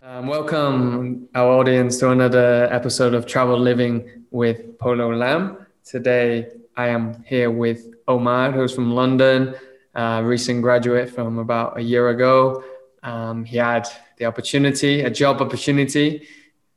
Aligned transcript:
Um, 0.00 0.28
welcome, 0.28 1.28
our 1.34 1.58
audience, 1.58 1.98
to 1.98 2.10
another 2.10 2.68
episode 2.70 3.14
of 3.14 3.26
Travel 3.26 3.58
Living 3.58 4.24
with 4.30 4.78
Polo 4.78 5.12
Lam. 5.12 5.66
Today, 5.84 6.46
I 6.76 6.86
am 6.88 7.24
here 7.24 7.50
with 7.50 7.94
Omar, 8.06 8.52
who's 8.52 8.72
from 8.72 8.92
London, 8.92 9.56
a 9.96 10.22
recent 10.22 10.62
graduate 10.62 11.10
from 11.10 11.40
about 11.40 11.78
a 11.78 11.80
year 11.80 12.10
ago. 12.10 12.62
Um, 13.02 13.44
he 13.44 13.56
had 13.56 13.88
the 14.18 14.26
opportunity, 14.26 15.00
a 15.00 15.10
job 15.10 15.42
opportunity, 15.42 16.28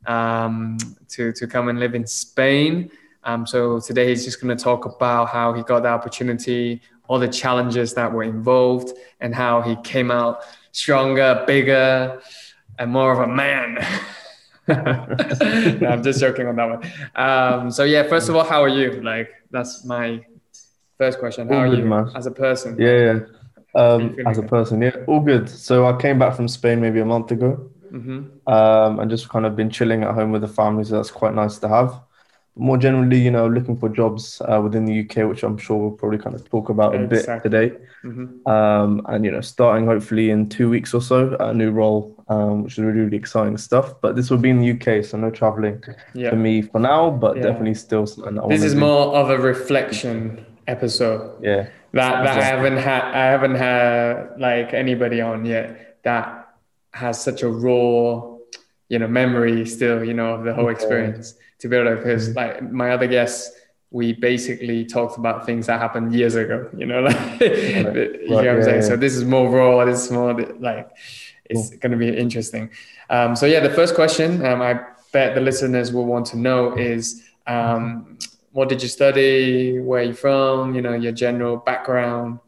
um, 0.08 0.80
to, 1.10 1.32
to 1.34 1.46
come 1.46 1.70
and 1.70 1.80
live 1.80 1.94
in 1.94 2.08
Spain. 2.08 2.90
Um, 3.24 3.46
so 3.46 3.80
today 3.80 4.08
he's 4.08 4.26
just 4.26 4.42
going 4.42 4.58
to 4.58 4.62
talk 4.62 4.86
about 4.86 5.30
how 5.30 5.54
he 5.54 5.62
got 5.62 5.84
the 5.84 5.90
opportunity, 5.90 6.82
all 7.08 7.20
the 7.20 7.28
challenges 7.28 7.94
that 7.94 8.12
were 8.12 8.24
involved, 8.24 8.94
and 9.20 9.36
how 9.36 9.62
he 9.62 9.76
came 9.84 10.10
out 10.10 10.42
stronger, 10.72 11.44
bigger, 11.46 12.20
and 12.82 12.92
more 12.92 13.12
of 13.12 13.20
a 13.20 13.28
man. 13.28 13.78
no, 14.68 15.88
I'm 15.88 16.04
just 16.04 16.20
joking 16.20 16.48
on 16.48 16.56
that 16.56 16.70
one. 16.70 16.92
Um, 17.16 17.72
so 17.72 17.84
yeah, 17.84 18.04
first 18.04 18.28
of 18.28 18.36
all, 18.36 18.44
how 18.44 18.64
are 18.64 18.70
you? 18.70 19.02
Like 19.02 19.30
that's 19.52 19.86
my 19.86 20.26
first 20.98 21.20
question. 21.20 21.48
How 21.48 21.56
all 21.56 21.62
are 21.62 21.70
good, 21.70 21.80
you 21.80 21.86
man. 21.86 22.10
as 22.16 22.26
a 22.26 22.32
person? 22.32 22.76
Yeah, 22.80 22.98
yeah. 23.08 23.20
Um, 23.74 24.18
as 24.26 24.38
a 24.38 24.44
person, 24.44 24.82
yeah, 24.82 24.96
all 25.08 25.20
good. 25.20 25.48
So 25.48 25.86
I 25.86 25.96
came 26.02 26.18
back 26.20 26.36
from 26.36 26.48
Spain 26.48 26.82
maybe 26.82 27.00
a 27.00 27.06
month 27.06 27.32
ago, 27.32 27.70
mm-hmm. 27.92 28.50
um, 28.52 29.00
and 29.00 29.10
just 29.10 29.30
kind 29.30 29.46
of 29.46 29.56
been 29.56 29.70
chilling 29.70 30.04
at 30.04 30.14
home 30.14 30.32
with 30.32 30.42
the 30.42 30.48
family. 30.48 30.84
So 30.84 30.96
that's 30.96 31.12
quite 31.12 31.36
nice 31.36 31.60
to 31.60 31.70
have 31.70 32.02
more 32.56 32.78
generally, 32.78 33.20
you 33.20 33.32
know, 33.32 33.48
looking 33.48 33.78
for 33.78 33.90
jobs 33.90 34.42
uh, 34.42 34.60
within 34.62 34.86
the 34.86 35.00
UK, 35.02 35.28
which 35.28 35.44
I'm 35.44 35.58
sure 35.58 35.78
we'll 35.78 35.92
probably 35.92 36.18
kind 36.18 36.36
of 36.36 36.48
talk 36.50 36.70
about 36.70 36.96
a 36.96 37.04
exactly. 37.04 37.50
bit 37.50 37.70
today. 37.70 37.86
Mm-hmm. 38.04 38.48
Um, 38.48 39.02
and, 39.08 39.24
you 39.24 39.32
know, 39.32 39.42
starting 39.42 39.86
hopefully 39.86 40.32
in 40.32 40.50
two 40.50 40.70
weeks 40.70 40.94
or 40.94 41.02
so, 41.02 41.38
a 41.40 41.54
new 41.54 41.72
role, 41.72 42.21
um, 42.32 42.64
which 42.64 42.74
is 42.74 42.80
really, 42.80 43.02
really 43.02 43.18
exciting 43.18 43.58
stuff. 43.58 44.00
But 44.02 44.16
this 44.16 44.30
will 44.30 44.38
be 44.38 44.50
in 44.50 44.60
the 44.60 44.72
UK, 44.72 45.04
so 45.04 45.18
no 45.18 45.30
traveling 45.30 45.84
yeah. 46.14 46.30
for 46.30 46.38
me 46.38 46.62
for 46.62 46.80
now, 46.80 47.10
but 47.10 47.36
yeah. 47.36 47.44
definitely 47.44 47.74
still 47.74 48.06
This 48.06 48.64
is 48.64 48.74
do. 48.74 48.80
more 48.80 49.14
of 49.16 49.30
a 49.30 49.38
reflection 49.38 50.46
episode. 50.68 51.44
Yeah. 51.44 51.68
That, 51.94 52.24
that 52.24 52.38
I 52.38 52.44
haven't 52.44 52.78
had, 52.78 53.04
I 53.04 53.26
haven't 53.26 53.56
had 53.56 54.40
like 54.40 54.74
anybody 54.74 55.20
on 55.20 55.46
yet 55.46 56.02
that 56.04 56.56
has 56.94 57.22
such 57.22 57.44
a 57.44 57.50
raw, 57.50 58.38
you 58.88 59.00
know, 59.00 59.08
memory 59.08 59.66
still, 59.66 60.02
you 60.02 60.14
know, 60.14 60.36
of 60.36 60.46
the 60.46 60.54
whole 60.54 60.70
okay. 60.70 60.74
experience 60.74 61.36
to 61.60 61.68
be 61.68 61.76
able 61.76 61.90
to 61.90 61.96
because 61.98 62.30
mm-hmm. 62.30 62.38
like 62.38 62.72
my 62.72 62.92
other 62.92 63.08
guests 63.08 63.52
we 63.92 64.14
basically 64.14 64.86
talked 64.86 65.18
about 65.18 65.46
things 65.46 65.68
that 65.68 65.78
happened 65.80 66.16
years 66.16 66.36
ago 66.36 66.70
you 66.78 66.86
know 66.86 67.02
like 67.02 67.16
right. 67.42 67.42
you 67.42 67.86
right. 67.86 67.94
know 67.94 68.36
what 68.36 68.48
i'm 68.48 68.58
yeah, 68.58 68.64
saying 68.64 68.82
yeah. 68.82 68.88
so 68.88 68.96
this 68.96 69.14
is 69.14 69.26
more 69.26 69.50
raw 69.50 69.84
this 69.84 70.06
is 70.06 70.12
more 70.12 70.34
like 70.60 70.90
it's 71.52 71.70
cool. 71.70 71.80
going 71.80 71.92
to 71.92 71.98
be 71.98 72.10
interesting 72.18 72.70
um, 73.10 73.36
so 73.36 73.46
yeah 73.46 73.60
the 73.60 73.70
first 73.70 73.96
question 73.96 74.46
um, 74.46 74.62
i 74.62 74.80
bet 75.12 75.36
the 75.36 75.42
listeners 75.42 75.92
will 75.92 76.06
want 76.06 76.26
to 76.26 76.38
know 76.38 76.76
is 76.78 77.24
um, 77.48 78.18
what 78.52 78.70
did 78.70 78.82
you 78.82 78.88
study 78.88 79.80
where 79.80 80.02
are 80.02 80.06
you 80.06 80.14
from 80.14 80.76
you 80.76 80.82
know 80.82 80.94
your 80.94 81.12
general 81.12 81.58
background 81.58 82.40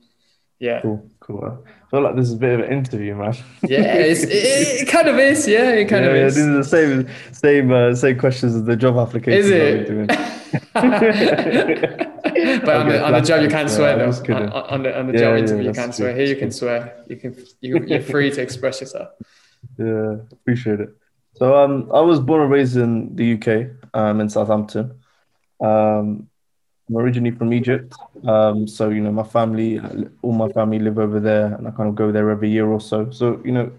yeah 0.59 0.81
cool 0.81 1.05
cool 1.19 1.63
I 1.93 1.95
feel 1.97 2.01
like 2.01 2.15
this 2.15 2.27
is 2.29 2.33
a 2.33 2.37
bit 2.37 2.59
of 2.59 2.65
an 2.65 2.73
interview, 2.73 3.13
man. 3.13 3.35
Yeah, 3.61 3.81
it, 3.81 4.17
it, 4.23 4.87
kind 4.87 5.07
of 5.07 5.19
is. 5.19 5.47
Yeah, 5.47 5.73
it 5.73 5.85
kind 5.85 6.03
yeah, 6.03 6.09
of 6.09 6.17
yeah, 6.17 6.25
is. 6.25 6.35
These 6.35 6.45
are 6.45 6.53
the 6.53 6.63
same 6.63 7.07
same 7.31 7.71
uh, 7.71 7.93
same 7.93 8.17
questions 8.17 8.55
as 8.55 8.63
the 8.63 8.75
job 8.75 8.97
application. 8.97 9.39
Is 9.39 9.51
it? 9.51 10.33
but 10.73 10.85
on 12.75 12.87
the, 12.89 13.03
on 13.05 13.13
the 13.13 13.21
job 13.21 13.41
you 13.41 13.49
can't 13.49 13.69
swear 13.69 13.97
though. 13.97 14.33
On, 14.33 14.49
on, 14.49 14.83
the 14.83 14.99
on 14.99 15.07
the 15.07 15.13
yeah, 15.13 15.19
job 15.19 15.37
interview 15.37 15.67
you 15.67 15.73
can't 15.73 15.95
swear. 15.95 16.15
Here 16.15 16.25
you 16.25 16.35
can 16.35 16.51
swear. 16.51 17.03
You 17.07 17.15
can 17.17 17.35
you, 17.61 17.83
you're 17.85 18.01
free 18.01 18.31
to 18.31 18.41
express 18.41 18.81
yourself. 18.81 19.09
Yeah, 19.77 20.17
appreciate 20.29 20.81
it. 20.81 20.89
So 21.35 21.55
um, 21.55 21.89
I 21.93 22.01
was 22.01 22.19
born 22.19 22.41
and 22.41 22.51
raised 22.51 22.75
in 22.75 23.15
the 23.15 23.33
UK, 23.35 23.69
um, 23.93 24.19
in 24.19 24.27
Southampton. 24.29 24.99
Um, 25.61 26.27
I'm 26.89 26.97
originally 26.97 27.31
from 27.31 27.53
Egypt. 27.53 27.94
Um, 28.28 28.67
so, 28.67 28.89
you 28.89 29.01
know, 29.01 29.11
my 29.11 29.23
family, 29.23 29.79
all 30.22 30.33
my 30.33 30.49
family 30.49 30.79
live 30.79 30.99
over 30.99 31.19
there 31.19 31.53
and 31.53 31.67
I 31.67 31.72
kind 31.72 31.89
of 31.89 31.95
go 31.95 32.11
there 32.11 32.29
every 32.29 32.49
year 32.49 32.67
or 32.67 32.81
so. 32.81 33.09
So, 33.09 33.41
you 33.44 33.51
know, 33.51 33.72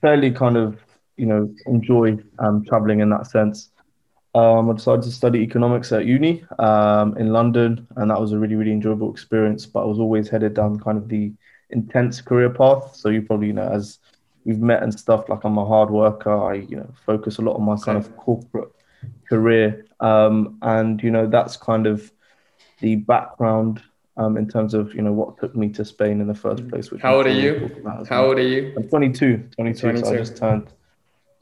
fairly 0.00 0.30
kind 0.30 0.56
of, 0.56 0.78
you 1.16 1.26
know, 1.26 1.54
enjoy 1.66 2.18
um, 2.38 2.64
traveling 2.66 3.00
in 3.00 3.10
that 3.10 3.28
sense. 3.28 3.70
Um, 4.34 4.70
I 4.70 4.74
decided 4.74 5.02
to 5.02 5.10
study 5.10 5.40
economics 5.40 5.90
at 5.92 6.06
uni 6.06 6.44
um, 6.58 7.16
in 7.16 7.32
London, 7.32 7.86
and 7.96 8.10
that 8.10 8.20
was 8.20 8.32
a 8.32 8.38
really, 8.38 8.54
really 8.54 8.72
enjoyable 8.72 9.10
experience. 9.10 9.66
But 9.66 9.82
I 9.82 9.86
was 9.86 9.98
always 9.98 10.28
headed 10.28 10.54
down 10.54 10.78
kind 10.78 10.96
of 10.96 11.08
the 11.08 11.32
intense 11.70 12.20
career 12.20 12.50
path. 12.50 12.94
So 12.94 13.08
you 13.08 13.22
probably 13.22 13.48
you 13.48 13.52
know 13.54 13.68
as 13.68 13.98
we've 14.44 14.60
met 14.60 14.82
and 14.82 14.96
stuff. 14.98 15.28
Like 15.28 15.44
I'm 15.44 15.58
a 15.58 15.66
hard 15.66 15.90
worker. 15.90 16.32
I 16.32 16.54
you 16.54 16.76
know 16.76 16.88
focus 17.06 17.38
a 17.38 17.42
lot 17.42 17.56
on 17.56 17.64
my 17.64 17.76
kind 17.76 17.98
of 17.98 18.16
corporate 18.16 18.70
career, 19.28 19.86
um, 20.00 20.58
and 20.62 21.02
you 21.02 21.10
know 21.10 21.26
that's 21.26 21.56
kind 21.56 21.86
of 21.86 22.10
the 22.80 22.96
background 22.96 23.82
um, 24.16 24.36
in 24.36 24.48
terms 24.48 24.74
of 24.74 24.94
you 24.94 25.02
know 25.02 25.12
what 25.12 25.38
took 25.38 25.54
me 25.54 25.68
to 25.70 25.84
Spain 25.84 26.20
in 26.20 26.28
the 26.28 26.34
first 26.34 26.68
place. 26.68 26.90
Which 26.90 27.02
How 27.02 27.16
old 27.16 27.26
are 27.26 27.30
you? 27.30 27.82
How 28.08 28.26
old 28.26 28.38
are 28.38 28.42
you? 28.42 28.74
I'm 28.76 28.88
22. 28.88 29.48
22. 29.56 29.80
22. 29.80 30.04
So 30.06 30.12
I 30.12 30.16
just 30.16 30.36
turned 30.36 30.72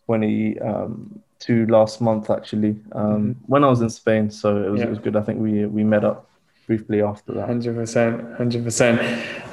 22 0.06 0.60
um, 0.64 1.22
last 1.48 2.00
month 2.00 2.30
actually. 2.30 2.76
Um, 2.92 3.04
mm-hmm. 3.04 3.32
When 3.46 3.64
I 3.64 3.68
was 3.68 3.80
in 3.80 3.90
Spain, 3.90 4.30
so 4.30 4.62
it 4.62 4.70
was, 4.70 4.80
yeah. 4.80 4.86
it 4.86 4.90
was 4.90 4.98
good. 4.98 5.16
I 5.16 5.22
think 5.22 5.40
we 5.40 5.66
we 5.66 5.84
met 5.84 6.04
up 6.04 6.28
briefly 6.66 7.02
after 7.02 7.32
that. 7.34 7.46
Hundred 7.46 7.74
percent, 7.74 8.36
hundred 8.36 8.62
percent. 8.62 9.00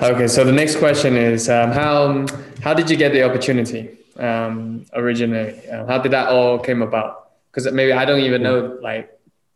Okay, 0.01 0.27
so 0.27 0.43
the 0.43 0.51
next 0.51 0.75
question 0.77 1.15
is 1.15 1.49
um, 1.49 1.71
how 1.71 2.25
how 2.61 2.73
did 2.73 2.89
you 2.89 2.97
get 2.97 3.11
the 3.13 3.23
opportunity 3.23 3.97
um, 4.17 4.85
originally? 4.93 5.67
Uh, 5.69 5.85
how 5.87 5.97
did 5.97 6.11
that 6.11 6.29
all 6.29 6.59
came 6.59 6.81
about? 6.81 7.31
Because 7.49 7.71
maybe 7.71 7.93
I 7.93 8.05
don't 8.05 8.19
even 8.19 8.43
know 8.43 8.77
like 8.81 9.09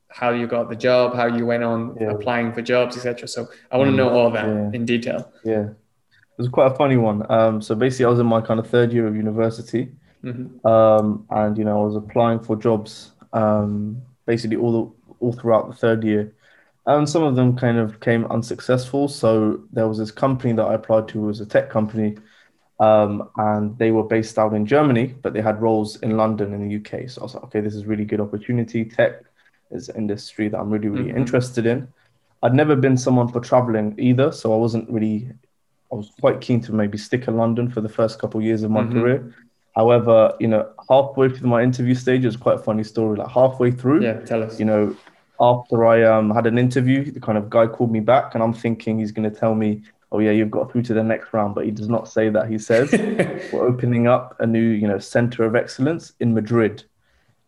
how 0.07 0.31
you 0.31 0.47
got 0.47 0.69
the 0.69 0.75
job, 0.75 1.15
how 1.15 1.27
you 1.27 1.45
went 1.45 1.63
on 1.63 1.95
yeah. 1.99 2.11
applying 2.11 2.51
for 2.53 2.61
jobs, 2.61 2.97
etc. 2.97 3.27
So 3.27 3.47
I 3.71 3.77
want 3.77 3.91
to 3.91 3.95
know 3.95 4.09
all 4.09 4.31
that 4.31 4.47
yeah. 4.47 4.71
in 4.73 4.85
detail. 4.85 5.31
Yeah, 5.43 5.65
it 5.69 6.37
was 6.37 6.47
quite 6.47 6.71
a 6.71 6.75
funny 6.75 6.97
one. 6.97 7.29
Um, 7.29 7.61
so 7.61 7.75
basically, 7.75 8.05
I 8.05 8.09
was 8.09 8.19
in 8.19 8.25
my 8.25 8.41
kind 8.41 8.59
of 8.59 8.67
third 8.67 8.93
year 8.93 9.05
of 9.05 9.15
university, 9.15 9.91
mm-hmm. 10.23 10.65
um, 10.67 11.25
and 11.29 11.57
you 11.57 11.63
know, 11.63 11.81
I 11.81 11.85
was 11.85 11.95
applying 11.95 12.39
for 12.39 12.55
jobs 12.55 13.11
um, 13.33 14.01
basically 14.25 14.57
all 14.57 14.71
the, 14.71 15.15
all 15.19 15.33
throughout 15.33 15.67
the 15.69 15.75
third 15.75 16.03
year. 16.03 16.33
And 16.85 17.07
some 17.07 17.23
of 17.23 17.35
them 17.35 17.55
kind 17.55 17.77
of 17.77 17.99
came 17.99 18.25
unsuccessful. 18.25 19.07
So 19.07 19.61
there 19.71 19.87
was 19.87 19.97
this 19.97 20.11
company 20.11 20.53
that 20.53 20.63
I 20.63 20.73
applied 20.75 21.07
to, 21.09 21.23
it 21.23 21.27
was 21.27 21.41
a 21.41 21.45
tech 21.45 21.69
company, 21.69 22.17
um, 22.79 23.29
and 23.37 23.77
they 23.77 23.91
were 23.91 24.03
based 24.03 24.39
out 24.39 24.53
in 24.53 24.65
Germany, 24.65 25.13
but 25.21 25.33
they 25.33 25.41
had 25.41 25.61
roles 25.61 25.97
in 25.97 26.15
London 26.15 26.53
in 26.53 26.67
the 26.67 26.75
UK. 26.77 27.09
So 27.09 27.21
I 27.21 27.23
was 27.25 27.35
like, 27.35 27.43
okay, 27.45 27.61
this 27.61 27.75
is 27.75 27.85
really 27.85 28.05
good 28.05 28.21
opportunity. 28.21 28.85
Tech 28.85 29.21
is 29.71 29.89
an 29.89 29.97
industry 29.97 30.47
that 30.47 30.57
I'm 30.57 30.69
really, 30.69 30.87
really 30.87 31.09
mm-hmm. 31.09 31.17
interested 31.17 31.65
in. 31.65 31.87
I'd 32.41 32.53
never 32.53 32.75
been 32.75 32.97
someone 32.97 33.27
for 33.27 33.41
traveling 33.41 33.95
either, 33.99 34.31
so 34.31 34.53
I 34.53 34.57
wasn't 34.57 34.89
really. 34.89 35.29
I 35.91 35.95
was 35.95 36.11
quite 36.21 36.39
keen 36.39 36.61
to 36.61 36.71
maybe 36.71 36.99
stick 36.99 37.27
in 37.27 37.35
London 37.35 37.69
for 37.69 37.81
the 37.81 37.89
first 37.89 38.19
couple 38.19 38.39
of 38.39 38.45
years 38.45 38.61
of 38.61 38.69
my 38.71 38.83
mm-hmm. 38.83 38.99
career. 38.99 39.35
However, 39.75 40.33
you 40.39 40.47
know, 40.47 40.69
halfway 40.89 41.29
through 41.29 41.47
my 41.47 41.61
interview 41.61 41.95
stage, 41.95 42.23
it 42.23 42.27
was 42.27 42.37
quite 42.37 42.55
a 42.55 42.63
funny 42.63 42.83
story. 42.83 43.17
Like 43.17 43.29
halfway 43.29 43.71
through, 43.71 44.03
yeah, 44.03 44.19
tell 44.21 44.43
us. 44.43 44.59
You 44.59 44.65
know, 44.65 44.95
after 45.39 45.85
I 45.85 46.03
um 46.03 46.31
had 46.31 46.47
an 46.47 46.57
interview, 46.57 47.11
the 47.11 47.19
kind 47.19 47.37
of 47.37 47.49
guy 47.49 47.67
called 47.67 47.91
me 47.91 47.99
back, 47.99 48.33
and 48.33 48.43
I'm 48.43 48.53
thinking 48.53 48.99
he's 48.99 49.11
going 49.11 49.31
to 49.31 49.35
tell 49.37 49.55
me, 49.55 49.83
"Oh 50.11 50.19
yeah, 50.19 50.31
you've 50.31 50.51
got 50.51 50.71
through 50.71 50.83
to 50.83 50.93
the 50.93 51.03
next 51.03 51.33
round," 51.33 51.55
but 51.55 51.65
he 51.65 51.71
does 51.71 51.89
not 51.89 52.07
say 52.07 52.29
that. 52.29 52.49
He 52.49 52.57
says, 52.57 52.91
"We're 53.53 53.67
opening 53.67 54.07
up 54.07 54.35
a 54.39 54.47
new, 54.47 54.69
you 54.69 54.87
know, 54.87 54.99
center 54.99 55.43
of 55.45 55.55
excellence 55.55 56.13
in 56.19 56.33
Madrid." 56.33 56.83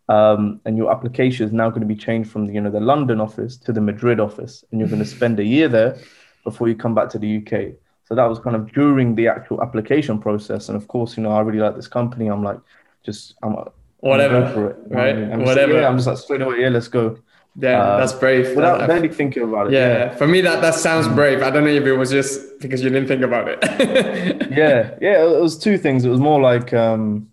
Um, 0.10 0.60
and 0.66 0.76
your 0.76 0.92
application 0.92 1.46
is 1.46 1.54
now 1.54 1.70
going 1.70 1.82
to 1.82 1.88
be 1.88 1.96
changed 1.96 2.30
from 2.30 2.48
the, 2.48 2.54
you 2.54 2.62
know 2.62 2.72
the 2.72 2.82
London 2.82 3.22
office 3.22 3.58
to 3.58 3.74
the 3.74 3.82
Madrid 3.82 4.20
office, 4.20 4.64
and 4.72 4.80
you're 4.80 4.90
going 4.90 5.00
to 5.04 5.06
spend 5.06 5.40
a 5.40 5.44
year 5.44 5.68
there 5.68 5.98
before 6.44 6.68
you 6.68 6.76
come 6.76 6.94
back 6.94 7.10
to 7.10 7.20
the 7.20 7.38
UK. 7.38 7.76
So 8.12 8.16
that 8.16 8.26
was 8.26 8.40
kind 8.40 8.58
of 8.58 8.74
during 8.74 9.16
the 9.16 9.30
actual 9.30 9.64
application 9.64 10.20
process, 10.20 10.68
and 10.68 10.76
of 10.76 10.86
course, 10.90 11.16
you 11.16 11.24
know, 11.24 11.32
I 11.32 11.40
really 11.40 11.60
like 11.60 11.78
this 11.78 11.88
company. 11.88 12.28
I'm 12.28 12.44
like, 12.44 12.60
just 13.06 13.36
I'm 13.42 13.56
whatever 14.02 14.44
I'm 14.44 14.54
for 14.54 14.72
it, 14.72 14.78
right? 14.88 15.16
I'm 15.16 15.46
whatever. 15.46 15.72
Just, 15.72 15.82
yeah, 15.82 15.88
I'm 15.88 15.96
just 15.96 16.08
like 16.08 16.18
straight 16.18 16.42
away, 16.42 16.60
yeah, 16.60 16.68
let's 16.68 16.90
go. 16.90 17.18
Yeah, 17.56 17.82
uh, 17.82 17.98
that's 18.00 18.12
brave. 18.12 18.54
Without 18.54 18.86
barely 18.86 19.08
thinking 19.08 19.44
about 19.44 19.68
it. 19.68 19.74
Yeah, 19.74 19.88
yeah, 19.88 20.16
for 20.16 20.28
me 20.28 20.42
that 20.42 20.62
that 20.62 20.76
sounds 20.76 21.08
mm. 21.08 21.16
brave. 21.16 21.42
I 21.42 21.52
don't 21.52 21.64
know 21.64 21.70
if 21.70 21.86
it 21.86 21.94
was 21.94 22.10
just 22.10 22.60
because 22.60 22.84
you 22.84 22.90
didn't 22.90 23.08
think 23.08 23.24
about 23.24 23.48
it. 23.48 23.60
yeah, 24.52 24.98
yeah, 25.00 25.24
it 25.24 25.40
was 25.40 25.58
two 25.58 25.78
things. 25.78 26.04
It 26.04 26.10
was 26.10 26.20
more 26.20 26.42
like. 26.42 26.74
um 26.74 27.32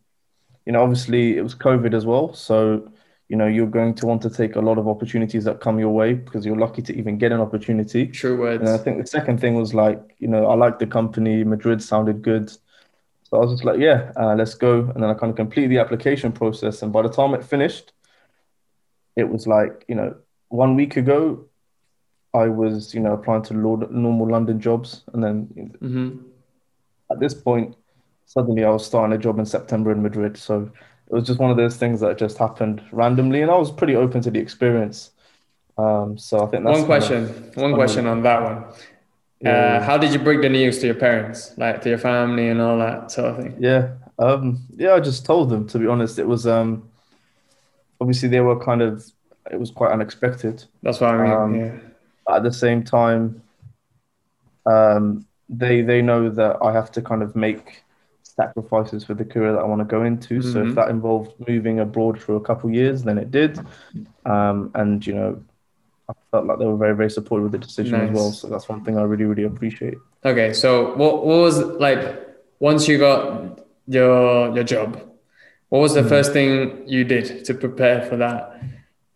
you 0.69 0.73
know, 0.73 0.83
obviously 0.83 1.39
it 1.39 1.41
was 1.41 1.55
COVID 1.55 1.95
as 1.95 2.05
well. 2.05 2.35
So, 2.35 2.93
you 3.29 3.37
know, 3.37 3.47
you're 3.47 3.67
going 3.67 3.95
to 3.95 4.07
want 4.07 4.23
to 4.23 4.31
take 4.31 4.57
a 4.57 4.61
lot 4.61 4.79
of 4.79 4.89
opportunities 4.89 5.45
that 5.45 5.61
come 5.61 5.79
your 5.79 5.91
way 5.91 6.15
because 6.15 6.47
you're 6.47 6.57
lucky 6.57 6.81
to 6.83 6.97
even 6.97 7.19
get 7.19 7.31
an 7.31 7.41
opportunity. 7.41 8.07
True 8.07 8.39
words. 8.39 8.61
And 8.61 8.71
I 8.71 8.79
think 8.79 9.01
the 9.01 9.07
second 9.07 9.39
thing 9.39 9.55
was 9.55 9.75
like, 9.75 10.15
you 10.19 10.29
know, 10.29 10.47
I 10.47 10.55
liked 10.55 10.79
the 10.79 10.87
company. 10.87 11.45
Madrid 11.45 11.83
sounded 11.83 12.23
good. 12.23 12.51
So 12.51 13.37
I 13.37 13.41
was 13.41 13.53
just 13.53 13.65
like, 13.65 13.79
yeah, 13.79 14.13
uh, 14.17 14.35
let's 14.35 14.55
go. 14.55 14.81
And 14.81 15.03
then 15.03 15.11
I 15.11 15.15
kind 15.15 15.29
of 15.29 15.37
completed 15.37 15.71
the 15.71 15.79
application 15.79 16.33
process. 16.33 16.81
And 16.81 16.91
by 16.91 17.03
the 17.03 17.11
time 17.11 17.35
it 17.35 17.45
finished, 17.45 17.93
it 19.15 19.29
was 19.29 19.47
like, 19.47 19.85
you 19.89 19.95
know, 19.95 20.17
one 20.49 20.75
week 20.75 20.97
ago, 20.97 21.45
I 22.33 22.49
was, 22.49 22.95
you 22.95 23.01
know, 23.01 23.13
applying 23.13 23.43
to 23.45 23.55
normal 23.55 24.29
London 24.29 24.59
jobs. 24.59 25.03
And 25.13 25.23
then 25.23 25.79
mm-hmm. 25.83 26.23
at 27.11 27.21
this 27.21 27.35
point, 27.35 27.77
suddenly 28.25 28.65
I 28.65 28.71
was 28.71 28.87
starting 28.87 29.15
a 29.15 29.19
job 29.19 29.39
in 29.39 29.45
September 29.45 29.93
in 29.93 30.03
Madrid. 30.03 30.39
So 30.39 30.71
it 31.11 31.15
was 31.15 31.25
just 31.25 31.39
one 31.39 31.51
of 31.51 31.57
those 31.57 31.77
things 31.77 32.01
that 32.01 32.19
just 32.19 32.37
happened 32.37 32.83
randomly, 32.93 33.41
and 33.41 33.51
I 33.51 33.57
was 33.57 33.71
pretty 33.71 33.97
open 33.97 34.21
to 34.23 34.31
the 34.31 34.39
experience. 34.39 35.11
Um, 35.79 36.19
so 36.19 36.41
I 36.41 36.47
think 36.47 36.65
that's 36.65 36.79
one 36.79 36.87
question. 36.87 37.25
Of, 37.25 37.57
one 37.57 37.75
question 37.75 38.07
on 38.07 38.23
that 38.23 38.43
one. 38.43 38.65
Yeah. 39.41 39.51
Uh, 39.51 39.83
how 39.83 39.97
did 39.97 40.13
you 40.13 40.19
break 40.19 40.43
the 40.43 40.49
news 40.49 40.81
to 40.81 40.87
your 40.87 40.97
parents, 40.97 41.57
like 41.57 41.81
to 41.83 41.89
your 41.89 41.99
family 41.99 42.49
and 42.49 42.61
all 42.61 42.79
that 42.79 43.11
sort 43.11 43.31
of 43.31 43.37
thing? 43.37 43.57
Yeah, 43.59 43.95
um, 44.19 44.59
yeah, 44.77 44.95
I 44.95 45.01
just 45.01 45.25
told 45.25 45.49
them. 45.49 45.67
To 45.69 45.79
be 45.79 45.87
honest, 45.87 46.19
it 46.19 46.27
was 46.27 46.47
um, 46.47 46.89
obviously 48.01 48.29
they 48.29 48.41
were 48.41 48.59
kind 48.59 48.83
of. 48.83 49.05
It 49.51 49.59
was 49.59 49.71
quite 49.71 49.93
unexpected. 49.93 50.65
That's 50.83 51.01
what 51.01 51.15
I 51.15 51.23
mean. 51.23 51.33
Um, 51.33 51.55
yeah. 51.55 52.37
At 52.37 52.43
the 52.43 52.53
same 52.53 52.85
time, 52.85 53.41
um, 54.67 55.27
they 55.49 55.81
they 55.81 56.03
know 56.03 56.29
that 56.29 56.59
I 56.61 56.73
have 56.73 56.91
to 56.93 57.03
kind 57.03 57.23
of 57.23 57.35
make 57.35 57.83
sacrifices 58.39 59.05
for 59.05 59.15
the 59.15 59.25
career 59.25 59.53
that 59.53 59.59
I 59.59 59.65
want 59.65 59.81
to 59.81 59.85
go 59.85 60.05
into. 60.05 60.39
Mm-hmm. 60.39 60.53
So 60.53 60.59
if 60.61 60.67
mm-hmm. 60.67 60.75
that 60.75 60.89
involved 60.91 61.35
moving 61.47 61.81
abroad 61.81 62.21
for 62.21 62.37
a 62.37 62.41
couple 62.41 62.71
years, 62.71 63.03
then 63.03 63.19
it 63.19 63.31
did. 63.31 63.59
Um, 64.25 64.71
and 64.75 65.05
you 65.07 65.15
know, 65.15 65.43
I 66.09 66.13
felt 66.31 66.47
like 66.47 66.59
they 66.59 66.65
were 66.65 66.77
very 66.77 66.97
very 66.97 67.11
supportive 67.11 67.47
of 67.47 67.53
the 67.53 67.59
decision 67.59 67.99
nice. 67.99 68.11
as 68.11 68.15
well. 68.15 68.31
So 68.33 68.49
that's 68.49 68.69
one 68.69 68.85
thing 68.85 68.97
I 68.97 69.03
really 69.03 69.25
really 69.25 69.45
appreciate. 69.45 69.99
Okay, 70.25 70.53
so 70.53 70.95
what 70.97 71.27
what 71.27 71.39
was 71.39 71.59
like 71.59 72.01
once 72.61 72.89
you 72.89 72.99
got 72.99 73.61
your 73.87 74.55
your 74.55 74.65
job? 74.65 75.03
What 75.69 75.81
was 75.81 75.95
the 75.95 76.01
mm-hmm. 76.01 76.09
first 76.09 76.33
thing 76.33 76.89
you 76.89 77.05
did 77.05 77.45
to 77.45 77.53
prepare 77.53 78.01
for 78.07 78.17
that? 78.17 78.63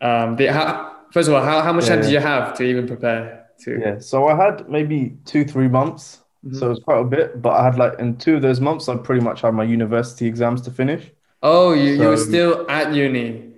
Um, 0.01 0.35
the, 0.35 0.53
how, 0.53 0.97
first 1.11 1.27
of 1.27 1.33
all, 1.33 1.41
how, 1.41 1.61
how 1.61 1.73
much 1.73 1.85
yeah. 1.85 1.95
time 1.95 2.01
did 2.01 2.11
you 2.11 2.19
have 2.19 2.55
to 2.57 2.63
even 2.63 2.85
prepare? 2.85 3.47
To 3.63 3.79
yeah, 3.79 3.99
so 3.99 4.27
I 4.27 4.35
had 4.35 4.69
maybe 4.69 5.17
two 5.25 5.45
three 5.45 5.67
months 5.67 6.22
Mm-hmm. 6.45 6.57
So 6.57 6.67
it 6.67 6.69
was 6.69 6.79
quite 6.79 6.99
a 6.99 7.03
bit, 7.05 7.41
but 7.41 7.51
I 7.51 7.63
had 7.63 7.77
like 7.77 7.99
in 7.99 8.17
two 8.17 8.35
of 8.35 8.41
those 8.41 8.59
months, 8.59 8.89
I 8.89 8.97
pretty 8.97 9.21
much 9.21 9.41
had 9.41 9.53
my 9.53 9.63
university 9.63 10.25
exams 10.25 10.61
to 10.63 10.71
finish. 10.71 11.09
Oh, 11.41 11.73
you, 11.73 11.97
so, 11.97 12.03
you 12.03 12.09
were 12.09 12.17
still 12.17 12.69
at 12.69 12.93
uni. 12.93 13.53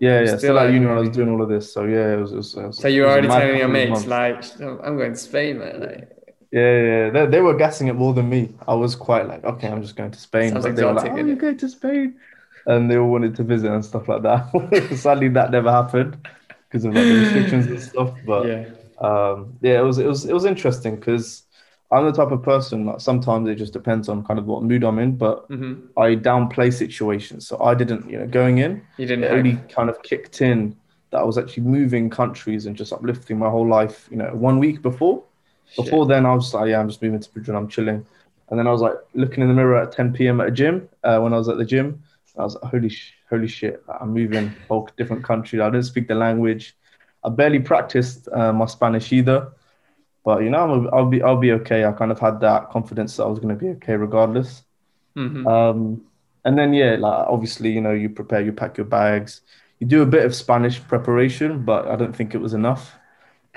Yeah, 0.00 0.20
yeah, 0.20 0.26
still, 0.26 0.38
still 0.38 0.58
at 0.60 0.72
uni 0.72 0.86
when 0.86 0.96
I 0.96 1.00
was 1.00 1.10
doing 1.10 1.28
all 1.28 1.42
of 1.42 1.48
this. 1.48 1.72
So 1.72 1.84
yeah, 1.84 2.14
it 2.14 2.16
was. 2.16 2.32
It 2.32 2.36
was, 2.36 2.54
it 2.54 2.66
was 2.66 2.78
so 2.78 2.88
you 2.88 3.02
were 3.02 3.08
already 3.08 3.28
telling 3.28 3.58
your 3.58 3.68
mates 3.68 4.06
like, 4.06 4.44
"I'm 4.60 4.96
going 4.96 5.12
to 5.12 5.18
Spain, 5.18 5.58
man." 5.58 5.80
Like, 5.80 6.08
yeah, 6.52 6.82
yeah, 6.82 7.10
they, 7.10 7.26
they 7.26 7.40
were 7.40 7.54
guessing 7.54 7.88
it 7.88 7.94
more 7.94 8.14
than 8.14 8.28
me. 8.28 8.54
I 8.68 8.74
was 8.74 8.94
quite 8.94 9.26
like, 9.26 9.44
"Okay, 9.44 9.68
I'm 9.68 9.82
just 9.82 9.96
going 9.96 10.12
to 10.12 10.18
Spain," 10.18 10.52
Sounds 10.52 10.64
but 10.64 10.76
they 10.76 10.84
were 10.84 10.92
like, 10.92 11.10
"Oh, 11.10 11.16
you're 11.16 11.34
going 11.34 11.56
to 11.58 11.68
Spain," 11.68 12.14
and 12.66 12.88
they 12.88 12.96
all 12.96 13.10
wanted 13.10 13.34
to 13.36 13.42
visit 13.42 13.72
and 13.72 13.84
stuff 13.84 14.08
like 14.08 14.22
that. 14.22 14.92
Sadly, 14.96 15.28
that 15.30 15.50
never 15.50 15.72
happened 15.72 16.16
because 16.68 16.84
of 16.84 16.94
like 16.94 17.04
the 17.04 17.14
restrictions 17.14 17.66
and 17.66 17.80
stuff. 17.80 18.14
But 18.24 18.46
yeah, 18.46 18.64
um, 19.00 19.54
yeah, 19.60 19.80
it 19.80 19.84
was 19.84 19.98
it 19.98 20.06
was 20.06 20.24
it 20.26 20.32
was 20.32 20.44
interesting 20.44 20.94
because 20.96 21.42
I'm 21.90 22.04
the 22.04 22.12
type 22.12 22.32
of 22.32 22.42
person 22.42 22.84
that 22.86 23.00
sometimes 23.00 23.48
it 23.48 23.54
just 23.54 23.72
depends 23.72 24.08
on 24.10 24.22
kind 24.24 24.38
of 24.38 24.46
what 24.46 24.62
mood 24.62 24.84
I'm 24.84 24.98
in, 24.98 25.16
but 25.16 25.48
mm-hmm. 25.48 25.86
I 25.98 26.16
downplay 26.16 26.72
situations. 26.72 27.48
So 27.48 27.58
I 27.62 27.74
didn't, 27.74 28.08
you 28.10 28.18
know, 28.18 28.26
going 28.26 28.58
in, 28.58 28.82
you 28.98 29.06
didn't 29.06 29.24
it 29.24 29.32
only 29.32 29.56
kind 29.70 29.88
of 29.88 30.02
kicked 30.02 30.42
in 30.42 30.76
that 31.10 31.18
I 31.18 31.24
was 31.24 31.38
actually 31.38 31.62
moving 31.62 32.10
countries 32.10 32.66
and 32.66 32.76
just 32.76 32.92
uplifting 32.92 33.38
my 33.38 33.48
whole 33.48 33.66
life, 33.66 34.06
you 34.10 34.18
know, 34.18 34.30
one 34.34 34.58
week 34.58 34.82
before. 34.82 35.24
Shit. 35.70 35.84
Before 35.86 36.06
then, 36.06 36.26
I 36.26 36.34
was 36.34 36.52
like, 36.52 36.68
yeah, 36.68 36.78
I'm 36.78 36.88
just 36.88 37.02
moving 37.02 37.20
to 37.20 37.28
Madrid, 37.34 37.56
I'm 37.56 37.68
chilling. 37.68 38.04
And 38.50 38.58
then 38.58 38.66
I 38.66 38.70
was 38.70 38.82
like 38.82 38.94
looking 39.14 39.42
in 39.42 39.48
the 39.48 39.54
mirror 39.54 39.76
at 39.82 39.92
10 39.92 40.12
p.m. 40.12 40.40
at 40.40 40.48
a 40.48 40.50
gym 40.50 40.88
uh, 41.04 41.18
when 41.20 41.32
I 41.32 41.38
was 41.38 41.48
at 41.48 41.56
the 41.56 41.64
gym. 41.64 42.02
I 42.38 42.44
was 42.44 42.54
like, 42.54 42.70
holy, 42.70 42.88
sh- 42.88 43.14
holy 43.28 43.48
shit, 43.48 43.82
I'm 44.00 44.12
moving 44.12 44.54
whole 44.68 44.88
different 44.96 45.24
country. 45.24 45.60
I 45.60 45.70
didn't 45.70 45.86
speak 45.86 46.06
the 46.08 46.14
language. 46.14 46.76
I 47.24 47.30
barely 47.30 47.58
practiced 47.58 48.28
uh, 48.32 48.52
my 48.52 48.66
Spanish 48.66 49.12
either. 49.12 49.52
But 50.24 50.42
you 50.42 50.50
know, 50.50 50.88
I'll 50.92 51.06
be 51.06 51.22
I'll 51.22 51.36
be 51.36 51.52
okay. 51.52 51.84
I 51.84 51.92
kind 51.92 52.10
of 52.10 52.18
had 52.18 52.40
that 52.40 52.70
confidence 52.70 53.16
that 53.16 53.24
I 53.24 53.26
was 53.26 53.38
going 53.38 53.56
to 53.56 53.64
be 53.64 53.70
okay 53.72 53.94
regardless. 53.94 54.62
Mm-hmm. 55.16 55.46
Um, 55.46 56.02
and 56.44 56.58
then 56.58 56.72
yeah, 56.72 56.96
like 56.98 57.26
obviously, 57.28 57.70
you 57.70 57.80
know, 57.80 57.92
you 57.92 58.08
prepare, 58.08 58.40
you 58.40 58.52
pack 58.52 58.76
your 58.76 58.86
bags, 58.86 59.40
you 59.78 59.86
do 59.86 60.02
a 60.02 60.06
bit 60.06 60.24
of 60.24 60.34
Spanish 60.34 60.82
preparation, 60.82 61.64
but 61.64 61.88
I 61.88 61.96
don't 61.96 62.14
think 62.14 62.34
it 62.34 62.38
was 62.38 62.54
enough. 62.54 62.94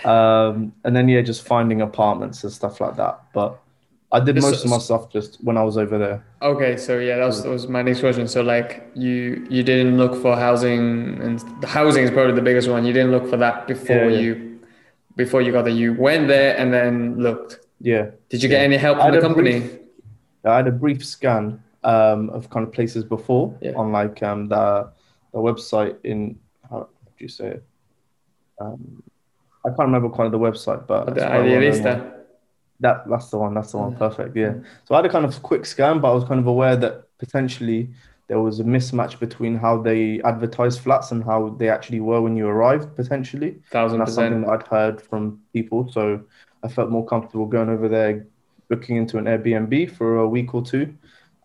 Um, 0.04 0.74
and 0.84 0.96
then 0.96 1.08
yeah, 1.08 1.22
just 1.22 1.46
finding 1.46 1.82
apartments 1.82 2.44
and 2.44 2.52
stuff 2.52 2.82
like 2.82 2.96
that. 2.96 3.22
But 3.34 3.60
I 4.12 4.20
did 4.20 4.42
most 4.42 4.66
of 4.66 4.70
my 4.70 4.78
stuff 4.78 5.10
just 5.10 5.38
when 5.44 5.58
I 5.58 5.64
was 5.64 5.78
over 5.78 5.98
there. 5.98 6.26
Okay, 6.42 6.76
so 6.76 7.00
yeah, 7.00 7.18
that 7.18 7.26
was, 7.26 7.44
that 7.44 7.50
was 7.50 7.68
my 7.68 7.82
next 7.82 8.02
question. 8.02 8.28
So 8.28 8.42
like 8.42 8.86
you 8.94 9.46
you 9.50 9.64
didn't 9.64 9.98
look 9.98 10.22
for 10.22 10.36
housing, 10.36 11.22
and 11.22 11.40
the 11.62 11.68
housing 11.68 12.04
is 12.04 12.12
probably 12.12 12.34
the 12.34 12.42
biggest 12.42 12.68
one. 12.68 12.86
You 12.86 12.94
didn't 12.94 13.12
look 13.12 13.30
for 13.30 13.38
that 13.38 13.68
before 13.68 14.10
yeah, 14.10 14.18
yeah. 14.18 14.20
you 14.20 14.51
before 15.16 15.42
you 15.42 15.52
got 15.52 15.66
there? 15.66 15.74
You 15.74 15.94
went 15.94 16.28
there 16.28 16.58
and 16.58 16.74
then 16.74 17.18
looked. 17.18 17.60
Yeah. 17.80 18.12
Did 18.30 18.44
you 18.44 18.50
yeah. 18.50 18.58
get 18.58 18.64
any 18.64 18.78
help 18.78 19.00
from 19.00 19.12
the 19.12 19.22
company? 19.22 19.60
Brief, 19.60 19.80
I 20.46 20.58
had 20.58 20.68
a 20.68 20.72
brief 20.72 21.06
scan 21.06 21.62
um, 21.84 22.30
of 22.30 22.50
kind 22.50 22.66
of 22.66 22.74
places 22.74 23.04
before 23.04 23.58
yeah. 23.62 23.74
on 23.74 23.92
like 23.92 24.22
um, 24.24 24.48
the 24.48 24.92
the 25.34 25.40
website 25.40 25.98
in 26.04 26.40
how 26.70 26.88
do 27.18 27.24
you 27.24 27.28
say 27.28 27.48
it? 27.48 27.64
Um, 28.60 29.04
I 29.66 29.70
can't 29.70 29.80
remember 29.80 30.10
quite 30.10 30.26
of 30.26 30.32
the 30.32 30.40
website, 30.40 30.88
but 30.88 31.14
the 31.16 31.22
Idealista. 31.22 32.20
That 32.80 33.08
that's 33.08 33.30
the 33.30 33.38
one. 33.38 33.54
That's 33.54 33.72
the 33.72 33.78
one. 33.78 33.96
Perfect. 33.96 34.36
Yeah. 34.36 34.56
So 34.86 34.96
I 34.96 34.98
had 34.98 35.06
a 35.06 35.10
kind 35.10 35.26
of 35.26 35.42
quick 35.44 35.66
scan, 35.68 36.00
but 36.00 36.12
I 36.12 36.16
was 36.16 36.24
kind 36.24 36.40
of 36.40 36.48
aware 36.48 36.76
that 36.78 37.16
potentially 37.20 37.90
there 38.32 38.40
was 38.40 38.62
a 38.62 38.64
mismatch 38.64 39.20
between 39.20 39.58
how 39.58 39.82
they 39.82 40.22
advertised 40.24 40.80
flats 40.80 41.12
and 41.12 41.22
how 41.22 41.50
they 41.60 41.68
actually 41.68 42.00
were 42.00 42.22
when 42.22 42.38
you 42.38 42.48
arrived 42.48 42.96
potentially. 42.96 43.58
Thousand 43.72 44.00
that's 44.00 44.12
percent. 44.12 44.32
something 44.32 44.42
that 44.44 44.52
I'd 44.52 44.68
heard 44.68 45.02
from 45.02 45.42
people, 45.52 45.92
so 45.92 46.22
I 46.64 46.70
felt 46.70 46.90
more 46.90 47.06
comfortable 47.06 47.46
going 47.46 47.68
over 47.68 47.90
there, 47.90 48.26
booking 48.70 48.96
into 48.96 49.18
an 49.18 49.26
Airbnb 49.26 49.92
for 49.98 50.20
a 50.20 50.30
week 50.30 50.56
or 50.56 50.62
two, 50.62 50.96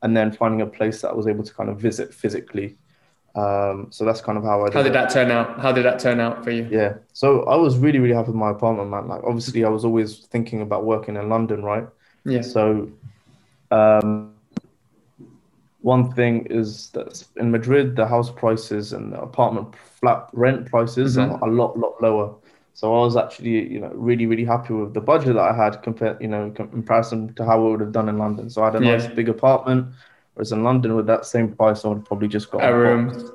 and 0.03 0.17
then 0.17 0.31
finding 0.31 0.61
a 0.61 0.67
place 0.67 1.01
that 1.01 1.09
I 1.09 1.15
was 1.15 1.27
able 1.27 1.43
to 1.43 1.53
kind 1.53 1.69
of 1.69 1.81
visit 1.81 2.15
physically. 2.15 2.77
Um, 3.35 3.89
so 3.91 4.05
that's 4.05 4.21
kind 4.21 4.39
of 4.39 4.45
how 4.45 4.63
I. 4.63 4.67
Did 4.67 4.75
how 4.75 4.83
did 4.85 4.93
that 4.93 5.11
turn 5.11 5.33
out? 5.33 5.59
How 5.59 5.73
did 5.73 5.85
that 5.87 5.99
turn 5.99 6.21
out 6.21 6.45
for 6.45 6.53
you? 6.53 6.69
Yeah, 6.71 6.99
so 7.13 7.43
I 7.47 7.57
was 7.57 7.77
really 7.79 7.99
really 7.99 8.15
happy 8.15 8.29
with 8.29 8.37
my 8.37 8.51
apartment, 8.51 8.91
man. 8.91 9.09
Like 9.09 9.25
obviously 9.25 9.65
I 9.65 9.71
was 9.71 9.85
always 9.85 10.19
thinking 10.27 10.61
about 10.61 10.85
working 10.85 11.17
in 11.17 11.29
London, 11.29 11.65
right? 11.65 11.89
Yeah. 12.25 12.43
So. 12.43 12.93
Um, 13.73 14.36
one 15.87 16.11
thing 16.11 16.45
is 16.51 16.91
that 16.91 17.25
in 17.37 17.53
Madrid, 17.53 17.95
the 17.95 18.05
house 18.05 18.29
prices 18.29 18.93
and 18.93 19.13
the 19.13 19.21
apartment 19.21 19.73
flat 20.01 20.29
rent 20.33 20.67
prices 20.67 21.17
mm-hmm. 21.17 21.35
are 21.35 21.49
a 21.49 21.53
lot, 21.53 21.79
lot 21.79 21.95
lower. 22.03 22.35
So 22.75 22.93
I 22.93 23.05
was 23.05 23.17
actually, 23.17 23.73
you 23.73 23.79
know, 23.79 23.93
really, 23.95 24.27
really 24.27 24.45
happy 24.45 24.75
with 24.75 24.95
the 24.95 25.01
budget 25.01 25.35
that 25.37 25.49
I 25.53 25.55
had 25.55 25.85
compared, 25.85 26.21
you 26.21 26.27
know, 26.27 26.47
in 26.47 26.55
comparison 26.55 27.33
to 27.35 27.45
how 27.45 27.65
I 27.65 27.69
would 27.71 27.79
have 27.79 27.93
done 27.93 28.09
in 28.09 28.19
London. 28.19 28.51
So 28.51 28.63
I 28.63 28.73
had 28.73 28.83
a 28.83 28.85
yeah. 28.85 28.97
nice 28.97 29.07
big 29.07 29.29
apartment, 29.29 29.87
whereas 30.35 30.51
in 30.51 30.65
London 30.65 30.97
with 30.97 31.07
that 31.07 31.25
same 31.25 31.55
price, 31.55 31.85
I 31.85 31.89
would 31.91 32.05
probably 32.05 32.27
just 32.27 32.51
got 32.51 32.69
a, 32.69 32.77
room, 32.77 33.31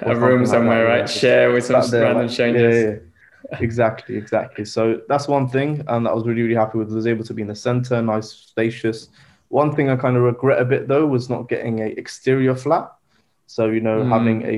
a 0.00 0.16
room 0.16 0.46
somewhere, 0.46 0.88
like 0.88 1.00
right? 1.00 1.10
Share 1.10 1.52
with 1.52 1.66
some 1.66 1.90
there, 1.90 2.04
random 2.04 2.22
like, 2.22 2.32
strangers. 2.32 2.76
Yeah, 2.82 3.50
yeah, 3.50 3.58
exactly, 3.60 4.16
exactly. 4.16 4.64
So 4.64 5.02
that's 5.06 5.28
one 5.28 5.48
thing, 5.50 5.84
and 5.86 6.06
that 6.06 6.10
I 6.12 6.14
was 6.14 6.24
really, 6.24 6.40
really 6.40 6.54
happy 6.54 6.78
with. 6.78 6.90
I 6.90 6.94
was 6.94 7.06
able 7.06 7.24
to 7.24 7.34
be 7.34 7.42
in 7.42 7.48
the 7.48 7.54
center, 7.54 8.00
nice, 8.00 8.30
spacious 8.30 9.10
one 9.50 9.74
thing 9.74 9.90
I 9.90 9.96
kind 9.96 10.16
of 10.16 10.22
regret 10.22 10.62
a 10.62 10.64
bit 10.64 10.88
though 10.88 11.06
was 11.06 11.28
not 11.28 11.48
getting 11.48 11.80
a 11.80 11.86
exterior 11.86 12.54
flat. 12.54 12.90
So 13.46 13.66
you 13.66 13.80
know, 13.80 14.00
mm. 14.00 14.08
having 14.08 14.42
a 14.42 14.56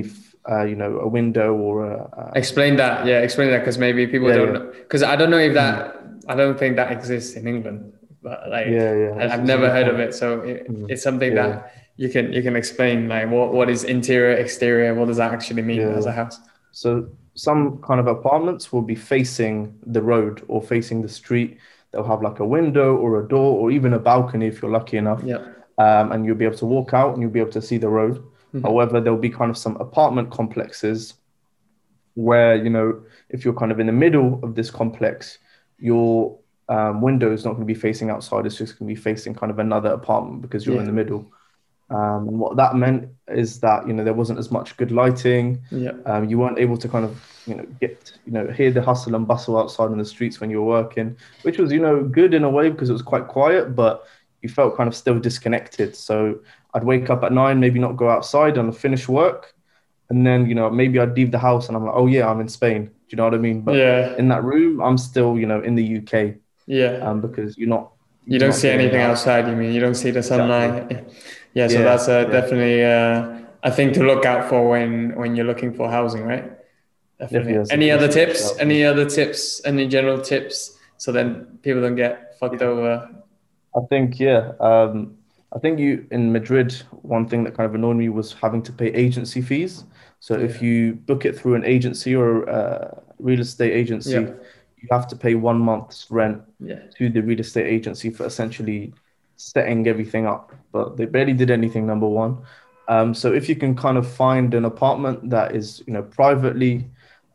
uh, 0.49 0.63
you 0.63 0.75
know 0.75 0.99
a 0.99 1.07
window 1.07 1.53
or 1.55 1.91
a, 1.91 2.03
uh, 2.03 2.31
explain 2.35 2.77
that. 2.77 3.05
Yeah, 3.05 3.19
explain 3.19 3.49
that 3.49 3.59
because 3.59 3.77
maybe 3.77 4.05
people 4.07 4.29
yeah, 4.29 4.35
don't 4.35 4.53
know. 4.53 4.71
Because 4.71 5.03
I 5.03 5.15
don't 5.15 5.31
know 5.31 5.39
if 5.39 5.55
that 5.55 5.95
mm. 5.95 6.23
I 6.29 6.35
don't 6.35 6.57
think 6.57 6.75
that 6.77 6.91
exists 6.91 7.35
in 7.35 7.47
England. 7.47 7.91
But 8.21 8.49
like, 8.49 8.67
yeah, 8.67 8.93
yeah, 8.93 9.17
I, 9.19 9.27
have 9.27 9.43
never 9.43 9.69
heard 9.69 9.87
point. 9.87 9.95
of 9.95 9.99
it. 9.99 10.13
So 10.13 10.41
it, 10.41 10.71
mm. 10.71 10.89
it's 10.89 11.03
something 11.03 11.35
yeah. 11.35 11.47
that 11.47 11.73
you 11.97 12.07
can 12.07 12.31
you 12.31 12.43
can 12.43 12.55
explain 12.55 13.09
like 13.09 13.29
what 13.29 13.51
what 13.51 13.69
is 13.69 13.83
interior, 13.83 14.35
exterior. 14.37 14.93
What 14.93 15.07
does 15.07 15.17
that 15.17 15.33
actually 15.33 15.63
mean 15.63 15.81
as 15.81 16.05
a 16.05 16.11
house? 16.11 16.39
So 16.71 17.09
some 17.33 17.81
kind 17.81 17.99
of 17.99 18.05
apartments 18.05 18.71
will 18.71 18.83
be 18.83 18.95
facing 18.95 19.75
the 19.87 20.03
road 20.03 20.43
or 20.47 20.61
facing 20.61 21.01
the 21.01 21.09
street 21.09 21.57
they'll 21.93 22.03
have 22.03 22.21
like 22.21 22.39
a 22.39 22.45
window 22.45 22.95
or 22.97 23.23
a 23.23 23.27
door 23.27 23.59
or 23.59 23.71
even 23.71 23.93
a 23.93 23.99
balcony 23.99 24.47
if 24.47 24.61
you're 24.61 24.71
lucky 24.71 24.97
enough. 24.97 25.21
Yeah. 25.23 25.37
Um, 25.77 26.11
and 26.11 26.25
you'll 26.25 26.35
be 26.35 26.45
able 26.45 26.57
to 26.57 26.65
walk 26.65 26.93
out 26.93 27.13
and 27.13 27.21
you'll 27.21 27.31
be 27.31 27.39
able 27.39 27.51
to 27.51 27.61
see 27.61 27.77
the 27.77 27.89
road. 27.89 28.17
Mm-hmm. 28.17 28.61
However, 28.61 28.99
there'll 28.99 29.17
be 29.17 29.29
kind 29.29 29.49
of 29.49 29.57
some 29.57 29.77
apartment 29.77 30.31
complexes 30.31 31.13
where, 32.15 32.55
you 32.55 32.69
know, 32.69 33.01
if 33.29 33.45
you're 33.45 33.53
kind 33.53 33.71
of 33.71 33.79
in 33.79 33.87
the 33.87 33.93
middle 33.93 34.39
of 34.43 34.55
this 34.55 34.69
complex, 34.69 35.39
your 35.79 36.37
um, 36.69 37.01
window 37.01 37.31
is 37.31 37.45
not 37.45 37.51
going 37.51 37.67
to 37.67 37.73
be 37.73 37.79
facing 37.79 38.09
outside. 38.09 38.45
It's 38.45 38.57
just 38.57 38.77
going 38.77 38.87
to 38.89 38.95
be 38.95 38.99
facing 38.99 39.33
kind 39.33 39.51
of 39.51 39.59
another 39.59 39.89
apartment 39.89 40.41
because 40.41 40.65
you're 40.65 40.75
yeah. 40.75 40.81
in 40.81 40.87
the 40.87 40.93
middle. 40.93 41.31
Um, 41.93 42.27
and 42.27 42.39
what 42.39 42.57
that 42.57 42.75
meant 42.75 43.09
is 43.27 43.59
that 43.59 43.87
you 43.87 43.93
know 43.93 44.03
there 44.03 44.15
wasn't 44.15 44.39
as 44.39 44.49
much 44.49 44.75
good 44.77 44.91
lighting. 44.91 45.61
Yeah. 45.69 45.91
Um, 46.07 46.27
you 46.27 46.39
weren't 46.39 46.57
able 46.57 46.77
to 46.77 46.89
kind 46.89 47.05
of 47.05 47.23
you 47.45 47.55
know 47.55 47.65
get 47.79 48.11
you 48.25 48.31
know 48.31 48.47
hear 48.47 48.71
the 48.71 48.81
hustle 48.81 49.15
and 49.15 49.27
bustle 49.27 49.57
outside 49.59 49.91
in 49.91 49.99
the 49.99 50.05
streets 50.05 50.39
when 50.39 50.49
you 50.49 50.61
were 50.61 50.67
working, 50.67 51.15
which 51.43 51.59
was 51.59 51.71
you 51.71 51.79
know 51.79 52.03
good 52.03 52.33
in 52.33 52.43
a 52.43 52.49
way 52.49 52.69
because 52.69 52.89
it 52.89 52.93
was 52.93 53.03
quite 53.03 53.27
quiet, 53.27 53.75
but 53.75 54.07
you 54.41 54.49
felt 54.49 54.75
kind 54.75 54.87
of 54.87 54.95
still 54.95 55.19
disconnected. 55.19 55.95
So 55.95 56.39
I'd 56.73 56.83
wake 56.83 57.11
up 57.11 57.23
at 57.23 57.31
nine, 57.31 57.59
maybe 57.59 57.79
not 57.79 57.95
go 57.95 58.09
outside 58.09 58.57
and 58.57 58.75
finish 58.75 59.07
work, 59.07 59.53
and 60.09 60.25
then 60.25 60.47
you 60.47 60.55
know 60.55 60.71
maybe 60.71 60.99
I'd 60.99 61.15
leave 61.15 61.29
the 61.29 61.39
house 61.39 61.67
and 61.67 61.77
I'm 61.77 61.85
like, 61.85 61.95
oh 61.95 62.07
yeah, 62.07 62.27
I'm 62.27 62.41
in 62.41 62.49
Spain. 62.49 62.85
Do 62.85 62.91
you 63.09 63.17
know 63.17 63.25
what 63.25 63.35
I 63.35 63.37
mean? 63.37 63.61
But 63.61 63.75
yeah. 63.75 64.15
in 64.17 64.29
that 64.29 64.43
room, 64.43 64.81
I'm 64.81 64.97
still 64.97 65.37
you 65.37 65.45
know 65.45 65.61
in 65.61 65.75
the 65.75 65.97
UK. 65.99 66.37
Yeah. 66.65 66.97
Um, 67.07 67.21
because 67.21 67.55
you're 67.55 67.69
not. 67.69 67.92
You 68.25 68.39
don't 68.39 68.53
see 68.53 68.69
anything 68.69 69.01
out. 69.01 69.11
outside. 69.11 69.47
You 69.47 69.55
mean 69.55 69.73
you 69.73 69.81
don't 69.81 69.95
see 69.95 70.11
the 70.11 70.23
sunlight. 70.23 70.91
Exactly. 70.91 71.15
Yeah, 71.53 71.67
so 71.67 71.79
yeah, 71.79 71.83
that's 71.83 72.07
uh, 72.07 72.25
yeah. 72.25 72.31
definitely 72.31 72.83
uh, 72.83 73.45
a 73.63 73.71
thing 73.71 73.93
to 73.93 74.03
look 74.03 74.25
out 74.25 74.49
for 74.49 74.67
when 74.69 75.15
when 75.15 75.35
you're 75.35 75.45
looking 75.45 75.73
for 75.73 75.89
housing, 75.89 76.23
right? 76.23 76.51
Definitely. 77.19 77.53
Definitely. 77.53 77.71
Any 77.71 77.91
other 77.91 78.07
tips? 78.07 78.57
Any 78.59 78.83
other 78.83 79.05
tips? 79.09 79.61
Any 79.65 79.87
general 79.87 80.21
tips 80.21 80.77
so 80.97 81.11
then 81.11 81.59
people 81.61 81.81
don't 81.81 81.95
get 81.95 82.39
fucked 82.39 82.61
over? 82.61 83.09
I 83.75 83.79
think 83.89 84.19
yeah. 84.19 84.53
Um, 84.59 85.17
I 85.53 85.59
think 85.59 85.79
you 85.79 86.07
in 86.11 86.31
Madrid. 86.31 86.73
One 87.01 87.27
thing 87.27 87.43
that 87.43 87.55
kind 87.55 87.67
of 87.67 87.75
annoyed 87.75 87.97
me 87.97 88.09
was 88.09 88.33
having 88.33 88.63
to 88.63 88.71
pay 88.71 88.87
agency 88.87 89.41
fees. 89.41 89.83
So 90.19 90.35
if 90.35 90.61
you 90.61 90.93
book 90.93 91.25
it 91.25 91.37
through 91.37 91.55
an 91.55 91.65
agency 91.65 92.15
or 92.15 92.43
a 92.43 93.01
real 93.19 93.41
estate 93.41 93.73
agency, 93.73 94.11
Yeah. 94.11 94.31
You 94.83 94.89
have 94.91 95.07
to 95.07 95.15
pay 95.15 95.33
one 95.33 95.59
month's 95.59 96.11
rent 96.11 96.41
Yeah. 96.59 96.81
to 96.97 97.09
the 97.09 97.21
real 97.21 97.39
estate 97.39 97.67
agency 97.67 98.09
for 98.09 98.25
essentially 98.25 98.93
setting 99.37 99.87
everything 99.87 100.25
up. 100.27 100.51
But 100.73 100.97
they 100.97 101.05
barely 101.05 101.33
did 101.33 101.49
anything. 101.49 101.87
Number 101.87 102.07
one. 102.07 102.37
Um, 102.89 103.13
so 103.13 103.31
if 103.33 103.47
you 103.47 103.55
can 103.55 103.75
kind 103.75 103.97
of 103.97 104.05
find 104.05 104.53
an 104.53 104.65
apartment 104.65 105.29
that 105.29 105.55
is, 105.55 105.81
you 105.87 105.93
know, 105.93 106.03
privately, 106.03 106.89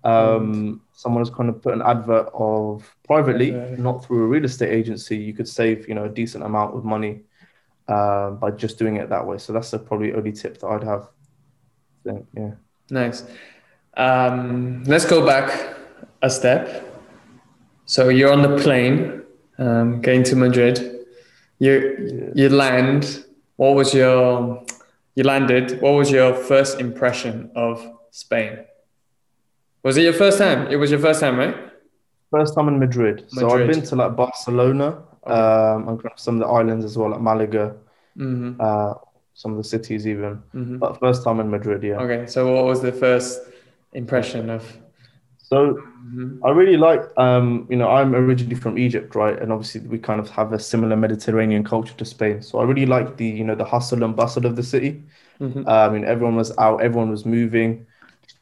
um, 0.04 0.82
someone 0.92 1.22
has 1.22 1.30
kind 1.30 1.48
of 1.48 1.62
put 1.62 1.72
an 1.72 1.80
advert 1.82 2.28
of 2.34 2.84
privately, 3.06 3.52
not 3.78 4.04
through 4.04 4.24
a 4.24 4.26
real 4.26 4.44
estate 4.44 4.70
agency, 4.70 5.16
you 5.16 5.32
could 5.32 5.48
save, 5.48 5.88
you 5.88 5.94
know, 5.94 6.04
a 6.04 6.08
decent 6.08 6.44
amount 6.44 6.76
of 6.76 6.84
money 6.84 7.22
uh, 7.88 8.30
by 8.32 8.50
just 8.50 8.78
doing 8.78 8.96
it 8.96 9.08
that 9.08 9.26
way. 9.26 9.38
So 9.38 9.54
that's 9.54 9.70
the 9.70 9.78
probably 9.78 10.12
only 10.12 10.32
tip 10.32 10.58
that 10.58 10.66
I'd 10.66 10.84
have. 10.84 11.08
Yeah. 12.04 12.52
Nice. 12.90 13.24
Um, 13.96 14.84
let's 14.84 15.06
go 15.06 15.24
back 15.24 15.76
a 16.22 16.28
step. 16.30 16.87
So 17.88 18.10
you're 18.10 18.30
on 18.30 18.42
the 18.42 18.58
plane, 18.62 19.22
um, 19.58 20.02
going 20.02 20.22
to 20.24 20.36
Madrid. 20.36 20.76
You 21.58 22.32
you 22.34 22.48
land. 22.50 23.24
What 23.56 23.74
was 23.74 23.94
your 23.94 24.62
you 25.16 25.24
landed? 25.24 25.80
What 25.80 25.94
was 26.00 26.10
your 26.10 26.34
first 26.34 26.80
impression 26.80 27.50
of 27.56 27.74
Spain? 28.10 28.58
Was 29.82 29.96
it 29.96 30.02
your 30.02 30.12
first 30.12 30.36
time? 30.38 30.68
It 30.70 30.76
was 30.76 30.90
your 30.90 31.00
first 31.00 31.20
time, 31.20 31.38
right? 31.38 31.56
First 32.30 32.54
time 32.54 32.68
in 32.68 32.78
Madrid. 32.78 33.24
So 33.28 33.48
I've 33.50 33.66
been 33.66 33.82
to 33.82 33.96
like 33.96 34.14
Barcelona, 34.14 34.88
um, 35.24 35.88
and 35.88 35.96
some 36.16 36.34
of 36.36 36.40
the 36.40 36.46
islands 36.46 36.84
as 36.84 36.96
well, 36.98 37.10
like 37.10 37.20
Malaga, 37.22 37.74
Mm-hmm. 38.18 38.60
uh, 38.60 38.94
some 39.34 39.52
of 39.52 39.58
the 39.58 39.64
cities 39.64 40.04
even. 40.06 40.42
Mm-hmm. 40.54 40.78
But 40.78 40.98
first 40.98 41.22
time 41.24 41.38
in 41.40 41.48
Madrid, 41.50 41.82
yeah. 41.84 42.02
Okay. 42.04 42.26
So 42.26 42.52
what 42.54 42.64
was 42.66 42.82
the 42.82 42.92
first 42.92 43.40
impression 43.92 44.50
of? 44.50 44.62
So 45.50 45.82
Mhm. 46.14 46.40
I 46.44 46.50
really 46.50 46.76
like, 46.76 47.02
um, 47.16 47.66
you 47.70 47.76
know, 47.76 47.88
I'm 47.88 48.14
originally 48.14 48.54
from 48.56 48.78
Egypt, 48.78 49.14
right? 49.14 49.38
And 49.40 49.52
obviously 49.52 49.80
we 49.82 49.98
kind 49.98 50.20
of 50.20 50.28
have 50.30 50.52
a 50.52 50.58
similar 50.58 50.96
Mediterranean 50.96 51.64
culture 51.64 51.94
to 51.94 52.04
Spain. 52.04 52.42
So 52.42 52.58
I 52.58 52.64
really 52.64 52.86
like 52.86 53.16
the, 53.16 53.26
you 53.26 53.44
know, 53.44 53.54
the 53.54 53.64
hustle 53.64 54.04
and 54.04 54.14
bustle 54.14 54.46
of 54.46 54.56
the 54.56 54.62
city. 54.62 55.02
Mhm. 55.40 55.66
Uh, 55.66 55.86
I 55.86 55.88
mean, 55.90 56.04
everyone 56.04 56.36
was 56.36 56.52
out, 56.58 56.82
everyone 56.82 57.10
was 57.10 57.24
moving, 57.24 57.86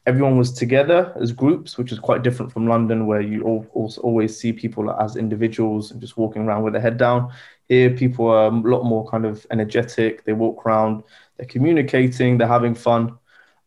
everyone 0.05 0.37
was 0.37 0.51
together 0.53 1.13
as 1.21 1.31
groups, 1.31 1.77
which 1.77 1.91
is 1.91 1.99
quite 1.99 2.23
different 2.23 2.51
from 2.51 2.67
London, 2.67 3.07
where 3.07 3.21
you 3.21 3.43
all, 3.43 3.65
also 3.73 4.01
always 4.01 4.37
see 4.39 4.53
people 4.53 4.91
as 4.91 5.15
individuals 5.15 5.91
and 5.91 6.01
just 6.01 6.17
walking 6.17 6.43
around 6.43 6.63
with 6.63 6.73
their 6.73 6.81
head 6.81 6.97
down. 6.97 7.31
Here, 7.69 7.89
people 7.91 8.27
are 8.27 8.47
a 8.47 8.51
lot 8.51 8.83
more 8.83 9.07
kind 9.09 9.25
of 9.25 9.45
energetic. 9.51 10.23
They 10.25 10.33
walk 10.33 10.65
around, 10.65 11.03
they're 11.37 11.47
communicating, 11.47 12.37
they're 12.37 12.47
having 12.47 12.75
fun. 12.75 13.17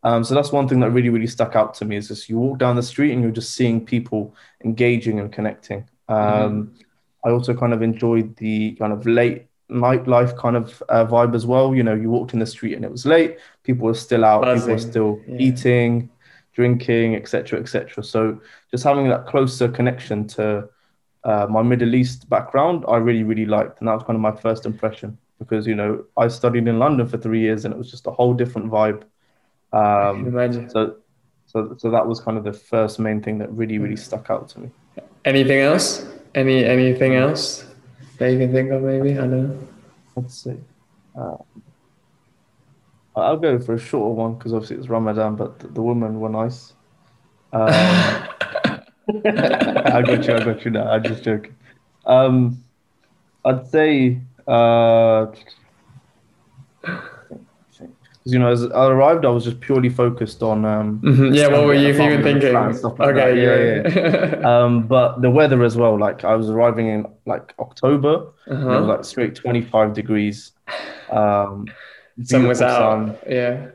Um, 0.03 0.25
so 0.25 0.35
that's 0.35 0.51
one 0.53 0.67
thing 0.69 0.81
that 0.81 0.91
really, 0.91 1.11
really 1.11 1.27
stuck 1.27 1.57
out 1.57 1.75
to 1.75 1.85
me 1.85 1.97
is 1.97 2.09
just 2.09 2.29
you 2.29 2.39
walk 2.39 2.59
down 2.59 2.77
the 2.77 2.83
street 2.83 3.13
and 3.13 3.23
you're 3.23 3.31
just 3.31 3.55
seeing 3.55 3.85
people 3.85 4.35
engaging 4.65 5.21
and 5.21 5.31
connecting. 5.33 5.85
Um, 6.09 6.73
I 7.25 7.31
also 7.31 7.55
kind 7.55 7.73
of 7.75 7.83
enjoyed 7.83 8.37
the 8.37 8.73
kind 8.77 8.93
of 8.93 9.07
late 9.07 9.47
nightlife 9.71 10.37
kind 10.39 10.57
of 10.57 10.83
uh, 10.89 11.05
vibe 11.07 11.35
as 11.35 11.47
well. 11.47 11.75
You 11.75 11.83
know, 11.83 11.95
you 11.95 12.11
walked 12.11 12.33
in 12.33 12.39
the 12.41 12.47
street 12.47 12.75
and 12.75 12.85
it 12.85 12.91
was 12.91 13.05
late, 13.07 13.39
people 13.63 13.87
were 13.87 13.95
still 13.95 14.25
out, 14.25 14.43
people 14.55 14.71
were 14.71 14.79
still 14.79 15.21
Yeah. 15.29 15.37
eating, 15.39 16.11
drinking, 16.55 17.15
etc., 17.15 17.61
etc. 17.61 18.03
So 18.03 18.41
just 18.71 18.85
having 18.85 19.09
that 19.11 19.27
closer 19.27 19.69
connection 19.69 20.27
to 20.29 20.69
uh, 21.25 21.47
my 21.51 21.63
Middle 21.63 21.95
East 21.95 22.29
background, 22.31 22.85
I 22.89 22.97
really, 22.97 23.23
really 23.23 23.45
liked, 23.47 23.81
and 23.81 23.89
that 23.89 23.95
was 23.95 24.03
kind 24.05 24.17
of 24.17 24.23
my 24.23 24.33
first 24.33 24.65
impression 24.65 25.19
because 25.39 25.67
you 25.67 25.75
know 25.75 26.05
I 26.17 26.29
studied 26.29 26.67
in 26.69 26.79
London 26.79 27.07
for 27.07 27.19
three 27.19 27.41
years 27.41 27.65
and 27.65 27.73
it 27.75 27.79
was 27.79 27.91
just 27.91 28.07
a 28.07 28.11
whole 28.11 28.33
different 28.35 28.71
vibe. 28.71 29.03
Um, 29.73 30.27
imagine. 30.27 30.69
so, 30.71 30.97
so, 31.47 31.77
so 31.79 31.91
that 31.91 32.07
was 32.07 32.21
kind 32.21 32.37
of 32.37 32.45
the 32.45 32.53
first 32.53 32.99
main 32.99 33.23
thing 33.23 33.39
that 33.39 33.51
really, 33.53 33.79
really 33.79 33.97
stuck 33.97 34.31
out 34.31 34.49
to 34.51 34.61
me. 34.61 34.71
Anything 35.25 35.61
else? 35.61 36.07
Any 36.35 36.65
anything 36.65 37.17
else 37.17 37.65
that 38.19 38.31
you 38.31 38.39
can 38.39 38.53
think 38.53 38.71
of? 38.71 38.83
Maybe 38.83 39.13
I 39.13 39.23
don't 39.23 39.49
know. 39.49 39.69
Let's 40.17 40.43
see. 40.43 40.57
Uh, 41.17 41.37
I'll 43.17 43.37
go 43.37 43.59
for 43.59 43.75
a 43.75 43.79
shorter 43.79 44.15
one 44.15 44.35
because 44.35 44.53
obviously 44.53 44.77
it's 44.77 44.89
Ramadan, 44.89 45.37
but 45.37 45.59
the, 45.59 45.69
the 45.69 45.83
women 45.83 46.21
were 46.21 46.29
nice. 46.29 46.75
Um, 47.53 47.69
I 47.71 50.03
got 50.03 50.27
you. 50.27 50.35
I 50.35 50.45
got 50.45 50.65
you. 50.65 50.71
Now 50.71 50.91
I'm 50.91 51.03
just 51.03 51.25
joking. 51.25 51.55
Um, 52.07 52.63
I'd 53.45 53.67
say, 53.69 54.21
uh, 54.47 55.27
'cause, 58.31 58.33
you 58.33 58.39
know, 58.39 58.49
as 58.51 58.65
I 58.71 58.87
arrived, 58.87 59.25
I 59.25 59.29
was 59.31 59.45
just 59.45 59.61
purely 59.61 59.89
focused 59.89 60.43
on 60.43 60.65
um, 60.65 61.01
Mhm. 61.05 61.35
Yeah, 61.35 61.49
what 61.49 61.65
were 61.67 61.75
you 61.75 61.89
even 61.89 62.23
thinking? 62.23 62.51
flat 62.53 62.67
and 62.67 62.77
stuff 62.77 62.99
like 62.99 63.15
that. 63.15 63.29
okay, 63.29 63.43
Yeah, 63.43 64.41
yeah. 64.41 64.49
um, 64.65 64.87
but 64.87 65.21
the 65.23 65.31
weather 65.31 65.63
as 65.65 65.77
well. 65.77 65.99
Like 65.99 66.25
I 66.25 66.35
was 66.37 66.49
arriving 66.51 66.89
in 66.89 67.07
like 67.27 67.55
October, 67.59 68.15
and 68.47 68.63
it 68.63 68.67
was 68.67 68.77
uh-huh. 68.77 68.87
like 68.87 69.05
straight 69.05 69.35
25 69.35 69.93
degrees. 69.95 70.53
Um, 71.11 71.67
Sun 72.25 72.47
was 72.49 72.61
out. 72.61 72.79
sun. 72.79 73.17
Yeah. 73.29 73.67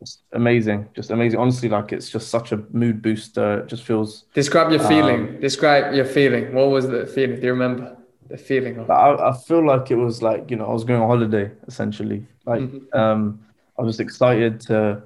It's 0.00 0.18
amazing, 0.32 0.88
just 0.94 1.10
amazing. 1.10 1.40
Honestly, 1.40 1.68
like 1.70 1.90
it's 1.92 2.10
just 2.10 2.28
such 2.28 2.52
a 2.52 2.58
mood 2.70 3.00
booster. 3.02 3.60
It 3.60 3.66
just 3.68 3.82
feels. 3.82 4.24
Describe 4.34 4.70
your 4.70 4.80
Um, 4.82 4.88
feeling. 4.88 5.40
Describe 5.40 5.94
your 5.94 6.04
feeling. 6.04 6.54
What 6.54 6.68
was 6.70 6.86
the 6.88 7.06
feeling? 7.06 7.36
Do 7.40 7.46
you 7.46 7.52
remember 7.52 7.96
the 8.28 8.36
feeling 8.36 8.76
of? 8.78 8.90
I, 8.90 9.14
I 9.30 9.32
feel 9.48 9.64
like 9.66 9.90
it 9.90 9.96
was 9.96 10.22
like 10.22 10.50
you 10.50 10.56
know 10.58 10.66
I 10.66 10.72
was 10.72 10.84
going 10.84 11.00
on 11.00 11.08
holiday 11.08 11.50
essentially. 11.66 12.26
Like 12.44 12.60
Mhm. 12.60 12.94
um, 12.94 13.40
I 13.78 13.82
was 13.82 14.00
excited 14.00 14.60
to 14.62 15.02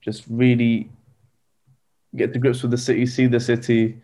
just 0.00 0.24
really 0.28 0.90
get 2.16 2.32
to 2.32 2.38
grips 2.38 2.62
with 2.62 2.70
the 2.70 2.78
city, 2.78 3.06
see 3.06 3.26
the 3.26 3.40
city. 3.40 3.98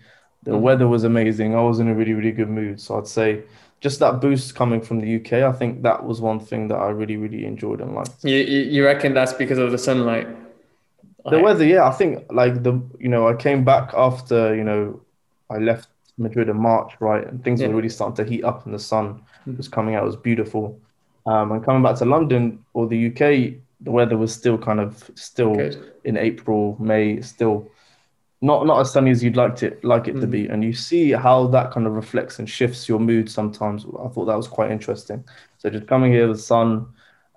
The 0.45 0.53
Mhm. 0.53 0.61
weather 0.61 0.89
was 0.89 1.05
amazing. 1.05 1.55
I 1.55 1.63
was 1.63 1.81
in 1.81 1.89
a 1.89 1.95
really 1.95 2.15
really 2.15 2.33
good 2.33 2.49
mood. 2.49 2.81
So 2.81 2.99
I'd 2.99 3.07
say 3.07 3.43
just 3.81 3.99
that 4.01 4.21
boost 4.21 4.55
coming 4.55 4.81
from 4.81 5.01
the 5.01 5.07
UK. 5.19 5.43
I 5.43 5.53
think 5.53 5.83
that 5.83 6.05
was 6.05 6.21
one 6.21 6.39
thing 6.39 6.69
that 6.69 6.77
I 6.77 6.91
really 6.91 7.17
really 7.17 7.45
enjoyed 7.47 7.81
and 7.81 7.95
liked. 7.95 8.25
You, 8.25 8.37
you 8.37 8.85
reckon 8.85 9.15
that's 9.15 9.33
because 9.33 9.59
of 9.59 9.71
the 9.73 9.79
sunlight? 9.79 10.29
The 11.29 11.41
weather, 11.41 11.65
yeah, 11.65 11.85
I 11.89 11.91
think 11.91 12.25
like 12.31 12.63
the 12.63 12.81
you 13.01 13.09
know 13.09 13.27
I 13.27 13.35
came 13.35 13.65
back 13.65 13.93
after 13.95 14.55
you 14.55 14.63
know 14.63 15.01
I 15.51 15.59
left 15.59 15.89
Madrid 16.19 16.49
in 16.49 16.57
March, 16.57 16.93
right, 17.01 17.27
and 17.27 17.43
things 17.43 17.61
Yeah. 17.61 17.69
were 17.69 17.75
really 17.77 17.89
starting 17.89 18.17
to 18.25 18.31
heat 18.31 18.45
up, 18.45 18.65
and 18.65 18.73
the 18.75 18.79
sun 18.79 19.21
Mhm. 19.47 19.57
was 19.57 19.69
coming 19.69 19.95
out. 19.97 20.05
It 20.05 20.07
was 20.07 20.17
beautiful. 20.17 20.79
Um, 21.27 21.51
and 21.53 21.65
coming 21.65 21.83
back 21.83 21.97
to 21.97 22.05
London 22.05 22.61
or 22.75 22.87
the 22.87 22.97
UK, 22.97 23.59
the 23.87 23.93
weather 23.93 24.19
was 24.19 24.35
still 24.35 24.59
kind 24.59 24.81
of 24.81 25.09
still 25.15 25.55
Good. 25.55 25.93
in 26.05 26.17
April, 26.17 26.77
May, 26.81 27.23
still 27.23 27.71
not 28.43 28.67
not 28.67 28.81
as 28.81 28.93
sunny 28.93 29.13
as 29.13 29.23
you'd 29.23 29.37
like 29.37 29.63
it 29.63 29.83
like 29.83 30.09
it 30.09 30.21
to 30.21 30.27
be. 30.27 30.49
And 30.49 30.63
you 30.63 30.73
see 30.73 31.13
how 31.13 31.47
that 31.49 31.71
kind 31.71 31.87
of 31.87 31.93
reflects 31.95 32.39
and 32.41 32.51
shifts 32.51 32.89
your 32.89 32.99
mood 32.99 33.31
sometimes. 33.31 33.87
I 33.87 34.09
thought 34.09 34.27
that 34.27 34.37
was 34.37 34.49
quite 34.49 34.73
interesting. 34.73 35.25
So 35.59 35.71
just 35.71 35.87
coming 35.87 36.13
here, 36.13 36.27
the 36.27 36.37
sun, 36.37 36.87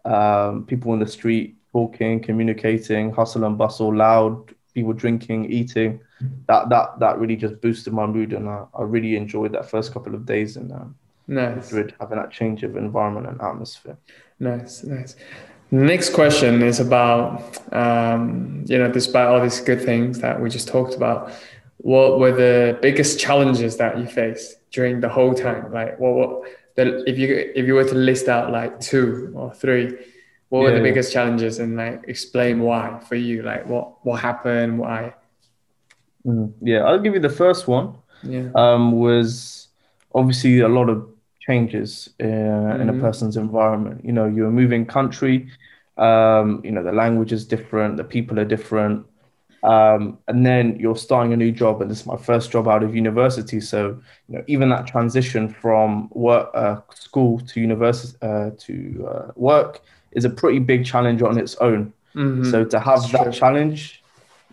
um, 0.06 0.66
people 0.66 0.92
in 0.94 1.00
the 1.00 1.08
street 1.08 1.56
talking, 1.72 2.20
communicating, 2.20 3.12
hustle 3.12 3.46
and 3.46 3.56
bustle, 3.56 3.96
loud, 3.96 4.54
people 4.74 4.94
drinking, 4.94 5.52
eating. 5.52 6.02
That 6.48 6.70
that 6.70 7.00
that 7.00 7.20
really 7.20 7.38
just 7.38 7.62
boosted 7.62 7.94
my 7.94 8.08
mood, 8.08 8.34
and 8.34 8.50
I, 8.50 8.66
I 8.74 8.82
really 8.82 9.16
enjoyed 9.16 9.54
that 9.54 9.70
first 9.70 9.94
couple 9.94 10.16
of 10.16 10.26
days 10.26 10.58
in 10.58 10.72
um, 10.72 10.96
Nice. 11.28 11.72
Madrid, 11.72 11.94
having 12.00 12.18
that 12.18 12.32
change 12.32 12.64
of 12.64 12.76
environment 12.76 13.28
and 13.28 13.40
atmosphere. 13.40 13.98
Nice, 14.40 14.84
nice. 14.84 15.16
Next 15.72 16.14
question 16.14 16.62
is 16.64 16.80
about, 16.80 17.44
um, 17.74 18.64
you 18.68 18.78
know, 18.78 18.92
despite 18.92 19.28
all 19.28 19.40
these 19.42 19.62
good 19.62 19.82
things 19.84 20.20
that 20.20 20.42
we 20.42 20.50
just 20.50 20.68
talked 20.68 20.96
about, 20.96 21.32
what 21.78 22.20
were 22.20 22.32
the 22.32 22.78
biggest 22.82 23.20
challenges 23.20 23.78
that 23.78 23.98
you 24.00 24.08
faced 24.08 24.58
during 24.72 25.00
the 25.00 25.10
whole 25.10 25.34
time? 25.34 25.72
Like, 25.72 26.00
what, 26.00 26.14
what 26.14 26.44
the, 26.76 27.04
if 27.08 27.18
you 27.20 27.52
if 27.56 27.68
you 27.68 27.76
were 27.76 27.84
to 27.84 27.96
list 27.96 28.28
out 28.28 28.52
like 28.52 28.80
two 28.80 29.32
or 29.36 29.54
three, 29.54 29.96
what 30.50 30.64
were 30.64 30.72
the 30.72 30.82
biggest 30.82 31.14
challenges 31.14 31.60
and 31.60 31.78
like 31.78 32.04
explain 32.08 32.62
why 32.62 33.00
for 33.08 33.16
you? 33.16 33.44
Like, 33.44 33.68
what 33.68 34.04
what 34.04 34.20
happened? 34.22 34.80
Why? 34.80 35.14
Mm, 36.26 36.54
Yeah, 36.62 36.80
I'll 36.86 37.00
give 37.00 37.14
you 37.14 37.20
the 37.20 37.30
first 37.30 37.68
one. 37.68 37.94
Yeah. 38.24 38.50
um, 38.56 38.92
was 38.92 39.68
obviously 40.14 40.60
a 40.60 40.68
lot 40.68 40.90
of 40.90 41.08
changes 41.50 42.10
uh, 42.22 42.82
in 42.82 42.90
a 42.90 42.94
Mhm. 42.94 43.02
person's 43.06 43.38
environment. 43.38 43.98
You 44.08 44.14
know, 44.18 44.28
you're 44.34 44.48
a 44.56 44.60
moving 44.62 44.86
country, 44.86 45.36
um, 45.98 46.62
you 46.64 46.72
know, 46.72 46.84
the 46.84 46.92
language 47.04 47.32
is 47.38 47.46
different, 47.56 47.98
the 47.98 48.04
people 48.04 48.40
are 48.40 48.46
different. 48.56 49.06
Um, 49.64 50.20
and 50.30 50.46
then 50.46 50.78
you're 50.80 50.96
starting 51.08 51.34
a 51.34 51.38
new 51.38 51.52
job, 51.52 51.82
and 51.82 51.92
this 51.92 52.00
is 52.02 52.06
my 52.06 52.16
first 52.30 52.52
job 52.52 52.68
out 52.74 52.84
of 52.84 52.96
university. 52.96 53.60
So, 53.60 53.80
you 54.28 54.34
know, 54.38 54.44
even 54.48 54.70
that 54.70 54.88
transition 54.88 55.50
from 55.62 56.08
work, 56.14 56.48
uh, 56.54 56.78
school 56.94 57.40
to 57.50 57.60
university, 57.60 58.18
uh, 58.22 58.52
to 58.66 58.74
uh, 59.14 59.28
work 59.36 59.82
is 60.12 60.26
a 60.26 60.30
pretty 60.30 60.60
big 60.60 60.86
challenge 60.86 61.22
on 61.22 61.38
its 61.38 61.56
own. 61.58 61.92
Mhm. 62.16 62.46
So 62.52 62.64
to 62.74 62.80
have 62.80 63.02
That's 63.02 63.12
that 63.12 63.24
true. 63.24 63.32
challenge, 63.42 63.82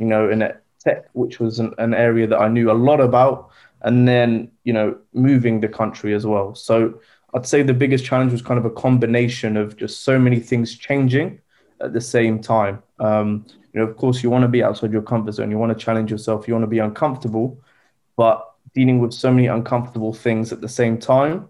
you 0.00 0.06
know, 0.06 0.28
in 0.34 0.42
a 0.42 0.50
tech, 0.84 1.04
which 1.12 1.38
was 1.38 1.60
an, 1.60 1.72
an 1.78 1.94
area 1.94 2.26
that 2.26 2.40
I 2.40 2.48
knew 2.48 2.70
a 2.70 2.78
lot 2.88 3.00
about, 3.00 3.50
and 3.82 4.06
then 4.06 4.50
you 4.64 4.72
know, 4.72 4.96
moving 5.12 5.60
the 5.60 5.68
country 5.68 6.14
as 6.14 6.26
well. 6.26 6.54
So 6.54 7.00
I'd 7.34 7.46
say 7.46 7.62
the 7.62 7.74
biggest 7.74 8.04
challenge 8.04 8.32
was 8.32 8.42
kind 8.42 8.58
of 8.58 8.64
a 8.64 8.70
combination 8.70 9.56
of 9.56 9.76
just 9.76 10.02
so 10.04 10.18
many 10.18 10.40
things 10.40 10.76
changing 10.76 11.40
at 11.80 11.92
the 11.92 12.00
same 12.00 12.40
time. 12.40 12.82
Um, 12.98 13.46
you 13.72 13.80
know, 13.80 13.86
of 13.86 13.96
course, 13.96 14.22
you 14.22 14.30
want 14.30 14.42
to 14.42 14.48
be 14.48 14.62
outside 14.62 14.90
your 14.90 15.02
comfort 15.02 15.32
zone. 15.32 15.50
You 15.50 15.58
want 15.58 15.78
to 15.78 15.84
challenge 15.84 16.10
yourself. 16.10 16.48
You 16.48 16.54
want 16.54 16.64
to 16.64 16.68
be 16.68 16.78
uncomfortable, 16.78 17.60
but 18.16 18.42
dealing 18.74 18.98
with 18.98 19.12
so 19.12 19.30
many 19.30 19.46
uncomfortable 19.46 20.12
things 20.12 20.52
at 20.52 20.60
the 20.60 20.68
same 20.68 20.98
time 20.98 21.48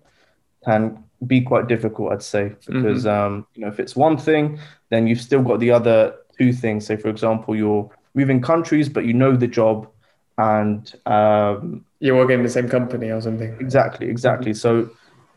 can 0.64 1.02
be 1.26 1.40
quite 1.40 1.68
difficult, 1.68 2.12
I'd 2.12 2.23
say, 2.23 2.54
because 2.66 3.06
um, 3.06 3.47
you 3.54 3.62
know, 3.62 3.68
if 3.68 3.80
it's 3.80 3.97
one 3.97 4.18
thing, 4.18 4.59
then 4.90 5.06
you've 5.06 5.21
still 5.21 5.42
got 5.42 5.61
the 5.61 5.71
other 5.71 6.16
two 6.37 6.52
things. 6.52 6.85
Say, 6.85 6.97
for 6.97 7.09
example, 7.09 7.56
you're 7.56 7.90
moving 8.14 8.42
countries, 8.42 8.88
but 8.88 9.04
you 9.06 9.14
know 9.14 9.37
the 9.37 9.47
job, 9.47 9.88
and 10.37 10.92
um, 11.06 11.86
You 12.00 12.15
work 12.15 12.31
in 12.31 12.43
the 12.43 12.49
same 12.49 12.69
company 12.69 13.11
or 13.11 13.21
something. 13.21 13.57
exactly, 13.61 14.09
exactly. 14.09 14.55
So 14.55 14.91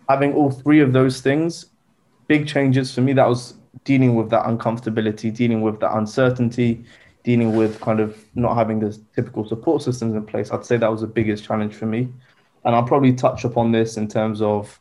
having 0.08 0.34
all 0.34 0.52
three 0.52 0.82
of 0.82 0.94
those 0.94 1.22
things, 1.22 1.66
big 2.28 2.48
changes 2.48 2.94
for 2.94 3.02
me. 3.02 3.14
That 3.14 3.28
was 3.28 3.56
dealing 3.86 4.16
with 4.16 4.30
that 4.32 4.46
uncomfortability, 4.46 5.34
dealing 5.36 5.62
with 5.62 5.80
that 5.80 5.96
uncertainty, 5.96 6.86
dealing 7.24 7.56
with 7.56 7.80
kind 7.82 8.00
of 8.00 8.18
not 8.36 8.56
having 8.56 8.80
the 8.80 8.98
typical 9.16 9.48
support 9.48 9.82
systems 9.82 10.16
in 10.16 10.26
place. 10.26 10.52
I'd 10.52 10.66
say 10.66 10.78
that 10.78 10.92
was 10.92 11.02
the 11.02 11.08
biggest 11.08 11.44
challenge 11.44 11.76
for 11.76 11.86
me, 11.86 12.10
and 12.66 12.76
I'll 12.76 12.84
probably 12.84 13.14
touch 13.14 13.44
upon 13.46 13.72
this 13.72 13.98
in 13.98 14.08
terms 14.08 14.42
of 14.42 14.80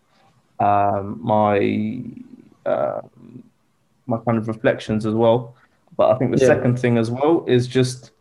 um, 0.61 1.21
my 1.23 2.03
uh, 2.67 3.01
my 4.07 4.19
kind 4.27 4.39
of 4.39 4.49
reflections 4.49 5.07
as 5.07 5.15
well. 5.15 5.57
But 5.97 6.11
I 6.11 6.19
think 6.19 6.31
the 6.31 6.39
Yeah. 6.39 6.47
second 6.47 6.79
thing 6.79 6.99
as 6.99 7.11
well 7.11 7.45
is 7.47 7.67
just 7.67 8.13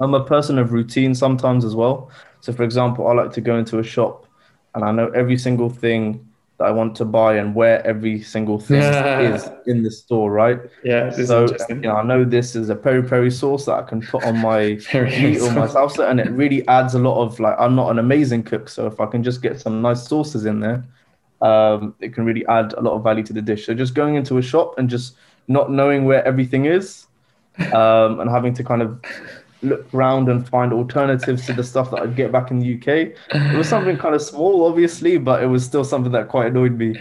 I'm 0.00 0.14
a 0.14 0.24
person 0.24 0.58
of 0.58 0.72
routine 0.72 1.14
sometimes 1.14 1.64
as 1.64 1.74
well. 1.74 2.10
So, 2.40 2.52
for 2.52 2.62
example, 2.62 3.06
I 3.08 3.14
like 3.14 3.32
to 3.32 3.40
go 3.40 3.58
into 3.58 3.78
a 3.78 3.82
shop 3.84 4.26
and 4.74 4.84
I 4.84 4.92
know 4.92 5.08
every 5.08 5.38
single 5.38 5.70
thing 5.70 6.26
that 6.58 6.64
I 6.64 6.70
want 6.70 6.94
to 6.96 7.04
buy 7.04 7.36
and 7.36 7.54
where 7.54 7.86
every 7.86 8.22
single 8.22 8.58
thing 8.58 8.80
is 8.80 9.48
in 9.66 9.82
the 9.82 9.90
store, 9.90 10.30
right? 10.30 10.58
Yeah, 10.84 11.10
so, 11.10 11.46
you 11.68 11.74
know, 11.76 11.96
I 11.96 12.02
know 12.02 12.24
this 12.24 12.56
is 12.56 12.70
a 12.70 12.76
peri 12.76 13.02
peri 13.02 13.30
sauce 13.30 13.66
that 13.66 13.74
I 13.74 13.82
can 13.82 14.00
put 14.00 14.24
on 14.24 14.38
my 14.38 14.60
meat 14.94 15.40
or 15.40 15.52
my 15.52 15.66
salsa, 15.66 16.08
and 16.10 16.18
it 16.18 16.30
really 16.30 16.66
adds 16.68 16.94
a 16.94 16.98
lot 16.98 17.22
of 17.22 17.38
like. 17.40 17.56
I'm 17.58 17.74
not 17.74 17.90
an 17.90 17.98
amazing 17.98 18.44
cook, 18.44 18.68
so 18.68 18.86
if 18.86 19.00
I 19.00 19.06
can 19.06 19.22
just 19.22 19.42
get 19.42 19.60
some 19.60 19.82
nice 19.82 20.08
sauces 20.08 20.46
in 20.46 20.60
there, 20.60 20.82
um, 21.42 21.94
it 22.00 22.14
can 22.14 22.24
really 22.24 22.46
add 22.46 22.72
a 22.74 22.80
lot 22.80 22.94
of 22.94 23.02
value 23.02 23.24
to 23.24 23.32
the 23.34 23.42
dish. 23.42 23.66
So 23.66 23.74
just 23.74 23.94
going 23.94 24.14
into 24.14 24.38
a 24.38 24.42
shop 24.42 24.78
and 24.78 24.88
just 24.88 25.16
not 25.48 25.70
knowing 25.70 26.06
where 26.06 26.24
everything 26.26 26.64
is, 26.64 27.06
um, 27.72 28.20
and 28.20 28.30
having 28.30 28.54
to 28.54 28.64
kind 28.64 28.80
of 28.80 28.98
look 29.62 29.92
around 29.94 30.28
and 30.28 30.46
find 30.48 30.72
alternatives 30.72 31.46
to 31.46 31.52
the 31.52 31.64
stuff 31.64 31.90
that 31.90 32.02
I'd 32.02 32.14
get 32.16 32.30
back 32.30 32.50
in 32.50 32.58
the 32.58 32.74
UK. 32.76 32.88
It 33.34 33.56
was 33.56 33.68
something 33.68 33.96
kind 33.96 34.14
of 34.14 34.22
small, 34.22 34.66
obviously, 34.66 35.16
but 35.18 35.42
it 35.42 35.46
was 35.46 35.64
still 35.64 35.84
something 35.84 36.12
that 36.12 36.28
quite 36.28 36.48
annoyed 36.48 36.72
me. 36.76 36.92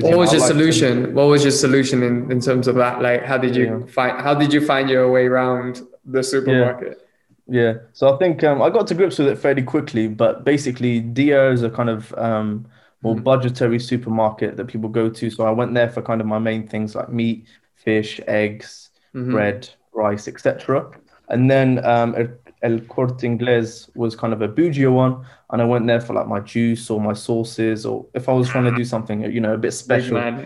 What 0.00 0.16
was 0.18 0.30
I 0.30 0.32
your 0.32 0.40
like 0.40 0.48
to- 0.50 0.54
solution? 0.54 1.14
What 1.14 1.24
was 1.28 1.42
your 1.44 1.52
solution 1.52 2.02
in, 2.02 2.30
in 2.32 2.40
terms 2.40 2.66
of 2.68 2.74
that? 2.76 3.00
Like, 3.00 3.22
how 3.24 3.38
did 3.38 3.54
you 3.56 3.64
Yeah. 3.64 3.86
find? 3.86 4.20
How 4.20 4.34
did 4.34 4.52
you 4.52 4.64
find 4.64 4.90
your 4.90 5.10
way 5.10 5.26
around 5.26 5.82
the 6.04 6.22
supermarket? 6.22 7.06
Yeah, 7.52 7.74
so 7.92 8.14
I 8.14 8.18
think 8.18 8.44
um, 8.44 8.62
I 8.62 8.70
got 8.70 8.86
to 8.88 8.94
grips 8.94 9.18
with 9.18 9.26
it 9.28 9.36
fairly 9.36 9.62
quickly, 9.62 10.06
but 10.06 10.44
basically, 10.44 11.00
Dia 11.00 11.50
is 11.50 11.62
a 11.64 11.70
kind 11.70 11.90
of 11.90 12.12
um, 12.16 12.66
more 13.02 13.16
Mhm. 13.16 13.24
budgetary 13.24 13.78
supermarket 13.80 14.56
that 14.56 14.66
people 14.66 14.88
go 14.88 15.08
to. 15.10 15.30
So 15.30 15.44
I 15.44 15.50
went 15.50 15.74
there 15.74 15.88
for 15.88 16.00
kind 16.02 16.20
of 16.20 16.26
my 16.28 16.38
main 16.38 16.68
things 16.68 16.94
like 16.94 17.08
meat, 17.08 17.46
fish, 17.74 18.20
eggs, 18.28 18.90
Mhm. 19.16 19.30
bread, 19.32 19.68
rice, 19.92 20.28
etc. 20.28 20.86
And 21.30 21.50
then 21.50 21.84
um, 21.84 22.14
El, 22.62 22.80
Corte 22.82 23.18
Inglés 23.22 23.88
was 23.96 24.16
kind 24.16 24.32
of 24.32 24.42
a 24.42 24.48
bougier 24.48 24.92
one, 24.92 25.24
and 25.50 25.62
I 25.62 25.64
went 25.64 25.86
there 25.86 26.00
for 26.00 26.14
like 26.14 26.26
my 26.28 26.40
juice 26.40 26.90
or 26.90 27.00
my 27.00 27.14
sauces, 27.14 27.86
or 27.86 28.06
if 28.14 28.28
I 28.28 28.32
was 28.32 28.48
trying 28.48 28.64
to 28.64 28.72
do 28.72 28.84
something, 28.84 29.22
you 29.32 29.40
know, 29.40 29.54
a 29.54 29.58
bit 29.58 29.72
special. 29.72 30.28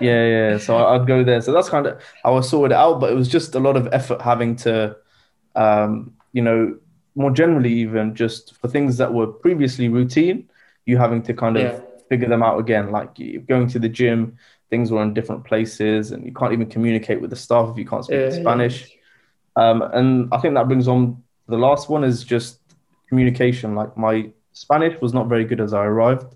Yeah, 0.00 0.26
yeah. 0.26 0.58
So 0.58 0.76
I'd 0.76 1.06
go 1.06 1.22
there. 1.24 1.40
So 1.40 1.52
that's 1.52 1.68
kind 1.68 1.86
of 1.86 2.00
how 2.24 2.36
I 2.36 2.40
sorted 2.40 2.72
it 2.72 2.78
out. 2.78 3.00
But 3.00 3.12
it 3.12 3.14
was 3.14 3.28
just 3.28 3.54
a 3.54 3.60
lot 3.60 3.76
of 3.76 3.88
effort 3.92 4.20
having 4.20 4.56
to, 4.56 4.96
um, 5.54 6.14
you 6.32 6.42
know, 6.42 6.76
more 7.14 7.30
generally, 7.30 7.72
even 7.72 8.14
just 8.14 8.56
for 8.60 8.68
things 8.68 8.96
that 8.98 9.12
were 9.14 9.26
previously 9.28 9.88
routine, 9.88 10.48
you 10.86 10.98
having 10.98 11.22
to 11.24 11.34
kind 11.34 11.56
of 11.56 11.62
Yeah. 11.62 11.80
figure 12.08 12.28
them 12.28 12.42
out 12.42 12.58
again. 12.58 12.90
Like 12.90 13.14
going 13.46 13.68
to 13.68 13.78
the 13.78 13.88
gym, 13.88 14.36
things 14.70 14.90
were 14.90 15.02
in 15.02 15.14
different 15.14 15.44
places, 15.44 16.10
and 16.10 16.24
you 16.26 16.32
can't 16.32 16.52
even 16.52 16.68
communicate 16.68 17.20
with 17.20 17.30
the 17.30 17.36
staff 17.36 17.70
if 17.70 17.78
you 17.78 17.86
can't 17.86 18.04
speak 18.04 18.18
Yeah, 18.20 18.30
Spanish. 18.30 18.96
Um, 19.56 19.82
and 19.82 20.28
I 20.32 20.38
think 20.38 20.54
that 20.54 20.68
brings 20.68 20.88
on 20.88 21.22
the 21.48 21.56
last 21.58 21.88
one 21.88 22.04
is 22.04 22.24
just 22.24 22.60
communication. 23.08 23.74
Like 23.74 23.96
my 23.96 24.30
Spanish 24.52 25.00
was 25.00 25.12
not 25.12 25.28
very 25.28 25.44
good 25.44 25.60
as 25.60 25.72
I 25.72 25.84
arrived. 25.84 26.34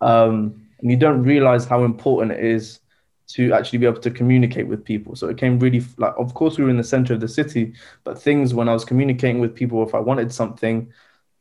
Um, 0.00 0.66
and 0.80 0.90
you 0.90 0.96
don't 0.96 1.22
realize 1.22 1.66
how 1.66 1.84
important 1.84 2.32
it 2.38 2.44
is 2.44 2.80
to 3.28 3.52
actually 3.52 3.78
be 3.78 3.86
able 3.86 4.00
to 4.00 4.10
communicate 4.10 4.66
with 4.66 4.84
people. 4.84 5.14
So 5.14 5.28
it 5.28 5.36
came 5.38 5.58
really 5.58 5.84
like, 5.98 6.14
of 6.18 6.34
course, 6.34 6.58
we 6.58 6.64
were 6.64 6.70
in 6.70 6.76
the 6.76 6.84
center 6.84 7.14
of 7.14 7.20
the 7.20 7.28
city, 7.28 7.74
but 8.02 8.20
things 8.20 8.54
when 8.54 8.68
I 8.68 8.72
was 8.72 8.84
communicating 8.84 9.40
with 9.40 9.54
people, 9.54 9.86
if 9.86 9.94
I 9.94 10.00
wanted 10.00 10.32
something, 10.32 10.92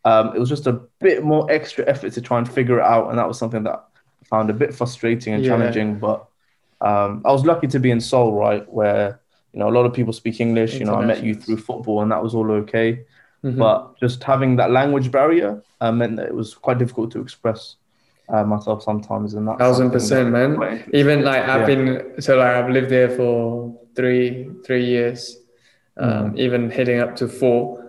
um, 0.05 0.36
it 0.36 0.39
was 0.39 0.49
just 0.49 0.67
a 0.67 0.73
bit 0.99 1.23
more 1.23 1.49
extra 1.51 1.88
effort 1.88 2.13
to 2.13 2.21
try 2.21 2.38
and 2.38 2.51
figure 2.51 2.79
it 2.79 2.86
out. 2.86 3.10
And 3.10 3.17
that 3.17 3.27
was 3.27 3.39
something 3.39 3.63
that 3.63 3.86
I 4.21 4.25
found 4.25 4.49
a 4.49 4.53
bit 4.53 4.73
frustrating 4.73 5.34
and 5.34 5.43
Yeah. 5.43 5.49
challenging. 5.49 5.99
But 5.99 6.27
um, 6.82 7.23
I 7.25 7.32
was 7.32 7.45
lucky 7.45 7.67
to 7.67 7.79
be 7.79 7.91
in 7.91 7.99
Sol, 7.99 8.34
right, 8.34 8.71
where 8.71 9.19
you 9.54 9.60
know 9.60 9.70
a 9.70 9.76
lot 9.78 9.86
of 9.86 9.94
people 9.94 10.14
speak 10.14 10.40
English. 10.40 10.80
You 10.80 10.86
know, 10.86 10.96
I 10.96 11.02
met 11.06 11.24
you 11.24 11.36
through 11.36 11.58
football, 11.58 12.02
and 12.02 12.12
that 12.12 12.22
was 12.24 12.36
all 12.36 12.50
okay. 12.52 13.06
Mhm. 13.44 13.58
But 13.58 13.98
just 14.00 14.24
having 14.24 14.58
that 14.58 14.72
language 14.72 15.12
barrier 15.12 15.64
uh, 15.82 15.92
meant 15.92 16.18
that 16.18 16.28
it 16.28 16.36
was 16.36 16.54
quite 16.54 16.78
difficult 16.78 17.12
to 17.12 17.22
express 17.22 17.76
uh, 18.30 18.44
myself 18.44 18.84
sometimes. 18.84 19.34
And 19.34 19.48
that 19.48 19.58
Thousand 19.58 19.92
percent, 19.92 20.30
man. 20.32 20.58
Even 20.94 21.24
like 21.24 21.44
I've 21.44 21.62
Yeah. 21.70 21.76
been 21.76 22.22
so 22.22 22.38
like 22.38 22.56
I've 22.56 22.70
lived 22.70 22.90
there 22.90 23.10
for 23.10 23.76
three 23.96 24.50
three 24.66 24.86
years, 24.86 25.38
um, 25.98 26.34
even 26.38 26.70
heading 26.70 27.00
up 27.00 27.16
to 27.18 27.28
four. 27.28 27.80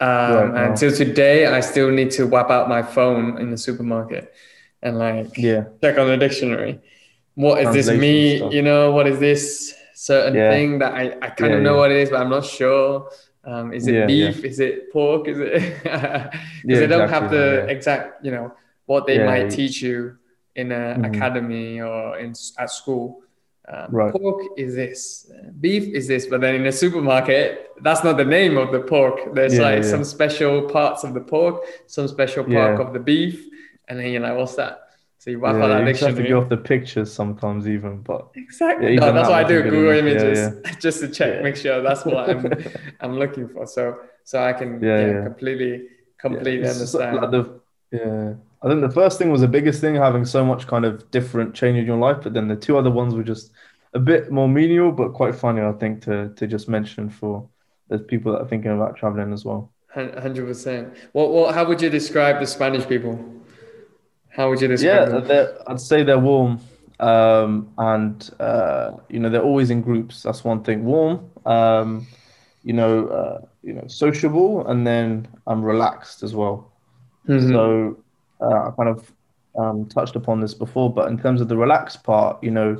Um. 0.00 0.32
Right, 0.34 0.52
wow. 0.52 0.70
Until 0.70 0.92
today, 0.92 1.46
I 1.46 1.60
still 1.60 1.90
need 1.90 2.10
to 2.12 2.26
wipe 2.26 2.50
out 2.50 2.68
my 2.68 2.82
phone 2.82 3.38
in 3.38 3.50
the 3.50 3.58
supermarket 3.58 4.32
and 4.82 4.98
like 4.98 5.36
Yeah, 5.36 5.64
check 5.82 5.98
on 5.98 6.06
the 6.08 6.16
dictionary. 6.16 6.80
What 7.34 7.60
is 7.62 7.86
this 7.86 8.00
me? 8.00 8.36
stuff. 8.38 8.52
You 8.52 8.62
know, 8.62 8.92
what 8.92 9.06
is 9.06 9.18
this 9.18 9.74
certain 10.00 10.34
Yeah. 10.34 10.50
thing 10.50 10.78
that 10.78 10.94
I, 10.94 11.04
I 11.20 11.28
kind 11.30 11.52
Yeah, 11.52 11.58
of 11.58 11.62
know 11.62 11.76
what 11.76 11.90
it 11.90 11.98
is, 11.98 12.08
but 12.10 12.20
I'm 12.22 12.30
not 12.30 12.44
sure. 12.44 13.10
Um, 13.44 13.72
is 13.72 13.86
it 13.86 14.06
beef? 14.06 14.44
Is 14.44 14.58
it 14.60 14.90
pork? 14.92 15.28
Is 15.28 15.38
it? 15.38 15.52
Because 16.62 16.80
they 16.80 16.86
don't 16.86 17.08
have 17.10 17.30
the 17.30 17.66
exact, 17.68 18.24
you 18.24 18.30
know, 18.30 18.52
what 18.86 19.06
they 19.06 19.18
might 19.30 19.50
teach 19.50 19.82
you 19.82 20.16
in 20.56 20.72
an 20.72 21.02
Mhm. 21.02 21.08
academy 21.10 21.80
or 21.80 22.18
in 22.18 22.30
at 22.58 22.70
school. 22.70 23.06
Um, 23.72 23.88
Right. 23.98 24.12
Pork 24.12 24.40
is 24.56 24.74
this, 24.74 25.30
beef 25.60 25.84
is 25.98 26.04
this, 26.08 26.26
but 26.26 26.40
then 26.40 26.54
in 26.60 26.66
a 26.66 26.72
supermarket, 26.72 27.46
that's 27.86 28.02
not 28.02 28.16
the 28.16 28.24
name 28.38 28.54
of 28.62 28.72
the 28.72 28.80
pork. 28.80 29.16
There's 29.36 29.56
Yeah, 29.56 29.68
like 29.68 29.82
yeah. 29.84 29.90
some 29.94 30.04
special 30.04 30.54
parts 30.76 31.04
of 31.04 31.10
the 31.14 31.20
pork, 31.34 31.56
some 31.86 32.08
special 32.08 32.42
part 32.44 32.72
Yeah. 32.78 32.84
of 32.84 32.88
the 32.96 32.98
beef, 33.12 33.36
and 33.86 33.94
then 33.98 34.06
you're 34.12 34.22
like, 34.28 34.36
what's 34.40 34.56
that? 34.56 34.74
So 35.20 35.30
you 35.30 35.38
yeah, 35.44 35.52
that 35.52 36.00
you 36.00 36.06
have 36.06 36.16
to 36.16 36.28
go 36.28 36.40
off 36.40 36.48
the 36.48 36.56
pictures 36.56 37.12
sometimes, 37.12 37.68
even. 37.68 38.00
But 38.00 38.28
Exactly. 38.34 38.94
Yeah, 38.94 39.00
no, 39.00 39.12
that's 39.12 39.28
that 39.28 39.30
why 39.30 39.40
I 39.40 39.44
do 39.44 39.62
Google 39.62 39.90
enough. 39.90 40.04
Yeah, 40.06 40.48
images 40.48 40.80
just 40.80 41.00
to 41.00 41.08
check, 41.08 41.34
Yeah. 41.34 41.42
make 41.42 41.56
sure 41.56 41.82
that's 41.82 42.06
what 42.06 42.30
I'm 42.30 42.52
I'm 43.00 43.18
looking 43.18 43.46
for. 43.48 43.66
So 43.66 43.98
so 44.24 44.42
I 44.42 44.54
can 44.54 44.82
Yeah, 44.82 44.98
yeah, 45.00 45.12
yeah. 45.12 45.24
completely 45.24 45.88
completely 46.18 46.62
Yeah, 46.64 46.70
understand. 46.70 47.16
like 47.16 47.30
the- 47.32 47.60
yeah, 47.92 48.34
I 48.62 48.68
think 48.68 48.80
the 48.80 48.90
first 48.90 49.18
thing 49.18 49.30
was 49.30 49.42
the 49.42 49.48
biggest 49.48 49.80
thing, 49.82 49.94
having 49.96 50.24
so 50.24 50.42
much 50.44 50.66
kind 50.66 50.84
of 50.86 51.10
different 51.10 51.54
change 51.54 51.76
in 51.76 51.84
your 51.84 51.98
life. 51.98 52.18
But 52.22 52.32
then 52.32 52.48
the 52.48 52.56
two 52.56 52.78
other 52.78 52.90
ones 52.90 53.14
were 53.14 53.24
just 53.24 53.52
a 53.92 53.98
bit 53.98 54.30
more 54.30 54.48
menial, 54.48 54.90
but 54.92 55.12
quite 55.12 55.34
funny, 55.34 55.60
I 55.60 55.72
think, 55.72 56.02
to 56.04 56.32
to 56.36 56.46
just 56.46 56.66
mention 56.68 57.10
for 57.10 57.46
the 57.88 57.98
people 57.98 58.32
that 58.32 58.40
are 58.42 58.48
thinking 58.48 58.70
about 58.70 58.96
traveling 58.96 59.32
as 59.34 59.44
well. 59.44 59.70
Hundred 59.92 60.46
percent. 60.46 60.96
What 61.12 61.30
what? 61.32 61.54
How 61.54 61.66
would 61.66 61.82
you 61.82 61.90
describe 61.90 62.40
the 62.40 62.46
Spanish 62.46 62.86
people? 62.86 63.39
How 64.40 64.48
would 64.48 64.60
you 64.62 64.68
Yeah, 64.68 65.04
them? 65.04 65.64
I'd 65.66 65.80
say 65.80 66.02
they're 66.02 66.18
warm, 66.18 66.60
um, 66.98 67.68
and 67.76 68.30
uh, 68.40 68.92
you 69.10 69.20
know 69.20 69.28
they're 69.28 69.48
always 69.50 69.68
in 69.68 69.82
groups. 69.82 70.22
That's 70.22 70.42
one 70.44 70.62
thing. 70.62 70.84
Warm, 70.84 71.30
um, 71.44 72.06
you 72.64 72.72
know, 72.72 73.08
uh, 73.08 73.38
you 73.62 73.74
know, 73.74 73.86
sociable, 73.86 74.66
and 74.66 74.86
then 74.86 75.28
I'm 75.46 75.62
relaxed 75.62 76.22
as 76.22 76.34
well. 76.34 76.72
Mhm. 77.28 77.50
So 77.52 77.96
uh, 78.40 78.68
I 78.68 78.70
kind 78.78 78.88
of 78.88 79.12
um, 79.58 79.86
touched 79.86 80.16
upon 80.16 80.40
this 80.40 80.54
before, 80.54 80.88
but 80.90 81.08
in 81.08 81.18
terms 81.18 81.42
of 81.42 81.48
the 81.48 81.56
relaxed 81.56 82.02
part, 82.02 82.42
you 82.42 82.50
know, 82.50 82.78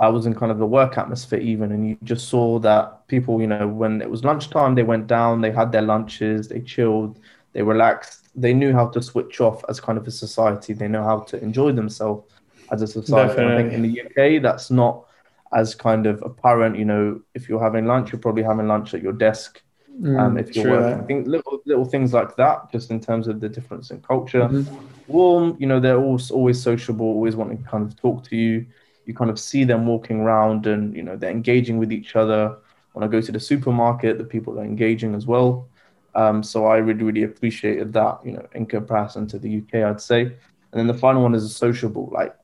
I 0.00 0.08
was 0.08 0.26
in 0.26 0.34
kind 0.34 0.52
of 0.52 0.58
the 0.58 0.66
work 0.66 0.98
atmosphere 0.98 1.40
even, 1.40 1.72
and 1.72 1.88
you 1.88 1.96
just 2.04 2.28
saw 2.28 2.58
that 2.58 3.06
people, 3.08 3.40
you 3.40 3.46
know, 3.46 3.66
when 3.66 4.02
it 4.02 4.10
was 4.10 4.22
lunchtime, 4.22 4.74
they 4.74 4.82
went 4.82 5.06
down, 5.06 5.40
they 5.40 5.50
had 5.50 5.72
their 5.72 5.82
lunches, 5.94 6.48
they 6.48 6.60
chilled, 6.60 7.18
they 7.54 7.62
relaxed, 7.62 8.28
they 8.34 8.54
knew 8.54 8.72
how 8.72 8.88
to 8.88 9.02
switch 9.02 9.40
off 9.40 9.64
as 9.68 9.80
kind 9.80 9.98
of 9.98 10.06
a 10.06 10.10
society, 10.10 10.72
they 10.72 10.88
know 10.88 11.04
how 11.04 11.20
to 11.20 11.42
enjoy 11.42 11.72
themselves 11.72 12.32
as 12.70 12.82
a 12.82 12.86
society. 12.86 13.42
I 13.44 13.54
think 13.54 13.72
in 13.72 13.82
the 13.82 13.88
UK, 13.90 14.38
that's 14.38 14.70
not 14.70 15.06
as 15.52 15.74
kind 15.74 16.06
of 16.06 16.22
apparent. 16.22 16.76
You 16.78 16.84
know, 16.84 17.20
if 17.34 17.48
you're 17.48 17.62
having 17.62 17.86
lunch, 17.86 18.12
you're 18.12 18.20
probably 18.20 18.42
having 18.44 18.68
lunch 18.68 18.94
at 18.94 19.02
your 19.02 19.12
desk. 19.12 19.62
Mm, 19.90 20.18
Um, 20.20 20.38
if 20.38 20.54
you're 20.54 20.64
working, 20.64 20.98
that. 20.98 21.04
I 21.04 21.06
think 21.06 21.26
little 21.26 21.60
little 21.66 21.84
things 21.84 22.12
like 22.12 22.36
that, 22.36 22.70
just 22.72 22.90
in 22.90 23.00
terms 23.00 23.28
of 23.28 23.40
the 23.40 23.48
difference 23.48 23.90
in 23.90 24.00
culture. 24.02 24.48
Mhm. 24.48 24.66
Warm, 25.06 25.56
you 25.58 25.66
know, 25.66 25.80
they're 25.80 25.98
always 25.98 26.30
always 26.30 26.62
sociable, 26.62 27.06
always 27.06 27.36
wanting 27.36 27.58
to 27.58 27.64
kind 27.70 27.84
of 27.86 27.96
talk 28.00 28.24
to 28.24 28.36
you. 28.36 28.66
You 29.06 29.14
kind 29.14 29.30
of 29.30 29.38
see 29.40 29.64
them 29.64 29.86
walking 29.86 30.20
around, 30.20 30.66
and 30.66 30.94
you 30.94 31.02
know 31.02 31.16
they're 31.16 31.30
engaging 31.30 31.78
with 31.78 31.92
each 31.92 32.16
other. 32.16 32.56
When 32.92 33.04
I 33.04 33.08
go 33.08 33.20
to 33.20 33.32
the 33.32 33.40
supermarket, 33.40 34.18
the 34.18 34.24
people 34.24 34.58
are 34.60 34.64
engaging 34.64 35.14
as 35.14 35.26
well. 35.26 35.69
Um, 36.14 36.42
so 36.42 36.66
I 36.66 36.78
really 36.78 37.04
really 37.04 37.22
appreciated 37.22 37.92
that, 37.92 38.18
you 38.24 38.32
know, 38.32 38.46
in 38.54 38.66
comparison 38.66 39.26
to 39.28 39.38
the 39.38 39.58
UK, 39.58 39.74
I'd 39.82 40.00
say. 40.00 40.22
And 40.22 40.78
then 40.78 40.86
the 40.86 40.94
final 40.94 41.22
one 41.22 41.34
is 41.34 41.54
sociable. 41.54 42.10
Like 42.12 42.34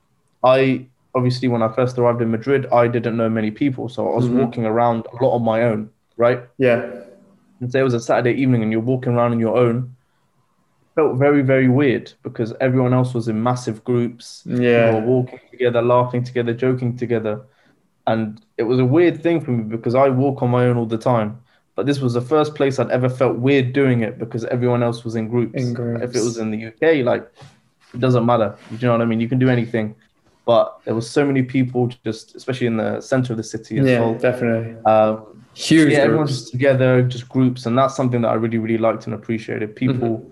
I 0.45 0.87
obviously 1.15 1.49
when 1.49 1.63
I 1.63 1.69
first 1.73 1.99
arrived 1.99 2.21
in 2.23 2.31
Madrid, 2.31 2.67
I 2.73 2.89
didn't 2.89 3.17
know 3.17 3.29
many 3.29 3.51
people, 3.51 3.89
so 3.89 4.09
I 4.13 4.15
was 4.17 4.29
Mhm. 4.29 4.39
walking 4.39 4.67
around 4.67 5.07
a 5.13 5.25
lot 5.25 5.35
on 5.35 5.43
my 5.45 5.63
own, 5.63 5.91
right? 6.17 6.43
Yeah. 6.59 7.03
and 7.61 7.73
say 7.73 7.81
it 7.81 7.85
was 7.85 7.95
a 7.95 8.01
Saturday 8.01 8.39
evening 8.39 8.63
and 8.63 8.71
you're 8.71 8.83
walking 8.83 9.15
around 9.15 9.33
on 9.33 9.41
your 9.41 9.57
own, 9.57 9.97
felt 10.95 11.17
very, 11.17 11.41
very 11.41 11.69
weird 11.69 12.13
because 12.23 12.53
everyone 12.61 12.93
else 12.93 13.15
was 13.15 13.29
in 13.29 13.43
massive 13.43 13.83
groups. 13.83 14.43
Yeah. 14.45 14.91
People 14.91 15.01
were 15.01 15.07
walking 15.07 15.41
together, 15.51 15.81
laughing 15.81 16.23
together, 16.23 16.53
joking 16.53 16.99
together. 16.99 17.41
And 18.07 18.43
it 18.59 18.65
was 18.65 18.79
a 18.79 18.85
weird 18.85 19.23
thing 19.23 19.41
for 19.41 19.53
me 19.53 19.63
because 19.65 19.95
I 19.95 20.11
walk 20.11 20.43
on 20.43 20.51
my 20.51 20.67
own 20.67 20.77
all 20.77 20.85
the 20.85 20.99
time. 20.99 21.39
But 21.77 21.87
this 21.87 22.01
was 22.01 22.15
the 22.15 22.23
first 22.23 22.55
place 22.55 22.79
I'd 22.79 22.91
ever 22.91 23.09
felt 23.09 23.37
weird 23.37 23.73
doing 23.73 24.01
it 24.01 24.19
because 24.19 24.45
everyone 24.47 24.83
else 24.83 25.05
was 25.05 25.15
in 25.15 25.29
groups. 25.29 25.55
In 25.63 25.77
If 26.03 26.17
it 26.17 26.25
was 26.25 26.39
in 26.39 26.51
the 26.51 26.67
UK, 26.69 27.05
like 27.05 27.31
it 27.95 28.01
doesn't 28.01 28.25
matter. 28.25 28.57
You 28.71 28.79
know 28.83 28.93
what 28.93 29.03
I 29.03 29.05
mean? 29.05 29.21
You 29.21 29.29
can 29.29 29.39
do 29.39 29.51
anything. 29.51 29.95
But 30.47 30.79
there 30.85 30.95
was 30.95 31.09
so 31.11 31.25
many 31.27 31.43
people 31.43 31.89
just 32.05 32.35
especially 32.35 32.69
in 32.69 32.77
the 32.77 33.01
center 33.01 33.33
of 33.33 33.37
the 33.37 33.43
city 33.43 33.79
as 33.79 33.87
Yeah, 33.87 34.01
well. 34.01 34.15
definitely. 34.15 34.77
Um, 34.85 35.43
Huge 35.55 35.93
yeah, 35.95 36.01
everyone's 36.01 36.39
just 36.39 36.53
together, 36.53 37.03
just 37.03 37.29
groups, 37.31 37.65
and 37.65 37.77
that's 37.79 37.97
something 37.97 38.21
that 38.21 38.29
I 38.29 38.35
really, 38.35 38.59
really 38.59 38.77
liked 38.77 39.07
and 39.07 39.15
appreciated. 39.15 39.75
People, 39.75 40.31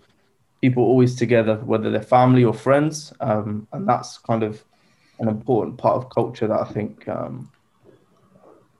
people 0.61 0.83
always 0.83 1.17
together, 1.17 1.57
whether 1.65 1.91
they're 1.91 2.03
family 2.03 2.45
or 2.45 2.53
friends, 2.53 3.11
um, 3.21 3.67
and 3.73 3.89
that's 3.89 4.19
kind 4.19 4.43
of 4.43 4.63
an 5.21 5.29
important 5.29 5.79
part 5.79 5.97
of 5.97 6.11
culture 6.11 6.47
that 6.47 6.61
I 6.61 6.65
think, 6.65 7.09
um, 7.09 7.51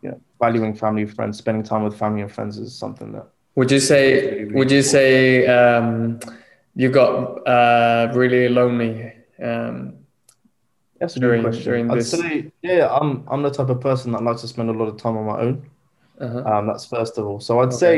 you 0.05 0.11
know, 0.11 0.21
valuing 0.39 0.75
family, 0.75 1.07
friends, 1.07 1.39
spending 1.39 1.63
time 1.65 1.83
with 1.83 1.97
family 1.99 2.21
and 2.23 2.31
friends 2.31 2.59
is 2.59 2.77
something 2.77 3.11
that. 3.13 3.27
Would 3.57 3.71
you 3.71 3.81
say? 3.81 4.45
Would 4.45 4.71
you 4.71 4.83
say 4.83 5.47
um, 5.47 6.21
you 6.77 6.91
got 6.91 7.13
uh, 7.49 8.13
really 8.15 8.49
lonely? 8.49 9.13
Um, 9.43 9.95
That's 11.01 11.17
a 11.17 11.21
During- 11.21 11.43
good 11.43 11.49
question. 11.53 11.65
during 11.65 11.91
I'd 11.91 11.99
this- 11.99 12.11
say, 12.11 12.53
yeah, 12.63 12.89
I'm 12.99 13.25
I'm 13.31 13.43
the 13.43 13.51
type 13.51 13.69
of 13.71 13.81
person 13.81 14.13
that 14.13 14.23
likes 14.23 14.43
to 14.43 14.49
spend 14.49 14.69
a 14.71 14.73
lot 14.73 14.89
of 14.89 14.97
time 14.97 15.17
on 15.17 15.27
my 15.27 15.39
own. 15.47 15.57
uh-huh. 16.21 16.43
Um, 16.51 16.67
that's 16.69 16.85
first 16.87 17.19
of 17.19 17.27
all. 17.27 17.41
So 17.41 17.61
I'd 17.61 17.69
Okay. 17.69 17.77
say, 17.77 17.95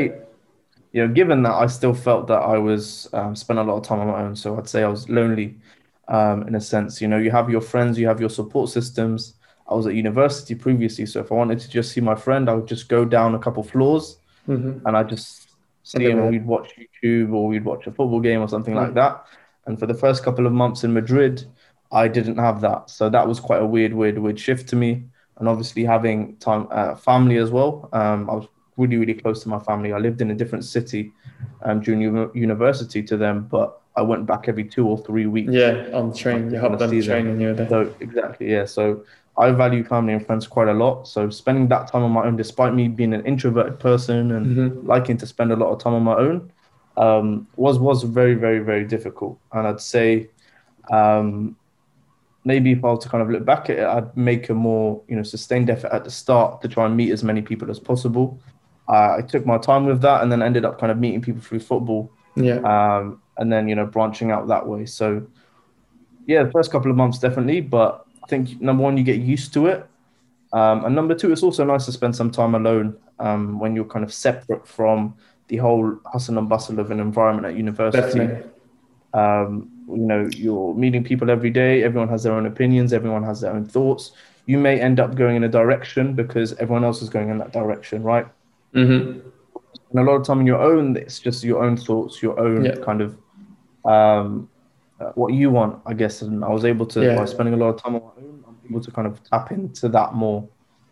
you 0.93 0.99
know, 1.07 1.13
given 1.13 1.43
that 1.43 1.53
I 1.53 1.67
still 1.67 1.93
felt 1.93 2.27
that 2.27 2.41
I 2.53 2.57
was 2.57 3.09
um, 3.13 3.35
spent 3.35 3.59
a 3.59 3.63
lot 3.63 3.77
of 3.77 3.83
time 3.83 3.99
on 3.99 4.07
my 4.07 4.21
own, 4.25 4.35
so 4.35 4.57
I'd 4.57 4.67
say 4.69 4.83
I 4.83 4.87
was 4.87 5.07
lonely, 5.09 5.55
um, 6.07 6.47
in 6.47 6.55
a 6.55 6.61
sense. 6.61 7.01
You 7.01 7.07
know, 7.07 7.17
you 7.25 7.31
have 7.31 7.49
your 7.49 7.61
friends, 7.61 7.97
you 7.99 8.07
have 8.07 8.19
your 8.19 8.29
support 8.39 8.69
systems. 8.69 9.33
I 9.69 9.73
was 9.75 9.85
at 9.87 9.93
university 9.95 10.55
previously, 10.55 11.05
so 11.05 11.19
if 11.19 11.31
I 11.31 11.35
wanted 11.35 11.59
to 11.59 11.69
just 11.69 11.91
see 11.91 12.01
my 12.01 12.15
friend, 12.15 12.49
I 12.49 12.53
would 12.53 12.67
just 12.67 12.87
go 12.89 13.03
down 13.05 13.35
a 13.35 13.39
couple 13.39 13.63
floors 13.63 14.17
Mhm. 14.47 14.81
and 14.85 14.95
I 14.95 15.03
just 15.03 15.49
see 15.83 16.03
him, 16.05 16.19
and 16.19 16.29
we'd 16.31 16.45
watch 16.45 16.69
YouTube 16.77 17.33
or 17.33 17.47
we'd 17.47 17.65
watch 17.65 17.85
a 17.87 17.91
football 17.91 18.19
game 18.21 18.41
or 18.41 18.47
something 18.47 18.75
like 18.75 18.91
Mm. 18.91 18.95
that. 18.95 19.25
And 19.65 19.77
for 19.79 19.85
the 19.85 19.93
first 19.93 20.23
couple 20.23 20.45
of 20.47 20.53
months 20.53 20.83
in 20.83 20.93
Madrid, 20.93 21.43
I 21.91 22.07
didn't 22.07 22.37
have 22.37 22.61
that, 22.61 22.89
so 22.89 23.09
that 23.09 23.27
was 23.27 23.39
quite 23.39 23.61
a 23.61 23.65
weird, 23.65 23.93
weird, 23.93 24.17
weird 24.17 24.39
shift 24.39 24.69
to 24.69 24.75
me. 24.75 25.03
And 25.39 25.47
obviously 25.47 25.83
having 25.83 26.35
time, 26.37 26.67
uh, 26.71 26.95
family 26.95 27.37
as 27.37 27.51
well. 27.51 27.89
Um, 27.93 28.29
I 28.29 28.33
was 28.35 28.47
really, 28.77 28.97
really 28.97 29.13
close 29.13 29.43
to 29.43 29.49
my 29.49 29.59
family. 29.59 29.93
I 29.93 29.99
lived 29.99 30.19
in 30.21 30.31
a 30.31 30.35
different 30.35 30.63
city 30.65 31.11
um, 31.63 31.79
during 31.81 32.01
uni- 32.01 32.29
university 32.33 33.03
to 33.03 33.17
them, 33.17 33.47
but 33.51 33.79
I 33.95 34.01
went 34.01 34.25
back 34.25 34.47
every 34.47 34.63
two 34.63 34.87
or 34.87 34.97
three 34.97 35.25
weeks. 35.25 35.51
Yeah, 35.53 35.87
on 35.93 36.09
the 36.09 36.15
train. 36.15 36.51
You 36.51 36.59
hopped 36.59 36.81
on 36.81 36.89
the 36.89 37.01
train 37.01 37.27
and 37.27 37.41
you 37.41 37.47
were 37.49 37.53
there. 37.53 37.69
So 37.69 37.93
exactly, 37.99 38.51
yeah. 38.51 38.65
So 38.65 39.03
I 39.37 39.51
value 39.51 39.83
family 39.83 40.13
and 40.13 40.25
friends 40.25 40.47
quite 40.47 40.67
a 40.67 40.73
lot. 40.73 41.07
So 41.07 41.29
spending 41.29 41.67
that 41.67 41.87
time 41.91 42.03
on 42.03 42.11
my 42.11 42.25
own, 42.25 42.35
despite 42.37 42.73
me 42.73 42.87
being 42.87 43.13
an 43.13 43.23
introverted 43.25 43.79
person 43.79 44.31
and 44.31 44.45
Mhm. 44.47 44.87
liking 44.87 45.17
to 45.17 45.27
spend 45.27 45.51
a 45.51 45.55
lot 45.55 45.71
of 45.71 45.79
time 45.79 45.93
on 45.93 46.03
my 46.03 46.15
own, 46.15 46.51
um, 46.97 47.47
was 47.55 47.77
was 47.77 48.03
very, 48.03 48.33
very, 48.33 48.59
very 48.59 48.85
difficult. 48.85 49.39
And 49.53 49.67
I'd 49.67 49.79
say, 49.79 50.29
um, 50.91 51.55
maybe 52.45 52.71
if 52.71 52.83
I 52.83 52.91
were 52.91 52.97
to 52.97 53.09
kind 53.09 53.21
of 53.21 53.29
look 53.29 53.45
back 53.45 53.69
at 53.69 53.77
it, 53.77 53.85
I'd 53.85 54.15
make 54.17 54.49
a 54.49 54.53
more 54.55 55.03
you 55.07 55.15
know 55.15 55.23
sustained 55.23 55.69
effort 55.69 55.91
at 55.93 56.03
the 56.03 56.09
start 56.11 56.61
to 56.61 56.67
try 56.67 56.85
and 56.85 56.97
meet 56.97 57.11
as 57.11 57.23
many 57.23 57.41
people 57.41 57.69
as 57.69 57.79
possible. 57.79 58.39
Uh, 58.89 59.17
I 59.17 59.21
took 59.21 59.45
my 59.45 59.57
time 59.57 59.85
with 59.85 60.01
that, 60.01 60.23
and 60.23 60.31
then 60.31 60.41
ended 60.41 60.65
up 60.65 60.79
kind 60.79 60.91
of 60.91 60.97
meeting 60.97 61.21
people 61.21 61.41
through 61.41 61.59
football 61.59 62.09
Yeah. 62.35 62.59
um, 62.63 63.21
and 63.37 63.51
then 63.51 63.67
you 63.67 63.75
know 63.75 63.85
branching 63.85 64.31
out 64.31 64.47
that 64.47 64.65
way. 64.67 64.85
So 64.85 65.27
yeah, 66.25 66.43
the 66.43 66.51
first 66.51 66.71
couple 66.71 66.89
of 66.89 66.97
months 66.97 67.19
definitely, 67.19 67.61
but 67.61 68.06
I 68.27 68.29
think 68.29 68.59
number 68.59 68.83
one 68.83 68.97
you 68.97 69.03
get 69.05 69.19
used 69.21 69.53
to 69.53 69.67
it, 69.67 69.87
um, 70.51 70.83
and 70.83 70.93
number 70.93 71.15
two 71.15 71.31
it's 71.31 71.43
also 71.43 71.63
nice 71.63 71.85
to 71.85 71.93
spend 71.93 72.13
some 72.13 72.29
time 72.29 72.55
alone 72.55 72.97
um, 73.19 73.57
when 73.57 73.73
you're 73.73 73.85
kind 73.85 74.03
of 74.03 74.11
separate 74.13 74.67
from 74.67 75.15
the 75.47 75.55
whole 75.57 75.97
hustle 76.05 76.37
and 76.37 76.49
bustle 76.49 76.77
of 76.79 76.91
an 76.91 76.99
environment 76.99 77.47
at 77.47 77.55
university. 77.55 78.27
Um, 79.13 79.71
you 79.89 79.97
know, 79.97 80.29
you're 80.35 80.73
meeting 80.73 81.05
people 81.05 81.29
every 81.31 81.49
day. 81.49 81.83
Everyone 81.83 82.09
has 82.09 82.23
their 82.23 82.33
own 82.33 82.45
opinions. 82.45 82.91
Everyone 82.91 83.23
has 83.23 83.39
their 83.39 83.53
own 83.53 83.65
thoughts. 83.65 84.11
You 84.45 84.57
may 84.57 84.77
end 84.81 84.99
up 84.99 85.15
going 85.15 85.37
in 85.37 85.45
a 85.45 85.49
direction 85.49 86.13
because 86.13 86.51
everyone 86.59 86.83
else 86.83 87.01
is 87.01 87.09
going 87.09 87.29
in 87.29 87.37
that 87.37 87.53
direction, 87.53 88.03
right? 88.03 88.27
hmm 88.73 89.19
and 89.89 89.99
a 89.99 90.03
lot 90.03 90.15
of 90.19 90.27
time 90.27 90.39
on 90.39 90.45
your 90.45 90.61
own 90.61 90.97
it's 90.97 91.19
just 91.19 91.45
your 91.45 91.63
own 91.63 91.77
thoughts 91.77 92.21
your 92.21 92.37
own 92.37 92.65
Yeah. 92.65 92.75
kind 92.83 92.99
of 93.01 93.17
um 93.85 94.49
uh, 94.99 95.11
what 95.15 95.33
you 95.33 95.49
want 95.49 95.79
i 95.85 95.93
guess 95.93 96.21
and 96.23 96.43
i 96.43 96.49
was 96.49 96.65
able 96.65 96.85
to 96.85 97.03
Yeah. 97.03 97.15
by 97.15 97.25
spending 97.25 97.53
a 97.53 97.57
lot 97.57 97.69
of 97.69 97.81
time 97.81 97.95
on 97.95 98.01
my 98.01 98.21
own 98.23 98.43
i'm 98.47 98.57
able 98.69 98.81
to 98.81 98.91
kind 98.91 99.07
of 99.07 99.21
tap 99.23 99.51
into 99.51 99.87
that 99.89 100.13
more 100.13 100.47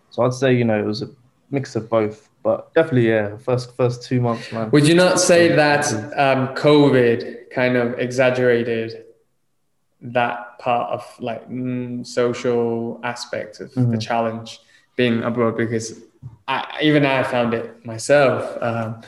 so 0.10 0.24
i'd 0.24 0.34
say 0.34 0.54
you 0.54 0.64
know 0.64 0.80
it 0.80 0.86
was 0.86 1.02
a 1.02 1.10
mix 1.52 1.76
of 1.76 1.90
both 1.90 2.30
but 2.44 2.74
definitely 2.74 3.08
yeah 3.08 3.38
first 3.38 3.76
first 3.76 4.04
two 4.04 4.20
months 4.22 4.52
man 4.52 4.70
Would 4.72 4.88
you 4.88 4.96
not 4.96 5.20
say 5.20 5.50
that 5.56 5.84
um, 6.18 6.56
COVID 6.56 7.50
kind 7.52 7.76
of 7.78 7.98
exaggerated 8.00 9.04
that 10.02 10.60
part 10.60 10.92
of 10.92 11.02
like 11.20 11.50
mm, 11.50 12.06
social 12.06 13.00
aspect 13.04 13.60
of 13.60 13.74
the 13.74 13.82
Mhm. 13.82 14.02
challenge 14.02 14.60
being 14.96 15.24
abroad? 15.24 15.58
Because 15.58 16.00
I, 16.48 16.78
even 16.82 17.06
I 17.06 17.24
found 17.24 17.54
it 17.54 17.86
myself 17.86 18.42
um, 18.62 19.02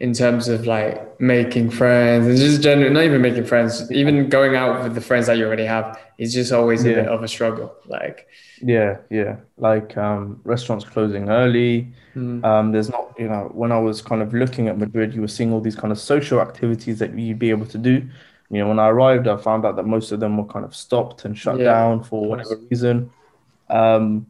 in 0.00 0.14
terms 0.14 0.48
of 0.48 0.66
like 0.66 1.20
making 1.20 1.70
friends 1.70 2.26
and 2.26 2.36
just 2.38 2.62
generally 2.62 2.90
not 2.92 3.04
even 3.04 3.20
making 3.20 3.44
friends, 3.44 3.90
even 3.92 4.28
going 4.30 4.56
out 4.56 4.82
with 4.82 4.94
the 4.94 5.00
friends 5.00 5.26
that 5.26 5.36
you 5.36 5.44
already 5.46 5.66
have 5.66 5.98
is 6.16 6.32
just 6.32 6.52
always 6.52 6.84
a 6.84 6.88
Yeah. 6.88 6.94
bit 7.02 7.08
of 7.08 7.22
a 7.22 7.28
struggle. 7.28 7.74
Like, 7.86 8.26
yeah 8.62 8.96
yeah. 9.10 9.36
Like 9.58 9.96
um 9.98 10.40
restaurants 10.44 10.84
closing 10.84 11.28
early. 11.28 11.92
Mm, 12.16 12.42
um 12.44 12.72
there's 12.72 12.88
not 12.88 13.14
you 13.18 13.28
know 13.28 13.50
when 13.54 13.70
i 13.72 13.78
was 13.78 14.02
kind 14.02 14.20
of 14.22 14.34
looking 14.34 14.66
at 14.68 14.76
madrid 14.78 15.14
you 15.14 15.20
were 15.20 15.28
seeing 15.36 15.52
all 15.52 15.60
these 15.60 15.76
kind 15.76 15.92
of 15.92 15.98
social 15.98 16.40
activities 16.40 16.98
that 16.98 17.16
you'd 17.16 17.38
be 17.38 17.50
able 17.50 17.66
to 17.66 17.78
do. 17.78 17.94
You 18.52 18.58
know 18.60 18.68
when 18.68 18.78
i 18.80 18.88
arrived 18.88 19.28
i 19.28 19.36
found 19.36 19.64
out 19.66 19.76
that 19.76 19.86
most 19.96 20.10
of 20.12 20.18
them 20.20 20.36
were 20.38 20.44
kind 20.54 20.64
of 20.64 20.74
stopped 20.74 21.24
and 21.26 21.36
shut 21.38 21.58
Yeah. 21.58 21.64
down 21.72 22.02
for 22.02 22.24
whatever 22.30 22.56
reason. 22.70 23.10
Um 23.68 24.26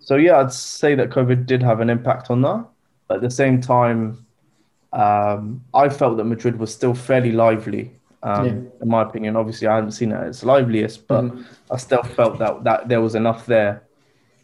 so 0.00 0.16
yeah 0.16 0.38
i'd 0.40 0.52
say 0.52 0.94
that 0.94 1.10
covid 1.10 1.46
did 1.46 1.62
have 1.62 1.80
an 1.80 1.90
impact 1.90 2.30
on 2.30 2.40
that 2.42 2.64
but 3.08 3.16
at 3.16 3.22
the 3.22 3.30
same 3.30 3.60
time 3.60 4.24
um 4.92 5.62
i 5.74 5.88
felt 5.88 6.16
that 6.16 6.24
madrid 6.24 6.58
was 6.58 6.72
still 6.72 6.94
fairly 6.94 7.32
lively 7.32 7.90
um 8.22 8.44
Yeah. 8.46 8.82
in 8.82 8.88
my 8.88 9.02
opinion 9.02 9.36
obviously 9.36 9.66
i 9.68 9.74
haven't 9.74 9.92
seen 9.92 10.12
it 10.12 10.16
at 10.16 10.26
its 10.28 10.42
liveliest 10.44 11.06
but 11.08 11.24
Mhm. 11.24 11.44
I 11.70 11.76
still 11.76 12.02
felt 12.02 12.38
that 12.38 12.64
that 12.64 12.88
there 12.88 13.00
was 13.00 13.14
enough 13.14 13.44
there 13.46 13.82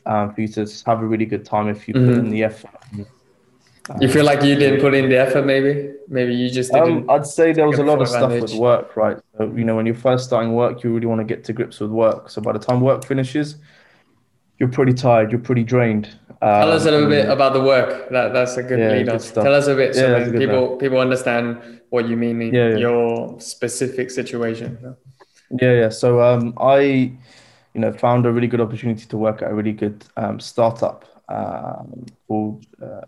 um, 0.05 0.35
for 0.35 0.41
you 0.41 0.49
to 0.49 0.67
have 0.87 1.01
a 1.01 1.07
really 1.07 1.25
good 1.27 1.45
time 1.45 1.69
if 1.69 1.87
you 1.87 1.95
put 1.95 2.03
Mhm. 2.03 2.19
in 2.19 2.31
the 2.31 2.43
effort. 2.43 2.71
you 4.01 4.09
feel 4.09 4.25
like 4.25 4.43
you 4.43 4.57
didn't 4.57 4.81
put 4.81 4.95
in 4.95 5.09
the 5.09 5.19
effort, 5.19 5.45
maybe? 5.47 5.93
Maybe 6.09 6.35
you 6.35 6.51
just 6.51 6.73
didn't. 6.73 7.09
Um, 7.09 7.11
I'd 7.11 7.27
say 7.27 7.53
there 7.53 7.67
was 7.69 7.79
a 7.79 7.85
lot 7.85 8.01
of 8.01 8.09
stuff 8.09 8.41
with 8.41 8.55
work, 8.55 8.97
right? 8.97 9.19
So 9.37 9.45
you 9.55 9.65
know, 9.65 9.77
when 9.77 9.87
you're 9.87 9.95
first 9.95 10.25
starting 10.25 10.53
work, 10.55 10.83
you 10.83 10.93
really 10.93 11.07
want 11.07 11.21
to 11.21 11.25
get 11.25 11.45
to 11.45 11.53
grips 11.53 11.79
with 11.81 11.91
work. 11.91 12.29
So 12.31 12.41
by 12.43 12.53
the 12.53 12.59
time 12.59 12.81
work 12.81 13.05
finishes, 13.05 13.57
you're 14.59 14.69
pretty 14.69 14.93
tired, 14.93 15.31
you're 15.31 15.41
pretty 15.41 15.65
drained. 15.65 16.09
Tell 16.43 16.73
us 16.73 16.85
a 16.87 16.89
Um, 16.89 16.95
little 16.95 17.09
bit 17.09 17.29
about 17.29 17.53
the 17.53 17.63
work. 17.63 18.11
That 18.11 18.33
that's 18.33 18.57
a 18.57 18.63
good 18.65 18.81
Yeah, 18.81 18.89
lead 18.93 19.07
good. 19.07 19.21
Tell 19.35 19.55
us 19.55 19.69
a 19.69 19.77
bit 19.77 19.95
so 19.95 20.01
Yeah, 20.03 20.09
that's 20.09 20.25
that 20.25 20.29
a 20.29 20.33
good 20.33 20.41
people 20.41 20.77
people 20.77 20.99
understand 20.99 21.81
what 21.91 22.09
you 22.09 22.17
mean 22.17 22.43
in 22.43 22.55
Yeah, 22.55 22.69
yeah. 22.71 22.79
your 22.79 23.41
specific 23.41 24.11
situation. 24.11 24.97
Yeah, 25.61 25.73
yeah. 25.73 25.89
So 25.91 26.21
um, 26.21 26.55
I, 26.59 26.81
you 27.75 27.81
know, 27.81 27.93
found 27.93 28.27
a 28.27 28.33
really 28.33 28.49
good 28.49 28.61
opportunity 28.61 29.07
to 29.07 29.17
work 29.19 29.43
at 29.43 29.51
a 29.51 29.55
really 29.55 29.73
good 29.73 30.05
um, 30.17 30.41
startup 30.41 31.05
um, 31.29 32.07
called 32.27 32.67
uh, 32.83 33.07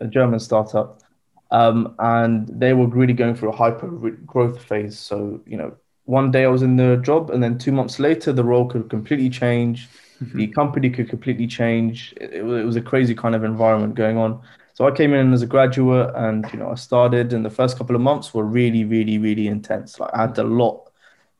a 0.00 0.06
German 0.06 0.40
startup, 0.40 1.02
um, 1.50 1.94
and 1.98 2.48
they 2.48 2.72
were 2.72 2.86
really 2.86 3.12
going 3.12 3.34
through 3.34 3.50
a 3.50 3.56
hyper 3.56 3.88
growth 4.26 4.62
phase. 4.62 4.98
So 4.98 5.40
you 5.46 5.56
know, 5.58 5.76
one 6.04 6.30
day 6.30 6.44
I 6.44 6.48
was 6.48 6.62
in 6.62 6.76
the 6.76 6.96
job, 7.02 7.30
and 7.30 7.42
then 7.42 7.58
two 7.58 7.72
months 7.72 7.98
later, 7.98 8.32
the 8.32 8.44
role 8.44 8.66
could 8.66 8.88
completely 8.88 9.28
change. 9.28 9.88
The 10.20 10.46
company 10.48 10.90
could 10.90 11.08
completely 11.08 11.46
change. 11.46 12.14
It, 12.20 12.34
it, 12.34 12.42
was 12.42 12.76
a 12.76 12.82
crazy 12.82 13.14
kind 13.14 13.34
of 13.34 13.42
environment 13.42 13.94
going 13.94 14.18
on. 14.18 14.42
So 14.74 14.86
I 14.86 14.90
came 14.90 15.14
in 15.14 15.32
as 15.32 15.42
a 15.42 15.46
graduate, 15.46 16.10
and 16.14 16.46
you 16.52 16.58
know 16.58 16.70
I 16.70 16.74
started, 16.74 17.32
and 17.32 17.44
the 17.44 17.50
first 17.50 17.78
couple 17.78 17.96
of 17.96 18.02
months 18.02 18.34
were 18.34 18.44
really, 18.44 18.84
really, 18.84 19.18
really 19.18 19.46
intense. 19.46 19.98
Like 19.98 20.10
I 20.14 20.22
had 20.22 20.38
a 20.38 20.44
lot 20.44 20.90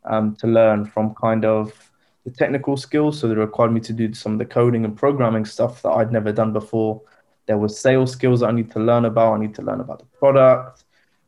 um, 0.05 0.35
to 0.37 0.47
learn 0.47 0.87
from 0.87 1.15
kind 1.15 1.45
of 1.45 1.91
the 2.25 2.31
technical 2.31 2.77
skills. 2.77 3.19
So 3.19 3.29
they 3.29 3.35
required 3.35 3.73
me 3.73 3.81
to 3.81 3.93
do 3.93 4.13
some 4.15 4.33
of 4.33 4.39
the 4.39 4.47
coding 4.47 4.85
and 4.85 4.97
programming 4.97 5.45
stuff 5.45 5.83
that 5.83 5.91
I'd 5.91 6.13
never 6.13 6.33
done 6.33 6.53
before. 6.53 7.03
There 7.47 7.59
was 7.59 7.79
sales 7.79 8.13
skills 8.13 8.41
that 8.41 8.49
I 8.49 8.53
need 8.53 8.71
to 8.73 8.81
learn 8.81 9.05
about. 9.05 9.35
I 9.35 9.39
need 9.39 9.55
to 9.57 9.63
learn 9.63 9.81
about 9.81 9.99
the 9.99 10.07
product. 10.19 10.85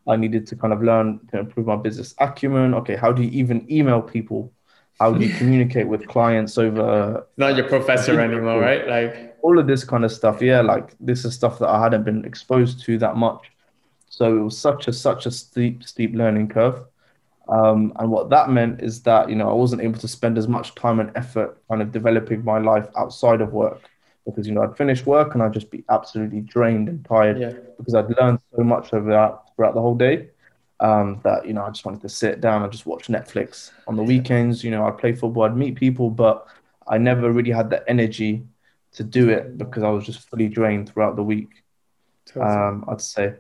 I 0.09 0.17
needed 0.17 0.47
to 0.49 0.57
kind 0.57 0.73
of 0.73 0.83
learn 0.83 1.21
to 1.31 1.39
improve 1.39 1.67
my 1.67 1.77
business 1.77 2.15
acumen. 2.19 2.75
Okay, 2.75 2.97
how 2.97 3.13
do 3.13 3.23
you 3.23 3.31
even 3.31 3.71
email 3.71 4.03
people? 4.03 4.53
How 5.01 5.13
do 5.13 5.25
you 5.25 5.35
communicate 5.35 5.89
with 5.89 6.07
clients 6.07 6.59
over? 6.59 7.27
Not 7.37 7.57
your 7.57 7.69
professor 7.69 8.21
anymore, 8.21 8.61
right? 8.61 8.87
Like 8.87 9.37
all 9.43 9.59
of 9.59 9.67
this 9.67 9.85
kind 9.85 10.05
of 10.05 10.13
stuff. 10.13 10.41
Yeah, 10.41 10.61
like 10.61 10.95
this 11.01 11.25
is 11.25 11.35
stuff 11.35 11.59
that 11.59 11.69
I 11.69 11.83
hadn't 11.83 12.05
been 12.05 12.25
exposed 12.25 12.85
to 12.85 12.99
that 12.99 13.17
much. 13.17 13.51
So 14.09 14.37
it 14.37 14.43
was 14.43 14.59
such 14.59 14.89
a 14.89 14.93
such 14.93 15.27
a 15.27 15.31
steep 15.31 15.85
steep 15.85 16.15
learning 16.15 16.49
curve. 16.49 16.85
Um, 17.49 17.93
and 17.97 18.11
what 18.11 18.31
that 18.31 18.51
meant 18.51 18.81
is 18.81 19.03
that 19.03 19.29
you 19.29 19.35
know 19.35 19.51
I 19.51 19.55
wasn't 19.55 19.83
able 19.83 19.99
to 19.99 20.09
spend 20.09 20.39
as 20.39 20.47
much 20.47 20.75
time 20.75 21.01
and 21.01 21.11
effort 21.17 21.61
kind 21.69 21.83
of 21.83 21.91
developing 21.91 22.45
my 22.45 22.59
life 22.59 22.87
outside 22.97 23.41
of 23.41 23.53
work 23.53 23.83
because 24.25 24.47
you 24.47 24.55
know 24.55 24.63
I'd 24.63 24.77
finish 24.77 25.05
work 25.05 25.35
and 25.35 25.43
I'd 25.43 25.53
just 25.53 25.71
be 25.71 25.85
absolutely 25.91 26.41
drained 26.41 26.89
and 26.89 27.05
tired 27.05 27.41
yeah. 27.41 27.53
because 27.77 27.95
I'd 27.95 28.11
learned 28.21 28.39
so 28.55 28.63
much 28.63 28.93
over 28.93 29.11
that 29.11 29.41
throughout 29.57 29.75
the 29.75 29.81
whole 29.81 29.97
day 29.97 30.29
um, 30.83 31.21
that 31.23 31.47
you 31.47 31.55
know 31.55 31.65
I 31.65 31.71
just 31.71 31.87
wanted 31.87 32.03
to 32.03 32.09
sit 32.09 32.41
down 32.41 32.63
and 32.63 32.71
just 32.71 32.85
watch 32.85 33.07
Netflix 33.07 33.71
on 33.87 33.97
the 33.97 34.03
weekends. 34.03 34.63
You 34.63 34.73
know 34.73 34.85
I'd 34.85 34.99
play 34.99 35.13
football, 35.13 35.45
I'd 35.45 35.57
meet 35.57 35.77
people, 35.77 36.11
but 36.11 36.47
I 36.87 36.99
never 36.99 37.31
really 37.31 37.53
had 37.53 37.71
the 37.71 37.89
energy 37.89 38.43
to 38.95 39.05
do 39.05 39.31
it 39.31 39.57
because 39.57 39.85
I 39.85 39.91
was 39.91 40.05
just 40.05 40.29
fully 40.29 40.49
drained 40.49 40.91
throughout 40.91 41.17
the 41.17 41.23
week. 41.23 41.63
Um, 42.39 42.85
I'd 42.89 43.01
say. 43.01 43.35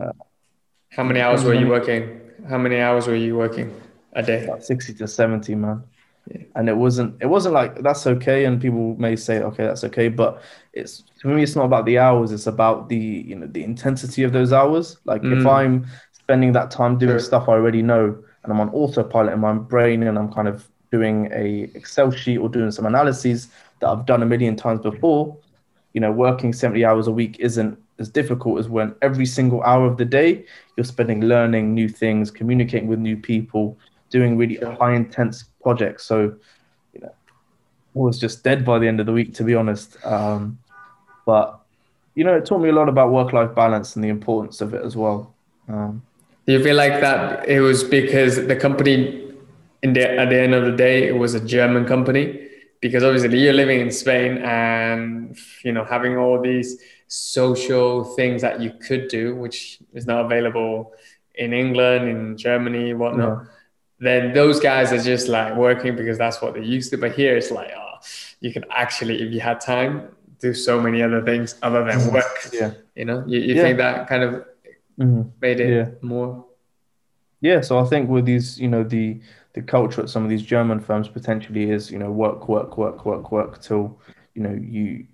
Uh, 0.00 0.12
How 0.90 1.02
many 1.02 1.20
hours 1.20 1.44
were 1.44 1.54
you 1.54 1.68
working? 1.68 2.20
How 2.48 2.58
many 2.58 2.80
hours 2.80 3.06
were 3.06 3.16
you 3.16 3.36
working 3.36 3.74
a 4.12 4.22
day? 4.22 4.44
About 4.44 4.64
sixty 4.64 4.94
to 4.94 5.08
seventy, 5.08 5.56
man. 5.56 5.82
Yeah. 6.30 6.42
And 6.54 6.68
it 6.68 6.76
wasn't 6.76 7.20
it 7.20 7.26
wasn't 7.26 7.54
like 7.54 7.82
that's 7.82 8.06
okay, 8.06 8.44
and 8.44 8.60
people 8.60 8.94
may 8.96 9.16
say 9.16 9.42
okay 9.42 9.64
that's 9.64 9.84
okay, 9.84 10.08
but 10.08 10.40
it's 10.72 11.02
for 11.20 11.28
me 11.28 11.42
it's 11.42 11.56
not 11.56 11.64
about 11.64 11.84
the 11.84 11.98
hours, 11.98 12.30
it's 12.30 12.46
about 12.46 12.88
the 12.88 12.96
you 12.96 13.34
know 13.34 13.48
the 13.48 13.64
intensity 13.64 14.22
of 14.22 14.32
those 14.32 14.52
hours. 14.52 14.98
Like 15.04 15.22
mm. 15.22 15.38
if 15.38 15.46
I'm 15.46 15.86
spending 16.24 16.52
that 16.52 16.70
time 16.70 16.98
doing 16.98 17.18
stuff 17.18 17.48
I 17.48 17.52
already 17.52 17.82
know, 17.82 18.16
and 18.42 18.52
I'm 18.52 18.60
on 18.60 18.70
autopilot 18.70 19.34
in 19.34 19.40
my 19.40 19.52
brain, 19.52 20.02
and 20.02 20.18
I'm 20.18 20.32
kind 20.32 20.48
of 20.48 20.68
doing 20.90 21.30
a 21.32 21.70
Excel 21.74 22.10
sheet 22.10 22.38
or 22.38 22.48
doing 22.48 22.70
some 22.70 22.86
analyses 22.86 23.48
that 23.80 23.88
I've 23.88 24.06
done 24.06 24.22
a 24.22 24.26
million 24.26 24.56
times 24.56 24.80
before, 24.80 25.36
you 25.92 26.00
know, 26.00 26.12
working 26.12 26.52
70 26.52 26.84
hours 26.84 27.06
a 27.06 27.12
week 27.12 27.36
isn't 27.40 27.78
as 27.98 28.08
difficult 28.08 28.58
as 28.58 28.68
when 28.68 28.94
every 29.02 29.26
single 29.26 29.62
hour 29.64 29.86
of 29.86 29.96
the 29.96 30.04
day 30.04 30.44
you're 30.76 30.84
spending 30.84 31.20
learning 31.22 31.74
new 31.74 31.88
things, 31.88 32.30
communicating 32.30 32.88
with 32.88 32.98
new 32.98 33.16
people, 33.16 33.78
doing 34.10 34.36
really 34.36 34.56
high 34.56 34.94
intense 34.94 35.44
projects. 35.62 36.04
So, 36.04 36.34
you 36.94 37.00
know, 37.00 37.12
I 37.12 37.98
was 37.98 38.18
just 38.18 38.42
dead 38.42 38.64
by 38.64 38.78
the 38.78 38.88
end 38.88 39.00
of 39.00 39.06
the 39.06 39.12
week, 39.12 39.34
to 39.34 39.44
be 39.44 39.54
honest. 39.54 39.96
Um, 40.04 40.58
but 41.26 41.60
you 42.14 42.24
know, 42.24 42.36
it 42.36 42.46
taught 42.46 42.60
me 42.60 42.68
a 42.68 42.72
lot 42.72 42.88
about 42.88 43.10
work 43.10 43.32
life 43.32 43.54
balance 43.54 43.96
and 43.96 44.04
the 44.04 44.08
importance 44.08 44.60
of 44.60 44.74
it 44.74 44.84
as 44.84 44.96
well. 44.96 45.34
Um, 45.68 46.02
Do 46.46 46.52
you 46.52 46.62
feel 46.62 46.76
like 46.76 47.00
that 47.00 47.48
it 47.48 47.60
was 47.60 47.84
because 47.84 48.46
the 48.46 48.56
company, 48.56 49.32
in 49.82 49.92
the, 49.94 50.18
at 50.18 50.28
the 50.28 50.38
end 50.38 50.54
of 50.54 50.64
the 50.64 50.72
day, 50.72 51.08
it 51.08 51.16
was 51.16 51.34
a 51.34 51.40
German 51.44 51.86
company? 51.86 52.48
Because 52.80 53.02
obviously 53.02 53.38
you're 53.38 53.54
living 53.54 53.80
in 53.80 53.90
Spain 53.90 54.38
and 54.38 55.38
you 55.64 55.72
know 55.72 55.84
having 55.84 56.18
all 56.18 56.40
these 56.40 56.78
social 57.08 58.04
things 58.04 58.42
that 58.42 58.60
you 58.60 58.72
could 58.86 59.08
do, 59.08 59.34
which 59.34 59.78
is 59.94 60.06
not 60.06 60.24
available 60.26 60.92
in 61.34 61.52
England, 61.52 62.08
in 62.08 62.36
Germany, 62.36 62.94
whatnot. 62.94 63.42
Yeah. 63.42 63.50
Then 64.00 64.32
those 64.34 64.60
guys 64.60 64.92
are 64.92 65.02
just 65.02 65.28
like 65.28 65.56
working 65.56 65.96
because 65.96 66.18
that's 66.18 66.42
what 66.42 66.54
they 66.54 66.62
used 66.62 66.90
to. 66.90 66.98
But 66.98 67.12
here 67.12 67.36
it's 67.36 67.50
like, 67.50 67.70
oh, 67.76 67.94
you 68.40 68.52
can 68.52 68.64
actually, 68.70 69.22
if 69.22 69.32
you 69.32 69.40
had 69.40 69.60
time, 69.60 70.08
do 70.40 70.52
so 70.52 70.80
many 70.80 71.02
other 71.02 71.22
things 71.22 71.56
other 71.62 71.84
than 71.84 72.12
work. 72.12 72.50
Yeah. 72.52 72.72
You 72.94 73.04
know, 73.04 73.24
you, 73.26 73.40
you 73.40 73.54
yeah. 73.54 73.62
think 73.62 73.78
that 73.78 74.08
kind 74.08 74.22
of 74.22 74.44
mm-hmm. 74.98 75.28
made 75.40 75.60
it 75.60 75.70
yeah. 75.70 75.94
more. 76.02 76.44
Yeah. 77.40 77.60
So 77.60 77.78
I 77.78 77.84
think 77.84 78.08
with 78.08 78.24
these, 78.24 78.58
you 78.58 78.68
know, 78.68 78.84
the 78.84 79.20
the 79.52 79.62
culture 79.62 80.02
at 80.02 80.10
some 80.10 80.24
of 80.24 80.30
these 80.30 80.42
German 80.42 80.80
firms 80.80 81.08
potentially 81.08 81.70
is, 81.70 81.90
you 81.90 81.98
know, 81.98 82.10
work, 82.10 82.48
work, 82.48 82.76
work, 82.76 83.06
work, 83.06 83.30
work 83.30 83.62
till, 83.62 83.98
you 84.34 84.42
know, 84.42 84.52
you 84.52 85.06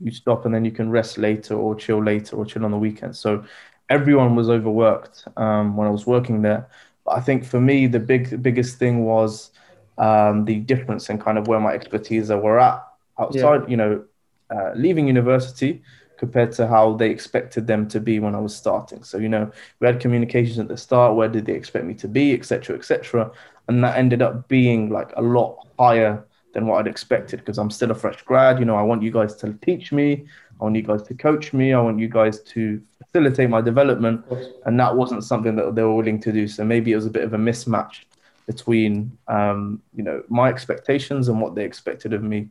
you 0.00 0.10
stop 0.10 0.44
and 0.44 0.54
then 0.54 0.64
you 0.64 0.70
can 0.70 0.90
rest 0.90 1.18
later 1.18 1.54
or 1.54 1.74
chill 1.74 2.02
later 2.02 2.36
or 2.36 2.44
chill 2.44 2.64
on 2.64 2.70
the 2.70 2.78
weekend. 2.78 3.16
So 3.16 3.44
everyone 3.88 4.34
was 4.34 4.48
overworked 4.48 5.26
um, 5.36 5.76
when 5.76 5.86
I 5.86 5.90
was 5.90 6.06
working 6.06 6.42
there. 6.42 6.68
But 7.04 7.12
I 7.18 7.20
think 7.20 7.44
for 7.44 7.60
me, 7.60 7.86
the 7.86 8.00
big 8.00 8.42
biggest 8.42 8.78
thing 8.78 9.04
was 9.04 9.50
um, 9.98 10.44
the 10.44 10.60
difference 10.60 11.10
in 11.10 11.18
kind 11.18 11.38
of 11.38 11.46
where 11.48 11.60
my 11.60 11.72
expertise 11.72 12.30
were 12.30 12.58
at 12.58 12.82
outside, 13.18 13.62
yeah. 13.62 13.68
you 13.68 13.76
know, 13.76 14.04
uh, 14.50 14.72
leaving 14.74 15.06
university 15.06 15.82
compared 16.22 16.52
to 16.52 16.68
how 16.68 16.92
they 16.94 17.10
expected 17.10 17.66
them 17.66 17.88
to 17.88 17.98
be 17.98 18.20
when 18.20 18.32
I 18.32 18.38
was 18.38 18.54
starting. 18.54 19.02
So, 19.02 19.18
you 19.18 19.28
know, 19.28 19.50
we 19.80 19.88
had 19.88 19.98
communications 19.98 20.56
at 20.60 20.68
the 20.68 20.76
start. 20.76 21.16
Where 21.16 21.28
did 21.28 21.46
they 21.46 21.54
expect 21.54 21.84
me 21.84 21.94
to 21.94 22.06
be, 22.06 22.32
etc., 22.32 22.76
etc., 22.76 23.32
and 23.66 23.82
that 23.82 23.98
ended 23.98 24.22
up 24.22 24.46
being 24.46 24.88
like 24.88 25.10
a 25.16 25.20
lot 25.20 25.66
higher 25.80 26.24
than 26.54 26.68
what 26.68 26.78
I'd 26.78 26.86
expected 26.86 27.40
because 27.40 27.58
I'm 27.58 27.72
still 27.72 27.90
a 27.90 27.94
fresh 27.96 28.22
grad. 28.22 28.60
You 28.60 28.66
know, 28.66 28.76
I 28.76 28.82
want 28.82 29.02
you 29.02 29.10
guys 29.10 29.34
to 29.36 29.52
teach 29.62 29.90
me. 29.90 30.24
I 30.60 30.64
want 30.64 30.76
you 30.76 30.82
guys 30.82 31.02
to 31.08 31.14
coach 31.14 31.52
me. 31.52 31.72
I 31.72 31.80
want 31.80 31.98
you 31.98 32.08
guys 32.08 32.40
to 32.54 32.80
facilitate 32.98 33.50
my 33.50 33.60
development. 33.60 34.24
And 34.64 34.78
that 34.78 34.94
wasn't 34.94 35.24
something 35.24 35.56
that 35.56 35.74
they 35.74 35.82
were 35.82 35.96
willing 35.96 36.20
to 36.20 36.30
do. 36.30 36.46
So 36.46 36.64
maybe 36.64 36.92
it 36.92 36.96
was 36.96 37.06
a 37.06 37.10
bit 37.10 37.24
of 37.24 37.34
a 37.34 37.38
mismatch 37.38 38.04
between, 38.46 39.18
um, 39.26 39.82
you 39.92 40.04
know, 40.04 40.22
my 40.28 40.48
expectations 40.48 41.28
and 41.28 41.40
what 41.40 41.56
they 41.56 41.64
expected 41.64 42.12
of 42.12 42.22
me. 42.22 42.48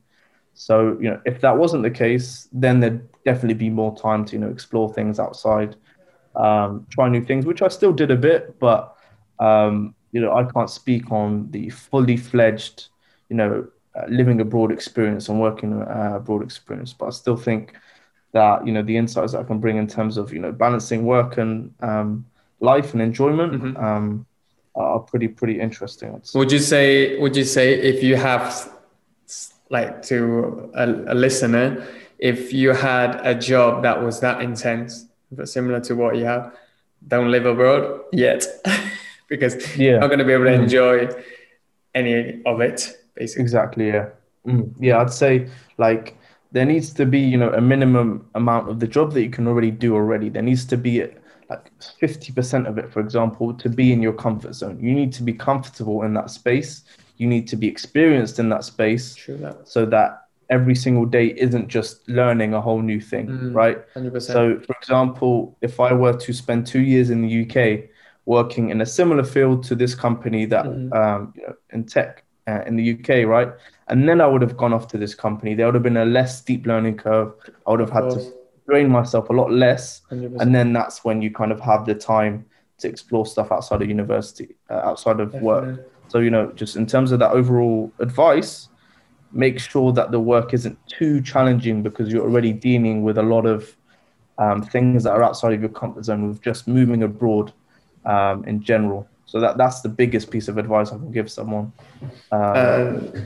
So, 0.53 0.97
you 0.99 1.09
know, 1.09 1.21
if 1.25 1.41
that 1.41 1.57
wasn't 1.57 1.83
the 1.83 1.91
case, 1.91 2.47
then 2.51 2.79
there'd 2.79 3.07
definitely 3.23 3.55
be 3.55 3.69
more 3.69 3.95
time 3.95 4.25
to, 4.25 4.33
you 4.33 4.39
know, 4.39 4.49
explore 4.49 4.93
things 4.93 5.19
outside, 5.19 5.75
um, 6.35 6.85
try 6.89 7.09
new 7.09 7.23
things, 7.23 7.45
which 7.45 7.61
I 7.61 7.67
still 7.67 7.93
did 7.93 8.11
a 8.11 8.15
bit, 8.15 8.59
but, 8.59 8.95
um, 9.39 9.95
you 10.11 10.21
know, 10.21 10.33
I 10.33 10.43
can't 10.43 10.69
speak 10.69 11.11
on 11.11 11.49
the 11.51 11.69
fully 11.69 12.17
fledged, 12.17 12.87
you 13.29 13.37
know, 13.37 13.67
uh, 13.95 14.05
living 14.07 14.39
abroad 14.39 14.71
experience 14.71 15.29
and 15.29 15.39
working 15.39 15.81
uh, 15.81 16.13
abroad 16.15 16.43
experience. 16.43 16.93
But 16.93 17.07
I 17.07 17.09
still 17.09 17.37
think 17.37 17.73
that 18.31 18.65
you 18.65 18.71
know 18.71 18.81
the 18.81 18.95
insights 18.95 19.33
that 19.33 19.39
I 19.39 19.43
can 19.43 19.59
bring 19.59 19.77
in 19.77 19.87
terms 19.87 20.17
of 20.17 20.31
you 20.33 20.39
know 20.39 20.51
balancing 20.51 21.05
work 21.05 21.37
and 21.37 21.73
um, 21.81 22.25
life 22.59 22.93
and 22.93 23.01
enjoyment 23.01 23.53
mm-hmm. 23.53 23.83
um, 23.83 24.25
are 24.75 24.99
pretty 24.99 25.27
pretty 25.27 25.59
interesting. 25.59 26.21
Would 26.33 26.51
you 26.51 26.59
say? 26.59 27.19
Would 27.19 27.35
you 27.35 27.43
say 27.43 27.73
if 27.73 28.03
you 28.03 28.15
have 28.15 28.71
like 29.71 30.03
to 30.03 30.69
a, 30.75 31.13
a 31.13 31.15
listener, 31.15 31.87
if 32.19 32.53
you 32.53 32.69
had 32.71 33.19
a 33.25 33.33
job 33.33 33.81
that 33.83 34.03
was 34.03 34.19
that 34.19 34.41
intense, 34.41 35.07
but 35.31 35.49
similar 35.49 35.79
to 35.79 35.95
what 35.95 36.17
you 36.17 36.25
have, 36.25 36.53
don't 37.07 37.31
live 37.31 37.47
abroad 37.47 38.01
yet, 38.13 38.45
because 39.27 39.55
yeah. 39.75 39.91
you're 39.91 39.99
not 39.99 40.07
going 40.07 40.19
to 40.19 40.25
be 40.25 40.33
able 40.33 40.45
to 40.45 40.51
mm-hmm. 40.51 40.63
enjoy 40.63 41.09
any 41.95 42.41
of 42.45 42.61
it 42.61 42.97
basically. 43.15 43.43
Exactly. 43.43 43.87
Yeah. 43.87 44.09
Mm. 44.45 44.73
Yeah, 44.79 45.01
I'd 45.01 45.13
say 45.13 45.47
like 45.77 46.17
there 46.51 46.65
needs 46.65 46.93
to 46.93 47.05
be 47.05 47.19
you 47.19 47.37
know 47.37 47.51
a 47.53 47.61
minimum 47.61 48.27
amount 48.35 48.69
of 48.69 48.79
the 48.79 48.87
job 48.87 49.13
that 49.13 49.21
you 49.21 49.29
can 49.29 49.47
already 49.47 49.71
do 49.71 49.95
already. 49.95 50.29
There 50.29 50.41
needs 50.41 50.65
to 50.65 50.77
be 50.77 51.05
like 51.49 51.71
fifty 51.99 52.31
percent 52.31 52.67
of 52.67 52.77
it, 52.77 52.91
for 52.91 52.99
example, 52.99 53.53
to 53.53 53.69
be 53.69 53.93
in 53.93 54.01
your 54.01 54.13
comfort 54.13 54.55
zone. 54.55 54.79
You 54.81 54.93
need 54.93 55.13
to 55.13 55.23
be 55.23 55.33
comfortable 55.33 56.03
in 56.03 56.13
that 56.15 56.29
space. 56.31 56.83
You 57.21 57.27
need 57.27 57.47
to 57.49 57.55
be 57.55 57.67
experienced 57.67 58.39
in 58.39 58.49
that 58.49 58.63
space, 58.63 59.15
that. 59.27 59.57
so 59.65 59.85
that 59.85 60.21
every 60.51 60.75
single 60.75 61.05
day 61.05 61.27
isn't 61.37 61.67
just 61.69 62.07
learning 62.09 62.53
a 62.53 62.61
whole 62.61 62.81
new 62.81 62.99
thing, 62.99 63.27
mm, 63.27 63.55
right? 63.55 63.77
100%. 63.95 64.21
So, 64.21 64.59
for 64.59 64.75
example, 64.79 65.57
if 65.61 65.79
I 65.79 65.93
were 65.93 66.13
to 66.13 66.33
spend 66.33 66.67
two 66.67 66.81
years 66.81 67.09
in 67.09 67.21
the 67.25 67.31
UK 67.43 67.89
working 68.25 68.69
in 68.69 68.81
a 68.81 68.85
similar 68.85 69.23
field 69.23 69.63
to 69.63 69.75
this 69.75 69.95
company 69.95 70.45
that 70.45 70.65
mm-hmm. 70.65 70.93
um, 70.93 71.33
you 71.35 71.43
know, 71.43 71.55
in 71.71 71.85
tech, 71.85 72.23
uh, 72.47 72.61
in 72.67 72.75
the 72.75 72.93
UK, 72.93 73.25
right? 73.27 73.49
And 73.87 74.07
then 74.07 74.19
I 74.19 74.27
would 74.27 74.41
have 74.41 74.57
gone 74.57 74.73
off 74.73 74.87
to 74.89 74.97
this 74.97 75.15
company. 75.15 75.55
There 75.55 75.65
would 75.65 75.75
have 75.75 75.83
been 75.83 75.97
a 75.97 76.05
less 76.05 76.39
steep 76.39 76.65
learning 76.65 76.97
curve. 76.97 77.33
I 77.65 77.71
would 77.71 77.79
have 77.79 77.89
had 77.89 78.09
to 78.11 78.33
train 78.67 78.89
myself 78.89 79.29
a 79.29 79.33
lot 79.33 79.51
less. 79.51 80.01
100%. 80.11 80.41
And 80.41 80.53
then 80.53 80.73
that's 80.73 81.03
when 81.03 81.21
you 81.21 81.31
kind 81.31 81.51
of 81.51 81.59
have 81.61 81.85
the 81.85 81.95
time 81.95 82.45
to 82.79 82.87
explore 82.87 83.25
stuff 83.25 83.51
outside 83.51 83.81
of 83.81 83.87
university, 83.87 84.55
uh, 84.69 84.81
outside 84.83 85.19
of 85.19 85.31
Definitely. 85.31 85.47
work. 85.47 85.90
So, 86.11 86.19
you 86.19 86.29
know, 86.29 86.51
just 86.51 86.75
in 86.75 86.85
terms 86.85 87.13
of 87.13 87.19
that 87.19 87.31
overall 87.31 87.89
advice, 87.99 88.67
make 89.31 89.59
sure 89.59 89.93
that 89.93 90.11
the 90.11 90.19
work 90.19 90.53
isn't 90.53 90.77
too 90.87 91.21
challenging 91.21 91.81
because 91.81 92.11
you're 92.11 92.25
already 92.25 92.51
dealing 92.51 93.01
with 93.01 93.17
a 93.17 93.23
lot 93.23 93.45
of 93.45 93.77
um, 94.37 94.61
things 94.61 95.05
that 95.05 95.11
are 95.11 95.23
outside 95.23 95.53
of 95.53 95.61
your 95.61 95.69
comfort 95.69 96.03
zone 96.03 96.27
with 96.27 96.41
just 96.41 96.67
moving 96.67 97.03
abroad 97.03 97.53
um, 98.03 98.43
in 98.43 98.61
general. 98.61 99.07
So 99.25 99.39
that 99.39 99.55
that's 99.55 99.79
the 99.79 99.87
biggest 99.87 100.29
piece 100.29 100.49
of 100.49 100.57
advice 100.57 100.89
I 100.91 100.97
can 100.97 101.13
give 101.13 101.31
someone. 101.31 101.71
Um, 102.33 102.41
uh, 102.41 102.83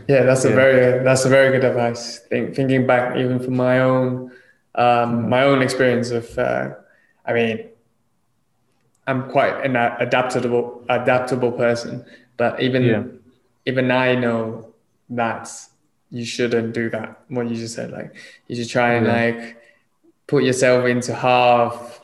yeah, 0.07 0.21
that's 0.21 0.45
yeah. 0.45 0.51
a 0.51 0.55
very 0.55 1.03
that's 1.03 1.25
a 1.25 1.29
very 1.29 1.49
good 1.57 1.65
advice. 1.65 2.19
Think, 2.29 2.53
thinking 2.53 2.85
back, 2.85 3.17
even 3.17 3.39
from 3.39 3.55
my 3.55 3.79
own 3.79 4.31
um, 4.75 5.27
my 5.27 5.41
own 5.41 5.63
experience 5.63 6.11
of, 6.11 6.37
uh, 6.37 6.75
I 7.25 7.33
mean, 7.33 7.69
I'm 9.07 9.29
quite 9.31 9.65
an 9.65 9.75
adaptable 9.75 10.83
adaptable 10.89 11.51
person, 11.51 12.05
but 12.37 12.61
even 12.61 12.83
yeah. 12.83 13.03
even 13.65 13.91
I 13.91 14.15
know 14.15 14.73
that 15.09 15.49
you 16.09 16.25
shouldn't 16.25 16.73
do 16.73 16.89
that. 16.89 17.21
What 17.29 17.49
you 17.49 17.55
just 17.55 17.75
said, 17.75 17.91
like 17.91 18.15
you 18.47 18.55
should 18.55 18.69
try 18.69 18.93
and 18.93 19.05
yeah. 19.05 19.13
like 19.13 19.61
put 20.27 20.43
yourself 20.43 20.85
into 20.85 21.13
half, 21.13 22.01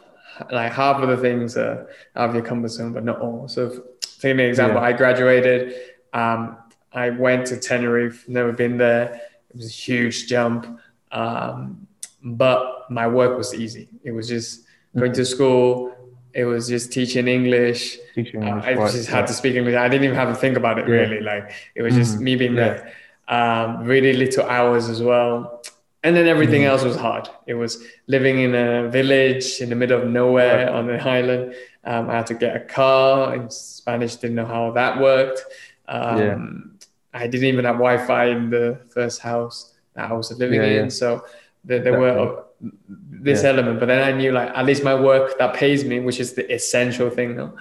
like 0.51 0.71
half 0.71 1.01
of 1.01 1.09
the 1.09 1.17
things 1.17 1.57
are 1.57 1.87
out 2.15 2.29
of 2.29 2.35
your 2.35 2.43
comfort 2.43 2.69
zone, 2.69 2.93
but 2.93 3.03
not 3.03 3.19
all. 3.19 3.47
So, 3.47 3.83
taking 4.19 4.39
an 4.39 4.47
example, 4.47 4.81
yeah. 4.81 4.87
I 4.87 4.93
graduated. 4.93 5.75
Um, 6.13 6.57
I 6.93 7.09
went 7.11 7.47
to 7.47 7.57
Tenerife. 7.57 8.27
Never 8.27 8.51
been 8.51 8.77
there. 8.77 9.21
It 9.49 9.55
was 9.55 9.67
a 9.67 9.69
huge 9.69 10.27
jump, 10.27 10.79
um, 11.11 11.87
but 12.23 12.89
my 12.89 13.07
work 13.07 13.37
was 13.37 13.53
easy. 13.53 13.89
It 14.03 14.11
was 14.11 14.27
just 14.27 14.65
going 14.97 15.13
to 15.13 15.25
school. 15.25 15.95
It 16.33 16.45
was 16.45 16.67
just 16.67 16.91
teaching 16.91 17.27
English. 17.27 17.97
Teaching 18.15 18.43
English 18.43 18.65
uh, 18.65 18.69
I 18.69 18.91
just 18.91 19.09
had 19.09 19.27
to 19.27 19.33
speak 19.33 19.55
English. 19.55 19.75
I 19.75 19.87
didn't 19.89 20.05
even 20.05 20.15
have 20.15 20.29
to 20.29 20.35
think 20.35 20.57
about 20.57 20.79
it 20.79 20.87
yeah. 20.87 20.95
really. 20.95 21.19
Like 21.19 21.51
it 21.75 21.81
was 21.81 21.95
just 21.95 22.15
mm-hmm. 22.15 22.23
me 22.23 22.35
being 22.35 22.55
there. 22.55 22.93
Um, 23.27 23.85
really 23.85 24.13
little 24.13 24.45
hours 24.45 24.89
as 24.89 25.01
well 25.01 25.61
and 26.03 26.15
then 26.15 26.27
everything 26.27 26.61
mm-hmm. 26.61 26.71
else 26.71 26.83
was 26.83 26.95
hard. 26.95 27.29
It 27.45 27.53
was 27.53 27.83
living 28.07 28.39
in 28.39 28.55
a 28.55 28.89
village 28.89 29.61
in 29.61 29.69
the 29.69 29.75
middle 29.75 30.01
of 30.01 30.07
nowhere 30.07 30.71
on 30.71 30.89
an 30.89 30.99
island. 30.99 31.55
Um, 31.83 32.09
I 32.09 32.17
had 32.17 32.27
to 32.27 32.33
get 32.33 32.55
a 32.55 32.59
car 32.59 33.35
in 33.35 33.49
Spanish, 33.49 34.15
didn't 34.15 34.35
know 34.35 34.45
how 34.45 34.71
that 34.71 34.99
worked. 34.99 35.43
Um, 35.87 36.79
yeah. 37.13 37.21
I 37.21 37.27
didn't 37.27 37.47
even 37.47 37.65
have 37.65 37.75
Wi 37.75 38.03
Fi 38.05 38.25
in 38.27 38.49
the 38.49 38.79
first 38.89 39.21
house 39.21 39.73
that 39.93 40.09
I 40.09 40.13
was 40.13 40.31
living 40.31 40.61
yeah, 40.61 40.67
in. 40.67 40.83
Yeah. 40.85 40.89
So 40.89 41.25
there, 41.63 41.79
there 41.79 41.99
were 41.99 42.45
this 42.87 43.43
element, 43.43 43.79
but 43.79 43.87
then 43.87 44.03
I 44.03 44.11
knew 44.11 44.31
like 44.31 44.49
at 44.55 44.65
least 44.65 44.83
my 44.83 44.95
work 44.95 45.37
that 45.39 45.53
pays 45.55 45.85
me, 45.85 45.99
which 45.99 46.19
is 46.19 46.33
the 46.33 46.51
essential 46.53 47.09
thing, 47.09 47.39
um, 47.39 47.53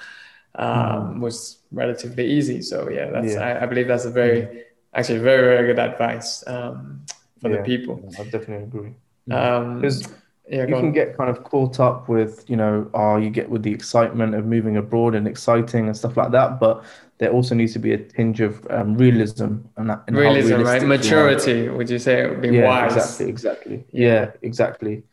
mm. 0.55 1.21
was 1.21 1.59
relatively 1.73 2.27
easy. 2.31 2.63
So 2.63 2.89
yeah, 2.89 3.11
that's 3.11 3.37
I, 3.37 3.63
I, 3.63 3.67
believe 3.67 3.89
that's 3.89 4.05
a 4.05 4.11
very 4.11 4.43
mm. 4.43 4.63
actually 4.95 5.19
very 5.19 5.43
very 5.43 5.67
good 5.67 5.79
advice. 5.79 6.45
Um, 6.47 7.05
for 7.41 7.51
yeah, 7.51 7.57
the 7.59 7.63
people. 7.63 8.03
I 8.19 8.25
definitely 8.25 8.65
agree. 8.65 8.95
Um, 9.31 9.81
yeah, 10.51 10.67
you 10.67 10.75
can 10.75 10.91
get 10.91 11.17
kind 11.17 11.31
of 11.31 11.45
caught 11.45 11.79
up 11.79 12.09
with, 12.09 12.45
you 12.51 12.57
know, 12.57 12.91
oh, 12.93 13.17
you 13.17 13.31
get 13.31 13.49
with 13.49 13.63
the 13.63 13.73
excitement 13.73 14.35
of 14.35 14.47
moving 14.47 14.77
abroad 14.77 15.15
and 15.15 15.29
exciting 15.29 15.87
and 15.87 15.97
stuff 15.97 16.17
like 16.17 16.33
that, 16.33 16.59
but 16.59 16.85
there 17.19 17.31
also 17.31 17.55
needs 17.55 17.73
to 17.75 17.79
be 17.79 17.93
a 17.93 17.99
tinge 17.99 18.41
of 18.41 18.67
um, 18.69 18.97
realism 18.97 19.59
and 19.77 19.91
that. 19.91 20.03
And 20.09 20.17
realism, 20.17 20.63
right? 20.63 20.83
Maturity. 20.83 21.69
Would 21.69 21.89
you 21.89 22.01
say 22.01 22.25
it 22.25 22.31
would 22.31 22.43
be 22.43 22.49
yeah, 22.49 22.67
wise? 22.67 22.97
Exactly, 22.97 23.29
exactly. 23.29 23.85
Yeah, 23.93 24.09
yeah 24.09 24.31
exactly. 24.43 25.05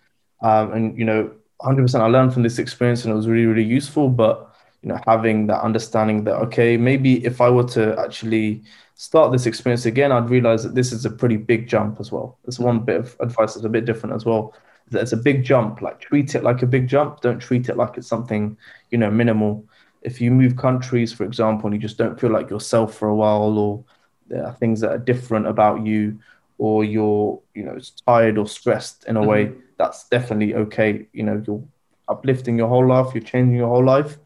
Um, 0.41 0.73
and 0.73 0.97
you 0.97 1.05
know, 1.05 1.31
100%. 1.61 1.99
I 1.99 2.07
learned 2.07 2.33
from 2.33 2.41
this 2.41 2.57
experience, 2.57 3.03
and 3.03 3.13
it 3.13 3.15
was 3.15 3.27
really, 3.27 3.45
really 3.45 3.63
useful. 3.63 4.09
But 4.09 4.51
you 4.81 4.89
know, 4.89 4.99
having 5.05 5.45
that 5.47 5.61
understanding 5.61 6.23
that 6.23 6.35
okay, 6.47 6.77
maybe 6.77 7.23
if 7.23 7.41
I 7.41 7.49
were 7.51 7.67
to 7.69 7.95
actually 7.99 8.63
start 8.95 9.31
this 9.31 9.45
experience 9.45 9.85
again, 9.85 10.11
I'd 10.11 10.31
realize 10.31 10.63
that 10.63 10.73
this 10.73 10.91
is 10.91 11.05
a 11.05 11.11
pretty 11.11 11.37
big 11.37 11.67
jump 11.67 11.99
as 11.99 12.11
well. 12.11 12.39
There's 12.43 12.59
one 12.59 12.79
bit 12.79 13.01
of 13.01 13.15
advice 13.19 13.53
that's 13.53 13.65
a 13.65 13.69
bit 13.69 13.85
different 13.85 14.15
as 14.15 14.25
well. 14.25 14.55
That 14.91 15.01
it's 15.01 15.11
a 15.11 15.17
big 15.17 15.43
jump. 15.43 15.81
Like 15.81 15.99
treat 15.99 16.35
it 16.35 16.43
like 16.43 16.61
a 16.61 16.67
big 16.67 16.87
jump. 16.87 17.21
Don't 17.21 17.39
treat 17.39 17.69
it 17.69 17.77
like 17.77 17.97
it's 17.97 18.07
something 18.07 18.57
you 18.89 18.97
know 18.97 19.11
minimal. 19.11 19.65
If 20.01 20.21
you 20.21 20.31
move 20.31 20.55
countries, 20.55 21.11
for 21.11 21.25
example, 21.25 21.67
and 21.67 21.75
you 21.75 21.81
just 21.81 21.97
don't 21.97 22.19
feel 22.19 22.31
like 22.31 22.49
yourself 22.49 22.95
for 22.95 23.09
a 23.09 23.15
while, 23.15 23.57
or 23.57 23.83
there 24.27 24.45
are 24.45 24.53
things 24.53 24.79
that 24.81 24.91
are 24.91 24.97
different 24.97 25.47
about 25.47 25.85
you, 25.85 26.19
or 26.57 26.83
you're 26.83 27.39
you 27.53 27.63
know 27.63 27.77
tired 28.05 28.37
or 28.37 28.47
stressed 28.47 29.05
in 29.05 29.17
a 29.17 29.19
mm-hmm. 29.19 29.29
way, 29.29 29.51
that's 29.77 30.07
definitely 30.07 30.55
okay. 30.55 31.07
You 31.13 31.23
know, 31.23 31.43
you're 31.45 31.63
uplifting 32.07 32.57
your 32.57 32.69
whole 32.69 32.87
life. 32.87 33.13
You're 33.13 33.23
changing 33.23 33.55
your 33.55 33.69
whole 33.69 33.85
life. 33.85 34.17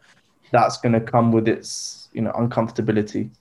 That's 0.51 0.77
going 0.77 0.93
to 0.93 1.01
come 1.01 1.31
with 1.31 1.47
its 1.47 2.09
you 2.13 2.21
know 2.21 2.31
uncomfortability 2.33 3.31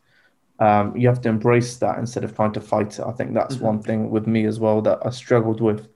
um, 0.61 0.95
you 0.95 1.09
have 1.09 1.23
to 1.23 1.29
embrace 1.29 1.77
that 1.79 1.99
instead 1.99 2.23
of 2.23 2.37
trying 2.37 2.53
to 2.53 2.61
fight 2.61 2.99
it. 2.99 3.05
I 3.05 3.13
think 3.13 3.33
that's 3.33 3.57
mm-hmm. 3.57 3.65
one 3.65 3.83
thing 3.83 4.11
with 4.11 4.27
me 4.27 4.45
as 4.45 4.61
well 4.61 4.83
that 4.83 5.01
I 5.05 5.11
struggled 5.11 5.61
with 5.61 5.89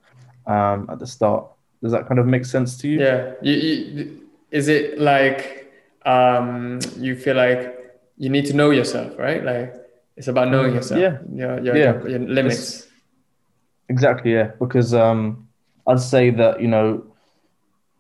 um, 0.47 0.89
at 0.91 0.99
the 0.99 1.07
start. 1.07 1.47
Does 1.83 1.93
that 1.93 2.07
kind 2.09 2.19
of 2.19 2.27
make 2.27 2.45
sense 2.45 2.77
to 2.79 2.89
you? 2.89 3.01
Yeah. 3.01 3.33
You, 3.43 3.53
you, 3.53 4.21
is 4.51 4.69
it 4.69 4.99
like 4.99 5.73
um, 6.07 6.79
you 6.99 7.17
feel 7.17 7.37
like 7.37 7.95
you 8.17 8.29
need 8.29 8.47
to 8.47 8.55
know 8.55 8.71
yourself, 8.71 9.19
right? 9.19 9.45
Like 9.45 9.75
it's 10.17 10.29
about 10.29 10.51
knowing 10.51 10.73
mm, 10.73 10.77
yourself. 10.77 11.01
Yeah. 11.01 11.19
Your, 11.33 11.61
your, 11.61 11.77
yeah. 11.77 11.85
your, 11.85 12.09
your 12.09 12.19
limits. 12.21 12.57
It's, 12.59 12.89
exactly. 13.89 14.33
Yeah. 14.33 14.53
Because 14.59 14.95
um, 14.95 15.49
I'd 15.87 16.01
say 16.01 16.31
that 16.31 16.61
you 16.61 16.69
know, 16.69 17.05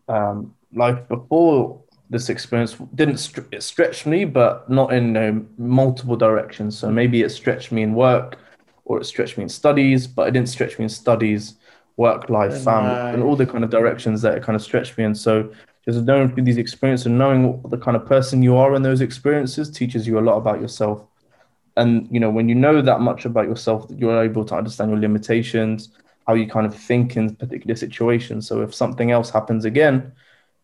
um, 0.08 0.54
like 0.72 1.08
before 1.08 1.80
this 2.10 2.28
experience 2.28 2.76
didn't 2.94 3.18
st- 3.18 3.46
it 3.50 3.62
stretched 3.62 4.06
me, 4.06 4.24
but 4.24 4.68
not 4.70 4.92
in 4.92 5.16
uh, 5.16 5.40
multiple 5.58 6.16
directions. 6.16 6.78
So 6.78 6.90
maybe 6.90 7.22
it 7.22 7.30
stretched 7.30 7.72
me 7.72 7.82
in 7.82 7.94
work, 7.94 8.38
or 8.84 9.00
it 9.00 9.04
stretched 9.04 9.36
me 9.36 9.42
in 9.42 9.48
studies, 9.48 10.06
but 10.06 10.28
it 10.28 10.30
didn't 10.32 10.48
stretch 10.48 10.78
me 10.78 10.84
in 10.84 10.88
studies, 10.88 11.56
work 11.96 12.28
life, 12.28 12.56
family, 12.56 13.00
and 13.12 13.22
all 13.22 13.36
the 13.36 13.46
kind 13.46 13.64
of 13.64 13.70
directions 13.70 14.22
that 14.22 14.36
it 14.36 14.42
kind 14.42 14.56
of 14.56 14.62
stretched 14.62 14.96
me 14.98 15.04
and 15.04 15.16
So 15.16 15.50
just 15.84 16.02
knowing 16.04 16.32
through 16.32 16.44
these 16.44 16.56
experiences 16.56 17.06
and 17.06 17.18
knowing 17.18 17.52
what 17.62 17.70
the 17.70 17.78
kind 17.78 17.96
of 17.96 18.06
person 18.06 18.42
you 18.42 18.56
are 18.56 18.74
in 18.74 18.82
those 18.82 19.00
experiences 19.00 19.70
teaches 19.70 20.06
you 20.06 20.18
a 20.18 20.20
lot 20.20 20.36
about 20.36 20.60
yourself. 20.60 21.04
And 21.76 22.08
you 22.10 22.20
know, 22.20 22.30
when 22.30 22.48
you 22.48 22.54
know 22.54 22.80
that 22.80 23.00
much 23.00 23.24
about 23.24 23.46
yourself, 23.46 23.88
that 23.88 23.98
you're 23.98 24.22
able 24.22 24.44
to 24.46 24.54
understand 24.54 24.90
your 24.90 25.00
limitations, 25.00 25.90
how 26.26 26.34
you 26.34 26.48
kind 26.48 26.66
of 26.66 26.74
think 26.74 27.16
in 27.16 27.34
particular 27.36 27.76
situations. 27.76 28.46
So 28.46 28.62
if 28.62 28.74
something 28.74 29.10
else 29.10 29.30
happens 29.30 29.64
again, 29.64 30.12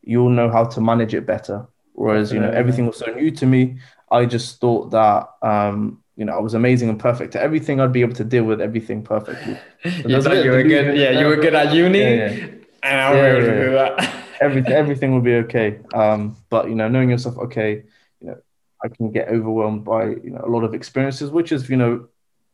you'll 0.03 0.31
know 0.31 0.51
how 0.51 0.65
to 0.65 0.81
manage 0.81 1.15
it 1.15 1.27
better. 1.27 1.67
Whereas, 1.93 2.33
you 2.33 2.41
know, 2.41 2.51
everything 2.51 2.87
was 2.87 2.97
so 2.97 3.13
new 3.13 3.31
to 3.33 3.47
me. 3.47 3.79
I 4.11 4.25
just 4.25 4.61
thought 4.61 4.91
that, 4.93 5.29
um, 5.43 6.00
you 6.21 6.27
know, 6.27 6.35
I 6.35 6.39
was 6.39 6.53
amazing 6.53 6.91
and 6.91 7.01
perfect 7.01 7.35
at 7.35 7.43
everything. 7.43 7.81
I'd 7.81 7.95
be 7.95 8.03
able 8.03 8.13
to 8.17 8.25
deal 8.25 8.45
with 8.45 8.61
everything 8.61 9.03
perfectly. 9.03 9.59
you 9.85 10.21
thought 10.21 10.45
you 10.45 10.51
were 10.51 10.63
good. 10.63 10.95
Yeah, 10.95 11.19
you 11.19 11.25
were 11.25 11.37
good 11.37 11.55
at 11.55 11.73
uni. 11.73 11.99
Yeah, 11.99 12.31
yeah. 12.31 12.47
And 12.83 13.01
I 13.01 13.15
yeah, 13.15 13.39
yeah. 13.39 13.41
do 13.41 13.71
that. 13.71 14.15
everything, 14.43 14.73
everything 14.75 15.15
will 15.15 15.23
be 15.23 15.37
okay. 15.37 15.79
Um, 15.95 16.37
but 16.51 16.69
you 16.69 16.75
know, 16.75 16.89
knowing 16.89 17.09
yourself, 17.09 17.39
okay, 17.39 17.85
you 18.21 18.27
know, 18.27 18.37
I 18.85 18.89
can 18.89 19.11
get 19.11 19.29
overwhelmed 19.29 19.83
by 19.87 20.09
you 20.09 20.31
know 20.35 20.43
a 20.45 20.51
lot 20.51 20.63
of 20.63 20.75
experiences, 20.75 21.31
which 21.31 21.53
is 21.53 21.71
you 21.71 21.79
know, 21.79 22.07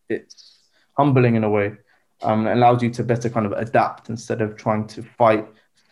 it's 0.08 0.60
humbling 0.96 1.34
in 1.34 1.42
a 1.42 1.50
way. 1.50 1.72
Um, 2.22 2.46
it 2.46 2.52
allows 2.52 2.84
you 2.84 2.90
to 2.90 3.02
better 3.02 3.28
kind 3.28 3.46
of 3.46 3.52
adapt 3.52 4.10
instead 4.10 4.42
of 4.42 4.56
trying 4.56 4.86
to 4.94 5.02
fight 5.02 5.44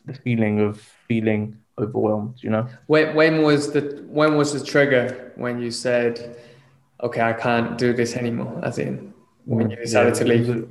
the 0.06 0.14
feeling 0.14 0.60
of 0.60 0.80
feeling 1.08 1.58
overwhelmed 1.76 2.40
you 2.40 2.50
know 2.50 2.68
when, 2.86 3.16
when 3.16 3.42
was 3.42 3.72
the 3.72 4.04
when 4.06 4.36
was 4.36 4.52
the 4.52 4.64
trigger 4.64 5.32
when 5.34 5.60
you 5.60 5.72
said 5.72 6.36
okay 7.02 7.20
i 7.20 7.32
can't 7.32 7.78
do 7.78 7.92
this 7.92 8.16
anymore 8.16 8.60
as 8.62 8.78
in 8.78 9.12
when 9.44 9.70
you 9.70 9.76
decided 9.76 10.14
yeah, 10.14 10.20
to 10.20 10.24
leave 10.24 10.48
a, 10.50 10.68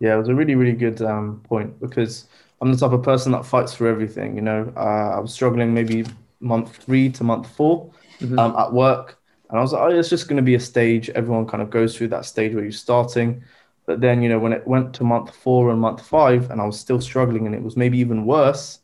yeah 0.00 0.14
it 0.14 0.18
was 0.18 0.28
a 0.28 0.34
really 0.34 0.54
really 0.54 0.72
good 0.72 1.00
um, 1.02 1.40
point 1.44 1.78
because 1.80 2.26
i'm 2.60 2.70
the 2.72 2.78
type 2.78 2.92
of 2.92 3.02
person 3.02 3.32
that 3.32 3.44
fights 3.44 3.74
for 3.74 3.86
everything 3.86 4.34
you 4.34 4.42
know 4.42 4.72
uh, 4.76 5.16
i 5.16 5.18
was 5.18 5.32
struggling 5.32 5.72
maybe 5.72 6.04
month 6.40 6.76
three 6.76 7.10
to 7.10 7.24
month 7.24 7.48
4 7.50 7.90
mm-hmm. 8.20 8.38
um, 8.38 8.56
at 8.56 8.72
work 8.72 9.18
and 9.50 9.58
i 9.58 9.62
was 9.62 9.72
like 9.72 9.82
oh 9.82 9.88
it's 9.88 10.10
just 10.10 10.28
going 10.28 10.36
to 10.36 10.42
be 10.42 10.54
a 10.54 10.60
stage 10.60 11.10
everyone 11.10 11.46
kind 11.46 11.62
of 11.62 11.70
goes 11.70 11.96
through 11.96 12.08
that 12.08 12.24
stage 12.24 12.54
where 12.54 12.62
you're 12.62 12.72
starting 12.72 13.42
but 13.86 14.00
then 14.00 14.22
you 14.22 14.28
know 14.28 14.38
when 14.38 14.52
it 14.52 14.66
went 14.66 14.94
to 14.94 15.04
month 15.04 15.34
four 15.34 15.70
and 15.70 15.80
month 15.80 16.04
five 16.04 16.50
and 16.50 16.60
i 16.60 16.64
was 16.64 16.78
still 16.78 17.00
struggling 17.00 17.46
and 17.46 17.54
it 17.54 17.62
was 17.62 17.76
maybe 17.76 17.98
even 17.98 18.26
worse 18.26 18.80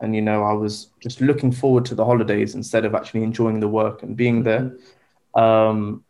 and 0.00 0.14
you 0.14 0.20
know 0.20 0.44
i 0.44 0.52
was 0.52 0.88
just 1.00 1.20
looking 1.20 1.50
forward 1.50 1.84
to 1.84 1.94
the 1.94 2.04
holidays 2.04 2.54
instead 2.54 2.84
of 2.84 2.94
actually 2.94 3.22
enjoying 3.22 3.60
the 3.60 3.68
work 3.68 4.02
and 4.02 4.16
being 4.16 4.42
there 4.42 4.60
mm-hmm. 4.60 4.84
Um, 5.34 6.04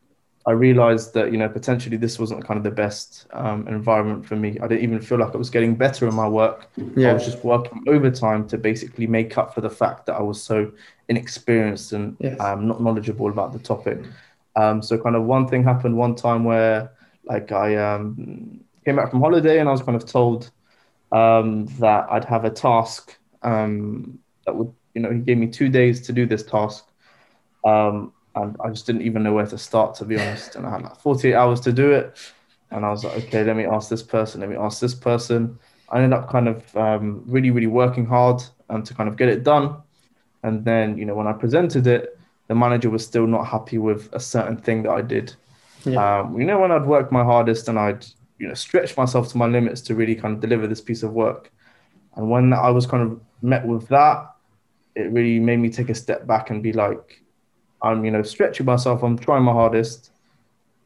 i 0.46 0.50
realized 0.50 1.14
that 1.14 1.30
you 1.30 1.38
know 1.38 1.48
potentially 1.48 1.96
this 1.96 2.18
wasn't 2.18 2.44
kind 2.44 2.58
of 2.58 2.64
the 2.64 2.70
best 2.70 3.26
um, 3.32 3.66
environment 3.68 4.24
for 4.26 4.36
me 4.36 4.58
i 4.62 4.66
didn't 4.66 4.82
even 4.82 5.00
feel 5.00 5.18
like 5.18 5.34
i 5.34 5.36
was 5.36 5.50
getting 5.50 5.74
better 5.74 6.08
in 6.08 6.14
my 6.14 6.28
work 6.28 6.68
yeah. 6.96 7.10
i 7.10 7.12
was 7.12 7.24
just 7.24 7.44
working 7.44 7.82
overtime 7.86 8.46
to 8.46 8.58
basically 8.58 9.06
make 9.06 9.38
up 9.38 9.54
for 9.54 9.60
the 9.60 9.70
fact 9.70 10.06
that 10.06 10.14
i 10.14 10.22
was 10.22 10.42
so 10.42 10.70
inexperienced 11.08 11.92
and 11.92 12.16
yes. 12.20 12.38
um, 12.40 12.66
not 12.66 12.82
knowledgeable 12.82 13.28
about 13.28 13.52
the 13.52 13.58
topic 13.58 13.98
um, 14.54 14.82
so 14.82 14.98
kind 14.98 15.16
of 15.16 15.22
one 15.22 15.48
thing 15.48 15.64
happened 15.64 15.96
one 15.96 16.14
time 16.14 16.44
where 16.44 16.92
like 17.24 17.52
i 17.52 17.76
um, 17.76 18.60
came 18.84 18.96
back 18.96 19.10
from 19.10 19.20
holiday 19.20 19.60
and 19.60 19.68
i 19.68 19.72
was 19.72 19.82
kind 19.82 19.96
of 19.96 20.04
told 20.04 20.50
um, 21.12 21.66
that 21.78 22.06
i'd 22.10 22.24
have 22.24 22.44
a 22.44 22.50
task 22.50 23.16
um, 23.42 24.18
that 24.46 24.54
would, 24.54 24.72
you 24.94 25.02
know, 25.02 25.10
he 25.10 25.20
gave 25.20 25.38
me 25.38 25.46
two 25.46 25.68
days 25.68 26.00
to 26.02 26.12
do 26.12 26.26
this 26.26 26.42
task. 26.42 26.86
Um, 27.64 28.12
and 28.34 28.56
I 28.64 28.70
just 28.70 28.86
didn't 28.86 29.02
even 29.02 29.22
know 29.22 29.32
where 29.32 29.46
to 29.46 29.58
start, 29.58 29.94
to 29.96 30.04
be 30.04 30.18
honest. 30.18 30.56
And 30.56 30.66
I 30.66 30.70
had 30.70 30.82
like 30.82 30.96
48 30.96 31.34
hours 31.34 31.60
to 31.60 31.72
do 31.72 31.92
it. 31.92 32.16
And 32.70 32.84
I 32.86 32.90
was 32.90 33.04
like, 33.04 33.24
okay, 33.24 33.44
let 33.44 33.56
me 33.56 33.66
ask 33.66 33.90
this 33.90 34.02
person, 34.02 34.40
let 34.40 34.48
me 34.48 34.56
ask 34.56 34.80
this 34.80 34.94
person. 34.94 35.58
I 35.90 36.02
ended 36.02 36.18
up 36.18 36.30
kind 36.30 36.48
of 36.48 36.76
um, 36.76 37.22
really, 37.26 37.50
really 37.50 37.66
working 37.66 38.06
hard 38.06 38.42
um, 38.70 38.82
to 38.84 38.94
kind 38.94 39.08
of 39.08 39.16
get 39.16 39.28
it 39.28 39.44
done. 39.44 39.76
And 40.42 40.64
then, 40.64 40.96
you 40.96 41.04
know, 41.04 41.14
when 41.14 41.26
I 41.26 41.32
presented 41.34 41.86
it, 41.86 42.18
the 42.48 42.54
manager 42.54 42.90
was 42.90 43.04
still 43.04 43.26
not 43.26 43.44
happy 43.46 43.78
with 43.78 44.08
a 44.12 44.20
certain 44.20 44.56
thing 44.56 44.82
that 44.84 44.90
I 44.90 45.02
did. 45.02 45.34
Yeah. 45.84 46.20
Um, 46.20 46.38
you 46.38 46.46
know, 46.46 46.58
when 46.58 46.70
I'd 46.70 46.86
work 46.86 47.12
my 47.12 47.24
hardest 47.24 47.68
and 47.68 47.78
I'd 47.78 48.06
you 48.38 48.48
know 48.48 48.54
stretch 48.54 48.96
myself 48.96 49.28
to 49.30 49.38
my 49.38 49.46
limits 49.46 49.80
to 49.82 49.94
really 49.94 50.14
kind 50.14 50.34
of 50.34 50.40
deliver 50.40 50.66
this 50.66 50.80
piece 50.80 51.02
of 51.02 51.12
work, 51.12 51.52
and 52.16 52.30
when 52.30 52.52
I 52.52 52.70
was 52.70 52.86
kind 52.86 53.02
of 53.02 53.20
met 53.40 53.66
with 53.66 53.88
that, 53.88 54.34
it 54.94 55.10
really 55.12 55.40
made 55.40 55.58
me 55.58 55.70
take 55.70 55.88
a 55.88 55.94
step 55.94 56.26
back 56.26 56.50
and 56.50 56.62
be 56.62 56.72
like, 56.72 57.21
I'm 57.82 58.04
you 58.04 58.10
know 58.10 58.22
stretching 58.22 58.66
myself, 58.66 59.02
I'm 59.02 59.18
trying 59.18 59.42
my 59.42 59.52
hardest, 59.52 60.10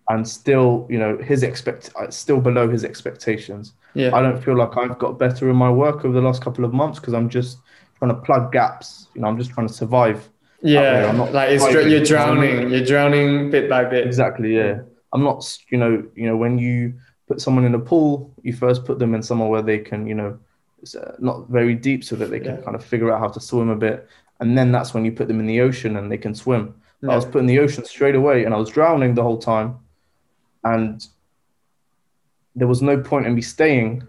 and 0.09 0.26
still 0.26 0.86
you 0.90 0.99
know 0.99 1.16
his 1.18 1.42
expect 1.42 1.90
uh, 1.97 2.11
still 2.11 2.40
below 2.40 2.68
his 2.68 2.84
expectations. 2.84 3.72
Yeah. 3.94 4.14
I 4.14 4.22
don't 4.22 4.42
feel 4.42 4.57
like 4.57 4.76
I've 4.76 4.99
got 4.99 5.18
better 5.18 5.49
in 5.51 5.57
my 5.57 5.70
work 5.70 6.05
over 6.05 6.12
the 6.14 6.20
last 6.20 6.42
couple 6.42 6.64
of 6.64 6.72
months 6.74 6.99
because 7.01 7.14
I'm 7.14 7.28
just 7.28 7.59
trying 7.99 8.11
to 8.14 8.20
plug 8.20 8.53
gaps. 8.53 9.09
You 9.14 9.22
know, 9.22 9.28
I'm 9.28 9.38
just 9.38 9.51
trying 9.51 9.66
to 9.68 9.72
survive. 9.72 10.28
Yeah. 10.62 11.07
I'm 11.09 11.16
not 11.18 11.32
Like 11.32 11.51
it's 11.51 11.64
fighting. 11.64 11.90
you're 11.90 12.05
drowning. 12.05 12.70
You're 12.70 12.84
drowning 12.84 13.51
bit 13.51 13.68
by 13.70 13.84
bit. 13.84 14.07
Exactly. 14.07 14.55
Yeah. 14.57 14.80
I'm 15.12 15.22
not. 15.24 15.40
You 15.70 15.78
know. 15.78 15.92
You 16.14 16.26
know 16.28 16.36
when 16.36 16.59
you 16.59 16.94
put 17.28 17.40
someone 17.40 17.64
in 17.64 17.74
a 17.74 17.78
pool, 17.78 18.34
you 18.42 18.53
first 18.53 18.84
put 18.84 18.99
them 18.99 19.14
in 19.14 19.22
somewhere 19.22 19.49
where 19.49 19.62
they 19.62 19.78
can. 19.78 20.07
You 20.07 20.14
know, 20.14 20.38
it's 20.82 20.94
uh, 20.94 21.16
not 21.18 21.49
very 21.49 21.74
deep 21.74 22.05
so 22.05 22.16
that 22.16 22.30
they 22.30 22.40
can 22.40 22.57
Yeah. 22.57 22.62
kind 22.62 22.76
of 22.76 22.84
figure 22.84 23.12
out 23.12 23.20
how 23.20 23.28
to 23.28 23.40
swim 23.40 23.68
a 23.70 23.76
bit, 23.76 24.09
and 24.40 24.57
then 24.59 24.72
that's 24.72 24.92
when 24.94 25.05
you 25.05 25.12
put 25.12 25.26
them 25.28 25.40
in 25.40 25.47
the 25.47 25.61
ocean 25.62 25.97
and 25.97 26.11
they 26.12 26.18
can 26.18 26.34
swim. 26.34 26.74
I 27.03 27.14
was 27.14 27.24
Yeah. 27.24 27.30
put 27.30 27.38
in 27.40 27.47
the 27.47 27.59
ocean 27.59 27.84
straight 27.84 28.14
away, 28.14 28.44
and 28.44 28.55
I 28.55 28.57
was 28.57 28.70
drowning 28.70 29.14
the 29.14 29.22
whole 29.22 29.38
time, 29.38 29.76
and 30.64 31.07
there 32.55 32.66
was 32.66 32.80
no 32.80 32.99
point 32.99 33.26
in 33.26 33.34
me 33.34 33.42
staying 33.42 34.03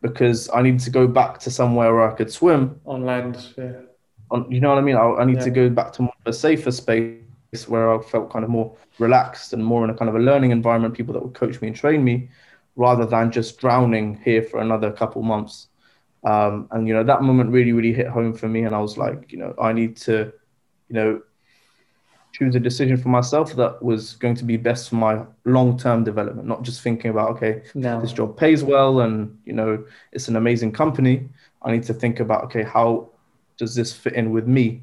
because 0.00 0.50
I 0.52 0.62
needed 0.62 0.80
to 0.80 0.90
go 0.90 1.06
back 1.06 1.38
to 1.40 1.50
somewhere 1.50 1.94
where 1.94 2.10
I 2.10 2.14
could 2.14 2.32
swim. 2.32 2.80
On 2.86 3.04
land. 3.04 3.52
Yeah. 3.56 3.72
On, 4.30 4.50
you 4.50 4.60
know 4.60 4.70
what 4.70 4.78
I 4.78 4.80
mean? 4.80 4.96
I, 4.96 5.06
I 5.22 5.24
need 5.24 5.40
to 5.40 5.50
go 5.50 5.68
back 5.68 5.92
to 5.94 6.02
more 6.02 6.14
of 6.24 6.30
a 6.30 6.32
safer 6.32 6.72
space 6.72 7.18
where 7.68 7.92
I 7.94 8.02
felt 8.02 8.30
kind 8.30 8.44
of 8.44 8.50
more 8.50 8.74
relaxed 8.98 9.52
and 9.52 9.62
more 9.62 9.84
in 9.84 9.90
a 9.90 9.94
kind 9.94 10.08
of 10.08 10.14
a 10.14 10.18
learning 10.18 10.52
environment, 10.52 10.94
people 10.94 11.12
that 11.12 11.22
would 11.22 11.34
coach 11.34 11.60
me 11.60 11.68
and 11.68 11.76
train 11.76 12.02
me, 12.02 12.30
rather 12.76 13.04
than 13.04 13.30
just 13.30 13.58
drowning 13.58 14.18
here 14.24 14.42
for 14.42 14.60
another 14.60 14.90
couple 14.90 15.22
months. 15.22 15.68
Um, 16.24 16.68
and 16.70 16.88
you 16.88 16.94
know 16.94 17.04
that 17.04 17.22
moment 17.22 17.50
really, 17.50 17.72
really 17.72 17.92
hit 17.92 18.06
home 18.06 18.32
for 18.32 18.48
me, 18.48 18.62
and 18.62 18.74
I 18.74 18.80
was 18.80 18.96
like, 18.96 19.30
you 19.30 19.38
know, 19.38 19.54
I 19.60 19.72
need 19.72 19.96
to, 19.98 20.32
you 20.88 20.94
know, 20.94 21.22
choose 22.32 22.54
a 22.54 22.60
decision 22.60 22.96
for 22.96 23.10
myself 23.10 23.54
that 23.56 23.82
was 23.82 24.14
going 24.14 24.34
to 24.34 24.44
be 24.44 24.56
best 24.56 24.88
for 24.88 24.96
my 24.96 25.22
long-term 25.44 26.02
development, 26.02 26.48
not 26.48 26.62
just 26.62 26.80
thinking 26.80 27.10
about 27.10 27.30
okay, 27.30 27.62
No. 27.74 28.00
this 28.00 28.12
job 28.12 28.36
pays 28.36 28.64
well 28.64 29.00
and 29.00 29.38
you 29.44 29.52
know 29.52 29.84
it's 30.12 30.28
an 30.28 30.36
amazing 30.36 30.72
company 30.72 31.28
i 31.62 31.70
need 31.70 31.84
to 31.84 31.94
think 31.94 32.20
about 32.20 32.44
okay 32.44 32.62
how 32.62 33.08
does 33.58 33.74
this 33.74 33.92
fit 33.92 34.14
in 34.14 34.32
with 34.32 34.46
me 34.46 34.82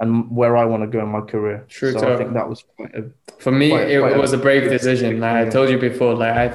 and 0.00 0.30
where 0.30 0.56
i 0.56 0.64
want 0.64 0.82
to 0.82 0.86
go 0.86 1.00
in 1.00 1.08
my 1.08 1.22
career 1.22 1.64
True 1.68 1.92
so 1.92 2.14
i 2.14 2.16
think 2.18 2.34
that 2.34 2.48
was 2.48 2.64
quite 2.76 2.94
a, 2.94 3.04
For 3.38 3.50
me, 3.50 3.70
Quite- 3.70 3.90
it, 3.90 4.00
quite 4.00 4.12
it 4.12 4.18
was 4.26 4.32
a 4.32 4.38
brave 4.46 4.64
decision. 4.70 5.20
Like 5.20 5.36
I 5.46 5.50
told 5.50 5.68
you 5.70 5.78
before, 5.78 6.14
like 6.14 6.34
I, 6.44 6.46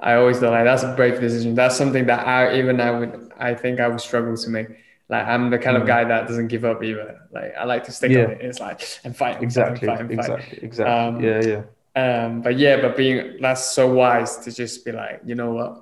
I 0.00 0.14
always 0.20 0.38
thought 0.38 0.52
like 0.56 0.64
that's 0.64 0.82
a 0.82 0.94
brave 1.00 1.20
decision. 1.20 1.54
That's 1.54 1.76
something 1.82 2.06
that 2.10 2.20
I 2.26 2.56
even 2.60 2.80
I 2.80 2.90
would, 2.98 3.12
I 3.48 3.54
think 3.62 3.74
I 3.84 3.86
would 3.90 4.00
struggle 4.00 4.36
to 4.44 4.48
make. 4.56 4.68
Like 5.12 5.26
I'm 5.32 5.44
the 5.54 5.58
kind 5.66 5.76
of 5.78 5.82
Mm. 5.84 5.92
guy 5.94 6.02
that 6.12 6.22
doesn't 6.28 6.48
give 6.54 6.64
up 6.70 6.78
either. 6.88 7.08
Like 7.36 7.50
I 7.60 7.64
like 7.72 7.84
to 7.88 7.92
stick 7.98 8.10
Yeah. 8.12 8.24
on 8.24 8.30
it. 8.34 8.38
It's 8.48 8.60
like 8.68 8.80
and 9.04 9.12
fight, 9.22 9.36
exactly 9.46 9.86
fight, 9.88 10.00
and 10.00 10.08
fight, 10.08 10.18
and 10.18 10.26
fight. 10.26 10.38
exactly 10.40 10.58
exactly 10.68 10.94
Um, 10.94 11.12
yeah 11.28 11.40
yeah 11.52 11.62
Um, 12.04 12.30
but 12.44 12.54
yeah, 12.64 12.74
but 12.84 12.92
being 13.02 13.16
that's 13.44 13.64
so 13.78 13.84
wise 14.02 14.32
to 14.44 14.48
just 14.62 14.76
be 14.86 14.92
like, 15.02 15.16
you 15.28 15.34
know 15.40 15.50
what, 15.58 15.72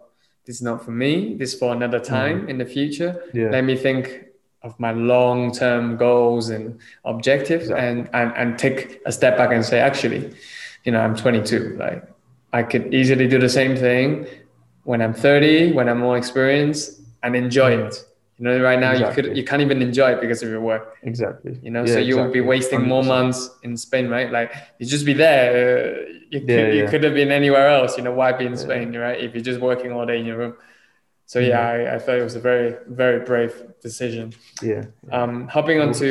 this 0.44 0.56
is 0.58 0.62
not 0.70 0.78
for 0.84 0.90
me. 1.04 1.12
This 1.38 1.48
is 1.52 1.58
for 1.60 1.70
another 1.78 2.00
time 2.16 2.36
in 2.50 2.56
the 2.62 2.68
future. 2.76 3.12
Mm. 3.12 3.34
yeah 3.40 3.50
Let 3.56 3.64
me 3.70 3.76
think 3.86 4.04
of 4.66 4.72
my 4.86 4.92
long 5.12 5.38
term 5.62 5.84
goals 6.06 6.44
and 6.54 6.64
objectives 7.12 7.64
Exactly. 7.70 7.86
and, 7.88 7.96
and 8.18 8.28
and 8.40 8.48
take 8.66 8.80
a 9.10 9.12
step 9.18 9.34
back 9.40 9.50
and 9.56 9.62
say, 9.70 9.78
actually, 9.90 10.22
you 10.84 10.90
know, 10.92 11.00
I'm 11.06 11.14
22. 11.14 11.76
Like 11.84 12.00
I 12.58 12.62
could 12.70 12.84
easily 13.00 13.26
do 13.34 13.38
the 13.46 13.52
same 13.60 13.74
thing 13.86 14.08
when 14.90 15.00
I'm 15.04 15.14
30, 15.14 15.72
when 15.76 15.86
I'm 15.90 16.00
more 16.06 16.16
experienced, 16.22 16.84
and 17.22 17.30
enjoy 17.36 17.70
it. 17.86 17.94
You 18.40 18.44
know, 18.46 18.58
right 18.62 18.80
now 18.80 18.92
you 18.92 19.04
could 19.14 19.36
you 19.36 19.44
can't 19.44 19.60
even 19.60 19.82
enjoy 19.82 20.12
it 20.14 20.20
because 20.22 20.42
of 20.42 20.48
your 20.48 20.62
work. 20.62 20.84
exactly 21.02 21.52
You 21.62 21.70
know, 21.70 21.84
Yeah, 21.84 21.94
so 21.96 21.98
you 22.08 22.16
will 22.16 22.32
be 22.32 22.40
wasting 22.40 22.82
more 22.92 23.02
100%. 23.02 23.06
months 23.14 23.50
in 23.66 23.76
Spain, 23.76 24.08
right? 24.08 24.30
Like 24.32 24.50
you 24.78 24.86
just 24.86 25.04
be 25.04 25.12
there. 25.12 25.46
Uh, 25.52 26.12
you 26.30 26.40
could, 26.40 26.48
Yeah, 26.48 26.68
you 26.78 26.84
could 26.88 27.04
have 27.04 27.12
been 27.12 27.30
anywhere 27.40 27.68
else. 27.68 27.98
You 27.98 28.04
know, 28.04 28.14
why 28.20 28.32
be 28.32 28.46
in. 28.46 28.56
Spain, 28.56 28.96
right? 28.96 29.18
If 29.20 29.34
you're 29.34 29.44
just 29.52 29.60
working 29.60 29.92
all 29.92 30.06
day 30.06 30.18
in 30.18 30.24
your 30.24 30.38
room. 30.42 30.54
So 31.26 31.38
yeah, 31.38 31.60
I, 31.60 31.94
I 31.96 31.98
thought 32.02 32.16
it 32.22 32.24
was 32.30 32.34
a 32.42 32.44
very 32.50 32.70
very 32.88 33.20
brave 33.30 33.52
decision. 33.82 34.32
yeah 34.62 34.84
Um, 35.12 35.46
hopping 35.56 35.78
on 35.84 35.92
to 36.02 36.08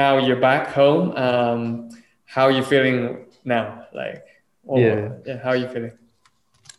now 0.00 0.12
you're 0.26 0.40
back 0.50 0.64
home. 0.80 1.04
Um, 1.26 1.90
how 2.24 2.44
are 2.48 2.54
you 2.58 2.64
feeling 2.72 3.26
now? 3.44 3.66
Like, 4.00 4.24
or- 4.64 4.80
Yeah. 4.80 5.08
yeah. 5.26 5.38
How 5.44 5.50
are 5.50 5.60
you 5.64 5.68
feeling? 5.68 5.92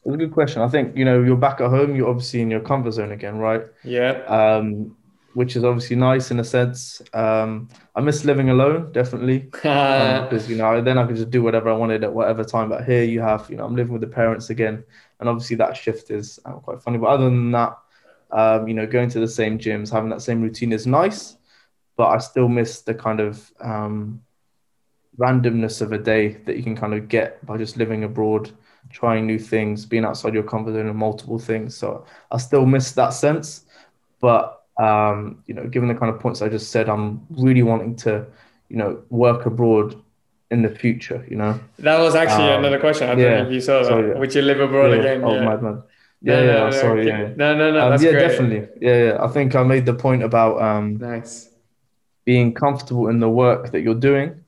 It's 0.06 0.14
a 0.16 0.18
good 0.18 0.32
question 0.32 0.62
i 0.62 0.68
think 0.68 0.96
you 0.98 1.06
know 1.06 1.22
you're 1.22 1.36
back 1.38 1.62
at 1.62 1.70
home 1.70 1.96
you're 1.96 2.10
obviously 2.10 2.42
in 2.42 2.50
your 2.50 2.60
comfort 2.62 2.92
zone 2.92 3.12
again 3.12 3.38
right 3.38 3.64
Yeah. 3.84 4.12
um 4.28 4.96
which 5.34 5.56
is 5.56 5.64
obviously 5.64 5.96
nice 5.96 6.30
in 6.32 6.40
a 6.40 6.44
sense 6.44 7.02
um 7.14 7.70
i 7.96 8.02
miss 8.02 8.26
living 8.26 8.50
alone 8.50 8.92
definitely 8.92 9.50
um, 9.64 10.24
because 10.26 10.50
you 10.50 10.58
know 10.58 10.82
then 10.82 10.98
I 10.98 11.06
could 11.08 11.16
just 11.16 11.30
do 11.30 11.42
whatever 11.44 11.70
I 11.70 11.74
wanted 11.74 12.04
at 12.04 12.14
whatever 12.14 12.44
time. 12.44 12.68
But 12.70 12.84
here 12.86 13.04
you 13.04 13.22
have, 13.22 13.50
you 13.50 13.56
know, 13.58 13.66
I'm 13.66 13.76
living 13.76 13.94
with 13.94 14.02
the 14.02 14.08
parents 14.22 14.50
again, 14.50 14.84
and 15.20 15.30
obviously 15.30 15.56
that 15.58 15.78
shift 15.78 16.12
is 16.12 16.40
uh, 16.46 16.54
quite 16.54 16.82
funny. 16.82 16.98
But 16.98 17.08
other 17.08 17.26
than 17.26 17.52
that, 17.52 17.78
um, 18.32 18.68
you 18.68 18.74
know, 18.74 18.86
going 18.88 19.10
to 19.10 19.20
the 19.20 19.28
same 19.28 19.58
gyms, 19.60 19.92
having 19.92 20.10
that 20.10 20.22
same 20.22 20.42
routine 20.42 20.74
is 20.74 20.86
nice, 20.88 21.38
but 21.98 22.08
I 22.08 22.18
still 22.20 22.48
miss 22.50 22.82
the 22.82 22.94
kind 22.94 23.20
of 23.20 23.52
um, 23.62 24.22
randomness 25.18 25.82
of 25.82 25.92
a 25.92 25.98
day 25.98 26.38
that 26.46 26.58
you 26.58 26.64
can 26.64 26.76
kind 26.76 26.94
of 26.94 27.08
get 27.08 27.46
by 27.46 27.58
just 27.58 27.78
living 27.78 28.04
abroad, 28.04 28.52
trying 28.92 29.26
new 29.28 29.40
things, 29.40 29.86
being 29.86 30.06
outside 30.06 30.34
your 30.34 30.44
comfort 30.44 30.74
zone, 30.74 30.88
and 30.88 30.98
multiple 30.98 31.40
things. 31.40 31.76
So 31.76 32.06
I 32.32 32.38
still 32.38 32.66
miss 32.66 32.92
that 32.94 33.10
sense, 33.14 33.66
but 34.20 34.64
um, 34.80 35.44
you 35.48 35.54
know, 35.54 35.68
given 35.68 35.90
the 35.90 35.96
kind 35.96 36.14
of 36.14 36.20
points 36.20 36.42
I 36.42 36.50
just 36.50 36.72
said, 36.72 36.90
I'm 36.90 37.26
really 37.30 37.64
wanting 37.64 37.96
to, 37.98 38.26
you 38.70 38.78
know, 38.78 39.04
work 39.10 39.46
abroad 39.46 39.96
in 40.50 40.62
the 40.64 40.70
future. 40.70 41.26
You 41.30 41.38
know, 41.38 41.60
that 41.80 42.00
was 42.00 42.16
actually 42.16 42.50
Um, 42.52 42.60
another 42.60 42.80
question. 42.80 43.10
I 43.10 43.16
don't 43.16 43.20
yeah. 43.20 43.38
know 43.44 43.48
if 43.48 43.54
you 43.54 43.62
saw 43.62 43.80
that. 43.80 43.86
So, 43.88 44.00
yeah. 44.00 44.14
Would 44.20 44.34
you 44.36 44.42
live 44.42 44.60
abroad 44.60 44.92
yeah, 44.92 44.98
again? 45.00 45.24
oh 45.24 45.34
yeah. 45.36 45.46
madman, 45.46 45.84
No, 46.22 46.34
yeah, 46.34 46.46
no, 46.46 46.54
yeah, 46.54 46.70
no, 46.70 46.72
sorry, 46.72 47.06
keep- 47.06 47.10
yeah, 47.10 47.34
No, 47.36 47.56
no, 47.56 47.72
no. 47.72 47.82
Um, 47.82 47.90
that's 47.92 48.04
yeah, 48.04 48.12
great. 48.12 48.28
definitely, 48.28 48.70
yeah, 48.82 49.04
yeah. 49.06 49.18
I 49.24 49.28
think 49.28 49.56
I 49.56 49.64
made 49.64 49.86
the 49.86 49.94
point 49.94 50.24
about 50.24 50.62
um, 50.62 50.98
Nice. 50.98 51.50
being 52.26 52.54
comfortable 52.54 53.08
in 53.10 53.20
the 53.20 53.30
work 53.30 53.72
that 53.72 53.82
you're 53.82 53.96
doing, 53.96 54.44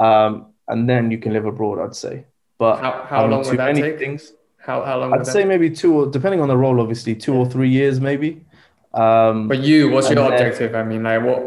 um, 0.00 0.54
and 0.68 0.88
then 0.88 1.10
you 1.10 1.18
can 1.18 1.32
live 1.32 1.46
abroad. 1.46 1.78
I'd 1.80 1.96
say, 1.96 2.26
but 2.58 2.80
How, 2.80 3.06
how 3.08 3.24
um, 3.24 3.30
long 3.30 3.44
would 3.46 3.58
that 3.58 3.74
take? 3.74 3.98
things. 3.98 4.32
How, 4.58 4.84
how 4.84 4.98
long 4.98 5.14
I'd 5.14 5.20
that 5.20 5.26
say 5.26 5.44
maybe 5.44 5.70
two, 5.70 5.94
or 5.94 6.06
depending 6.06 6.40
on 6.40 6.48
the 6.48 6.56
role, 6.56 6.80
obviously, 6.80 7.14
two 7.14 7.34
or 7.34 7.46
three 7.48 7.68
years, 7.70 8.00
maybe. 8.00 8.44
Um, 8.92 9.48
But 9.48 9.60
you, 9.60 9.90
what's 9.90 10.10
your 10.10 10.18
And 10.18 10.32
then- 10.32 10.46
objective? 10.46 10.74
I 10.74 10.82
mean, 10.82 11.02
like, 11.04 11.22
what? 11.22 11.40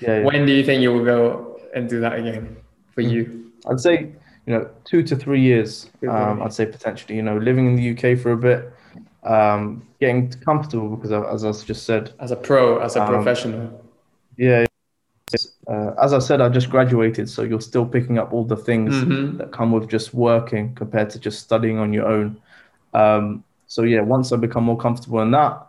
yeah, 0.00 0.18
yeah. 0.18 0.24
When 0.24 0.46
do 0.46 0.52
you 0.52 0.62
think 0.64 0.82
you 0.82 0.92
will 0.92 1.04
go 1.04 1.58
and 1.74 1.88
do 1.88 2.00
that 2.00 2.14
again 2.18 2.56
for 2.94 3.02
Mm. 3.02 3.10
you? 3.10 3.50
I'd 3.68 3.80
say, 3.80 4.12
you 4.46 4.52
know, 4.54 4.68
two 4.84 5.02
to 5.02 5.16
three 5.16 5.40
years. 5.40 5.90
Um. 6.08 6.42
I'd 6.42 6.52
say 6.52 6.66
potentially, 6.66 7.16
you 7.16 7.22
know, 7.22 7.36
living 7.38 7.66
in 7.66 7.74
the 7.76 7.90
UK 7.92 8.16
for 8.18 8.32
a 8.32 8.36
bit, 8.36 8.70
um, 9.24 9.82
getting 10.00 10.30
comfortable 10.44 10.94
because, 10.96 11.10
as 11.12 11.44
I 11.44 11.50
just 11.66 11.84
said, 11.84 12.12
As 12.20 12.30
a 12.30 12.36
pro, 12.36 12.78
as 12.78 12.94
a 12.96 13.02
Um, 13.02 13.08
professional. 13.08 13.82
yeah. 14.36 14.66
Uh, 15.66 15.92
as 16.02 16.12
I 16.12 16.18
said, 16.18 16.40
I 16.40 16.48
just 16.48 16.70
graduated, 16.70 17.28
so 17.28 17.42
you're 17.42 17.60
still 17.60 17.86
picking 17.86 18.18
up 18.18 18.32
all 18.32 18.44
the 18.44 18.56
things 18.56 18.94
Mhm. 18.94 19.38
that 19.38 19.52
come 19.52 19.72
with 19.72 19.88
just 19.88 20.14
working 20.14 20.74
compared 20.74 21.10
to 21.10 21.18
just 21.18 21.40
studying 21.40 21.78
on 21.78 21.92
your 21.92 22.06
own. 22.06 22.36
Um, 22.94 23.44
so 23.66 23.82
yeah, 23.82 24.00
once 24.00 24.32
I 24.32 24.36
become 24.36 24.64
more 24.64 24.78
comfortable 24.78 25.20
in 25.20 25.30
that, 25.32 25.66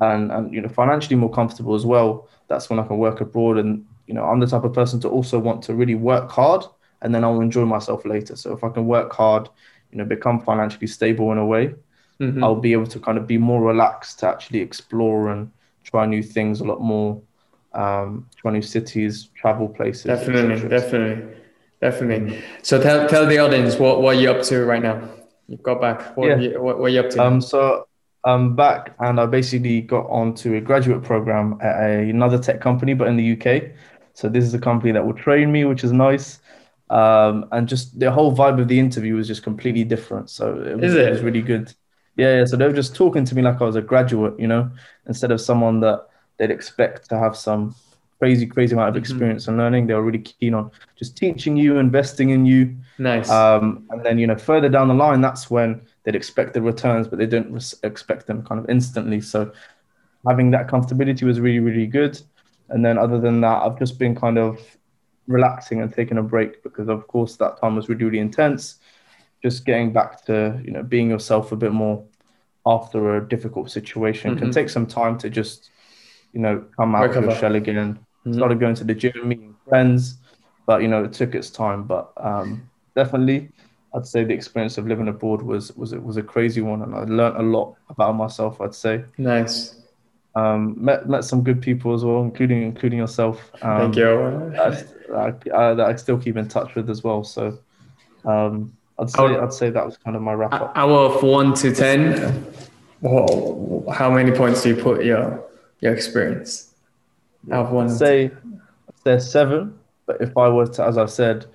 and 0.00 0.30
and 0.32 0.52
you 0.52 0.60
know 0.60 0.68
financially 0.68 1.16
more 1.16 1.30
comfortable 1.30 1.74
as 1.74 1.86
well, 1.86 2.28
that's 2.48 2.68
when 2.68 2.78
I 2.78 2.86
can 2.86 2.98
work 2.98 3.20
abroad. 3.20 3.58
And 3.58 3.86
you 4.06 4.14
know, 4.14 4.24
I'm 4.24 4.40
the 4.40 4.46
type 4.46 4.64
of 4.64 4.74
person 4.74 5.00
to 5.00 5.08
also 5.08 5.38
want 5.38 5.62
to 5.64 5.74
really 5.74 5.94
work 5.94 6.30
hard, 6.30 6.64
and 7.00 7.14
then 7.14 7.24
I'll 7.24 7.40
enjoy 7.40 7.64
myself 7.64 8.04
later. 8.04 8.36
So 8.36 8.52
if 8.52 8.62
I 8.64 8.68
can 8.68 8.86
work 8.86 9.12
hard, 9.12 9.48
you 9.90 9.98
know, 9.98 10.04
become 10.04 10.40
financially 10.40 10.86
stable 10.86 11.32
in 11.32 11.38
a 11.38 11.46
way, 11.46 11.74
Mhm. 12.20 12.42
I'll 12.42 12.60
be 12.60 12.72
able 12.72 12.86
to 12.88 13.00
kind 13.00 13.16
of 13.18 13.26
be 13.26 13.38
more 13.38 13.62
relaxed 13.62 14.18
to 14.20 14.28
actually 14.28 14.60
explore 14.60 15.30
and 15.30 15.50
try 15.84 16.04
new 16.06 16.22
things 16.22 16.60
a 16.60 16.64
lot 16.64 16.80
more. 16.80 17.20
Um, 17.74 18.26
new 18.44 18.62
cities, 18.62 19.30
travel 19.34 19.68
places. 19.68 20.04
Definitely, 20.04 20.68
definitely, 20.68 21.34
definitely. 21.80 22.42
So 22.62 22.80
tell 22.82 23.08
tell 23.08 23.26
the 23.26 23.38
audience 23.38 23.78
what 23.78 24.02
what 24.02 24.18
you're 24.18 24.36
up 24.38 24.44
to 24.46 24.64
right 24.64 24.82
now. 24.82 25.08
You've 25.48 25.62
got 25.62 25.80
back. 25.80 26.16
What 26.16 26.28
Yeah. 26.28 26.36
you, 26.38 26.62
what, 26.62 26.78
what 26.78 26.92
you 26.92 27.00
up 27.00 27.10
to? 27.10 27.22
Um, 27.22 27.40
so 27.40 27.86
I'm 28.24 28.54
back 28.54 28.94
and 29.00 29.20
I 29.20 29.26
basically 29.26 29.80
got 29.80 30.06
onto 30.08 30.54
a 30.54 30.60
graduate 30.60 31.02
program 31.02 31.58
at 31.60 31.80
a, 31.82 32.10
another 32.10 32.38
tech 32.38 32.60
company, 32.60 32.94
but 32.94 33.08
in 33.08 33.16
the 33.16 33.32
UK. 33.32 33.72
So 34.14 34.28
this 34.28 34.44
is 34.44 34.54
a 34.54 34.58
company 34.58 34.92
that 34.92 35.04
will 35.04 35.14
train 35.14 35.50
me, 35.50 35.64
which 35.64 35.84
is 35.84 35.92
nice. 35.92 36.38
Um, 36.90 37.46
and 37.52 37.66
just 37.66 37.98
the 37.98 38.10
whole 38.10 38.34
vibe 38.36 38.60
of 38.60 38.68
the 38.68 38.78
interview 38.78 39.16
was 39.16 39.26
just 39.26 39.42
completely 39.42 39.84
different. 39.84 40.30
So 40.30 40.54
it 40.62 40.76
was, 40.76 40.92
Is 40.92 40.94
it? 40.94 41.10
was 41.10 41.22
really 41.22 41.40
good. 41.42 41.72
Yeah, 42.16 42.38
yeah. 42.38 42.44
So 42.44 42.56
they 42.56 42.66
were 42.66 42.74
just 42.74 42.94
talking 42.94 43.24
to 43.24 43.34
me 43.34 43.42
like 43.42 43.60
I 43.60 43.64
was 43.64 43.76
a 43.76 43.82
graduate, 43.82 44.38
you 44.38 44.46
know, 44.46 44.70
instead 45.06 45.32
of 45.32 45.40
someone 45.40 45.80
that 45.80 46.06
they'd 46.42 46.50
expect 46.50 47.08
to 47.08 47.16
have 47.16 47.36
some 47.36 47.72
crazy, 48.18 48.46
crazy 48.46 48.72
amount 48.74 48.88
of 48.88 48.94
Mhm. 48.96 48.98
experience 48.98 49.46
and 49.46 49.56
learning. 49.56 49.86
They 49.86 49.94
were 49.94 50.02
really 50.02 50.18
keen 50.18 50.54
on 50.54 50.72
just 50.96 51.16
teaching 51.16 51.56
you, 51.56 51.78
investing 51.78 52.30
in 52.30 52.44
you. 52.44 52.74
Nice. 52.98 53.30
Um, 53.30 53.84
and 53.90 54.04
then, 54.04 54.18
you 54.18 54.26
know, 54.26 54.34
further 54.34 54.68
down 54.68 54.88
the 54.88 54.94
line, 54.94 55.20
that's 55.20 55.52
when 55.52 55.82
they'd 56.02 56.16
expect 56.16 56.54
the 56.54 56.60
returns, 56.60 57.06
but 57.06 57.20
they 57.20 57.26
didn't 57.26 57.52
res- 57.52 57.78
expect 57.84 58.26
them 58.26 58.42
kind 58.42 58.58
of 58.60 58.68
instantly. 58.68 59.20
So 59.20 59.52
having 60.26 60.50
that 60.50 60.66
comfortability 60.66 61.22
was 61.22 61.38
really, 61.38 61.60
really 61.60 61.86
good. 61.86 62.20
And 62.70 62.84
then 62.84 62.98
other 62.98 63.20
than 63.20 63.40
that, 63.42 63.62
I've 63.62 63.78
just 63.78 64.00
been 64.00 64.16
kind 64.16 64.36
of 64.36 64.58
relaxing 65.28 65.80
and 65.80 65.92
taking 65.94 66.18
a 66.18 66.22
break 66.24 66.64
because 66.64 66.88
of 66.88 67.06
course 67.06 67.36
that 67.36 67.60
time 67.60 67.76
was 67.76 67.88
really, 67.88 68.04
really 68.04 68.18
intense. 68.18 68.80
Just 69.42 69.64
getting 69.64 69.92
back 69.92 70.24
to, 70.26 70.60
you 70.64 70.72
know, 70.72 70.82
being 70.82 71.08
yourself 71.08 71.52
a 71.52 71.56
bit 71.56 71.72
more 71.72 72.02
after 72.66 73.16
a 73.16 73.28
difficult 73.28 73.70
situation 73.70 74.36
can 74.36 74.48
Mhm. 74.48 74.54
take 74.54 74.68
some 74.68 74.86
time 74.86 75.18
to 75.18 75.28
just, 75.28 75.70
you 76.32 76.40
know, 76.40 76.64
come 76.76 76.94
out 76.94 77.04
of 77.04 77.10
Recover. 77.10 77.26
your 77.28 77.36
shell 77.36 77.54
again. 77.56 77.98
Mhm. 78.26 78.34
Started 78.36 78.60
going 78.60 78.74
to 78.76 78.84
the 78.84 78.94
gym, 78.94 79.12
meeting 79.24 79.54
friends, 79.68 80.18
but 80.66 80.82
you 80.82 80.88
know, 80.88 81.04
it 81.04 81.12
took 81.12 81.34
its 81.34 81.50
time. 81.50 81.82
But 81.84 82.12
um, 82.16 82.68
definitely, 82.94 83.50
I'd 83.94 84.06
say 84.06 84.24
the 84.24 84.32
experience 84.34 84.78
of 84.78 84.86
living 84.86 85.08
abroad 85.08 85.42
was 85.42 85.72
was 85.76 85.92
it 85.92 86.02
was 86.02 86.16
a 86.16 86.22
crazy 86.22 86.60
one, 86.60 86.82
and 86.82 86.94
I 86.94 87.04
learned 87.04 87.36
a 87.36 87.42
lot 87.42 87.74
about 87.90 88.14
myself. 88.16 88.60
I'd 88.60 88.74
say 88.74 89.04
Nice. 89.18 89.82
um, 90.34 90.76
met 90.82 91.08
met 91.08 91.24
some 91.24 91.42
good 91.42 91.60
people 91.60 91.92
as 91.94 92.04
well, 92.04 92.22
including 92.22 92.62
including 92.62 92.98
yourself. 93.00 93.50
Um, 93.62 93.92
Thank 93.92 93.96
you. 93.96 94.52
That 94.56 94.86
I, 95.14 95.26
I, 95.54 95.74
that 95.74 95.86
I 95.90 95.96
still 95.96 96.16
keep 96.18 96.36
in 96.36 96.48
touch 96.48 96.74
with 96.74 96.88
as 96.88 97.02
well. 97.04 97.24
So 97.24 97.58
um, 98.24 98.72
I'd 98.98 99.10
say 99.10 99.22
would- 99.22 99.40
I'd 99.40 99.52
say 99.52 99.68
that 99.70 99.84
was 99.84 99.96
kind 99.98 100.16
of 100.16 100.22
my 100.22 100.32
wrap 100.32 100.52
up. 100.54 100.72
Out 100.76 100.88
of 100.90 101.22
one 101.24 101.52
to 101.54 101.74
ten, 101.74 102.46
whoa, 103.00 103.84
how 103.92 104.10
many 104.10 104.30
points 104.30 104.62
do 104.62 104.70
you 104.70 104.76
put 104.82 105.04
your 105.04 105.44
your 105.82 105.92
experience? 105.92 106.72
Out 107.50 107.66
of 107.66 107.72
one. 107.72 107.90
I'd 107.90 107.96
say 107.96 108.30
say 109.04 109.18
seven. 109.18 109.78
But 110.06 110.20
if 110.20 110.36
I 110.36 110.48
were 110.48 110.66
to, 110.66 110.84
as 110.84 110.96
I 110.98 111.06
said, 111.06 111.46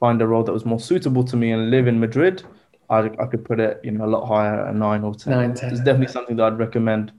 find 0.00 0.20
a 0.20 0.26
role 0.26 0.42
that 0.42 0.52
was 0.52 0.64
more 0.64 0.80
suitable 0.80 1.24
to 1.24 1.36
me 1.36 1.52
and 1.52 1.70
live 1.70 1.86
in 1.86 2.00
Madrid, 2.00 2.42
I 2.90 3.10
I 3.18 3.26
could 3.26 3.44
put 3.44 3.60
it 3.60 3.80
you 3.84 3.92
know 3.92 4.04
a 4.04 4.12
lot 4.16 4.26
higher, 4.26 4.64
a 4.66 4.72
nine 4.72 5.04
or 5.04 5.14
ten. 5.14 5.32
Nine, 5.32 5.54
10. 5.54 5.70
It's 5.70 5.80
definitely 5.80 6.12
something 6.12 6.36
that 6.36 6.44
I'd 6.52 6.58
recommend. 6.58 7.12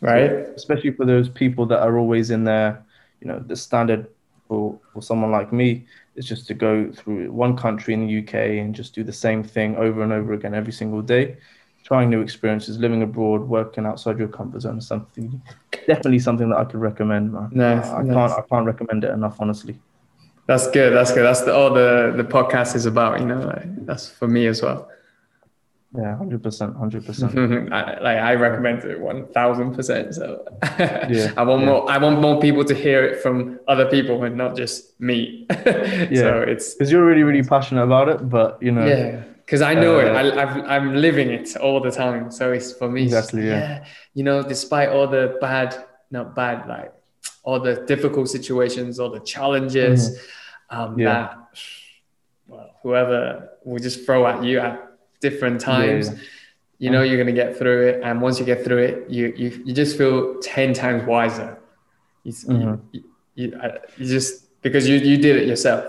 right? 0.00 0.30
especially 0.56 0.92
for 0.92 1.04
those 1.04 1.28
people 1.28 1.66
that 1.66 1.80
are 1.80 1.98
always 1.98 2.30
in 2.30 2.44
there. 2.44 2.84
You 3.20 3.28
know, 3.28 3.38
the 3.38 3.56
standard 3.56 4.06
for, 4.48 4.78
for 4.92 5.00
someone 5.02 5.30
like 5.30 5.50
me 5.52 5.86
is 6.16 6.26
just 6.26 6.46
to 6.48 6.54
go 6.54 6.92
through 6.92 7.32
one 7.32 7.56
country 7.56 7.94
in 7.94 8.06
the 8.06 8.18
UK 8.20 8.34
and 8.60 8.74
just 8.74 8.94
do 8.94 9.02
the 9.02 9.12
same 9.12 9.42
thing 9.42 9.76
over 9.76 10.02
and 10.02 10.12
over 10.12 10.34
again 10.34 10.54
every 10.54 10.72
single 10.72 11.00
day, 11.00 11.36
trying 11.84 12.10
new 12.10 12.20
experiences, 12.20 12.78
living 12.78 13.02
abroad, 13.02 13.42
working 13.42 13.86
outside 13.86 14.18
your 14.18 14.28
comfort 14.28 14.62
zone 14.62 14.78
is 14.78 14.86
something 14.86 15.40
definitely 15.86 16.18
something 16.18 16.48
that 16.48 16.56
I 16.56 16.64
could 16.64 16.80
recommend, 16.80 17.32
man. 17.32 17.50
Nice, 17.52 17.86
I, 17.86 17.98
I 17.98 18.02
nice. 18.02 18.14
can't 18.14 18.32
I 18.32 18.48
can't 18.48 18.66
recommend 18.66 19.04
it 19.04 19.10
enough, 19.10 19.36
honestly. 19.38 19.78
That's 20.46 20.70
good. 20.70 20.92
That's 20.92 21.12
good. 21.12 21.22
That's 21.22 21.42
the, 21.42 21.54
all 21.54 21.72
the 21.72 22.12
the 22.16 22.24
podcast 22.24 22.74
is 22.74 22.86
about. 22.86 23.20
You 23.20 23.26
know, 23.26 23.46
like, 23.46 23.86
that's 23.86 24.08
for 24.08 24.26
me 24.26 24.46
as 24.46 24.62
well. 24.62 24.90
Yeah, 25.96 26.16
hundred 26.16 26.42
percent, 26.42 26.76
hundred 26.76 27.06
percent. 27.06 27.34
Like 27.70 28.18
I 28.18 28.34
recommend 28.34 28.84
it 28.84 28.98
one 28.98 29.28
thousand 29.28 29.74
percent. 29.74 30.14
So 30.14 30.44
Yeah, 30.78 31.32
I 31.36 31.44
want 31.44 31.62
yeah. 31.62 31.68
more. 31.68 31.90
I 31.90 31.98
want 31.98 32.20
more 32.20 32.40
people 32.40 32.64
to 32.64 32.74
hear 32.74 33.04
it 33.04 33.20
from 33.22 33.60
other 33.68 33.86
people 33.86 34.24
and 34.24 34.36
not 34.36 34.56
just 34.56 35.00
me. 35.00 35.46
So 36.14 36.42
it's 36.42 36.74
Because 36.74 36.90
you're 36.90 37.06
really, 37.06 37.22
really 37.22 37.44
passionate 37.44 37.84
about 37.84 38.08
it, 38.08 38.28
but 38.28 38.60
you 38.60 38.72
know, 38.72 38.86
yeah, 38.86 39.22
because 39.44 39.62
I 39.62 39.74
know 39.74 39.98
it. 39.98 40.08
Uh, 40.08 40.14
I, 40.14 40.42
I've, 40.42 40.56
I'm 40.74 40.94
living 40.96 41.28
it 41.30 41.56
all 41.56 41.80
the 41.80 41.90
time. 41.90 42.30
So 42.30 42.52
it's 42.52 42.72
for 42.72 42.88
me. 42.88 43.02
Exactly, 43.04 43.46
yeah. 43.46 43.84
You 44.14 44.24
know, 44.24 44.42
despite 44.42 44.88
all 44.88 45.06
the 45.06 45.36
bad, 45.40 45.84
not 46.10 46.34
bad, 46.34 46.66
like 46.68 46.92
all 47.42 47.60
the 47.60 47.74
difficult 47.86 48.28
situations, 48.28 48.98
all 48.98 49.10
the 49.10 49.20
challenges, 49.20 50.18
um, 50.70 50.90
Mm-hmm. 50.90 51.00
Yeah. 51.00 51.12
that 51.14 51.38
well, 52.48 52.70
whoever 52.82 53.50
will 53.64 53.78
just 53.78 54.04
throw 54.06 54.26
at 54.26 54.42
you 54.44 54.60
at 54.60 54.80
different 55.20 55.60
times. 55.60 56.08
yeah. 56.10 56.16
You 56.78 56.90
know 56.90 57.02
you're 57.02 57.16
gonna 57.16 57.32
get 57.32 57.56
through 57.56 57.86
it, 57.88 58.00
and 58.02 58.20
once 58.20 58.38
you 58.40 58.44
get 58.44 58.64
through 58.64 58.78
it, 58.78 59.08
you 59.08 59.32
you, 59.36 59.62
you 59.64 59.72
just 59.72 59.96
feel 59.96 60.38
ten 60.40 60.74
times 60.74 61.04
wiser. 61.06 61.58
You, 62.24 62.32
Mhm. 62.32 62.80
you, 62.92 63.04
you, 63.36 63.60
you 63.96 64.06
just 64.06 64.60
because 64.60 64.88
you 64.88 64.96
you 64.96 65.16
did 65.16 65.36
it 65.36 65.46
yourself. 65.48 65.84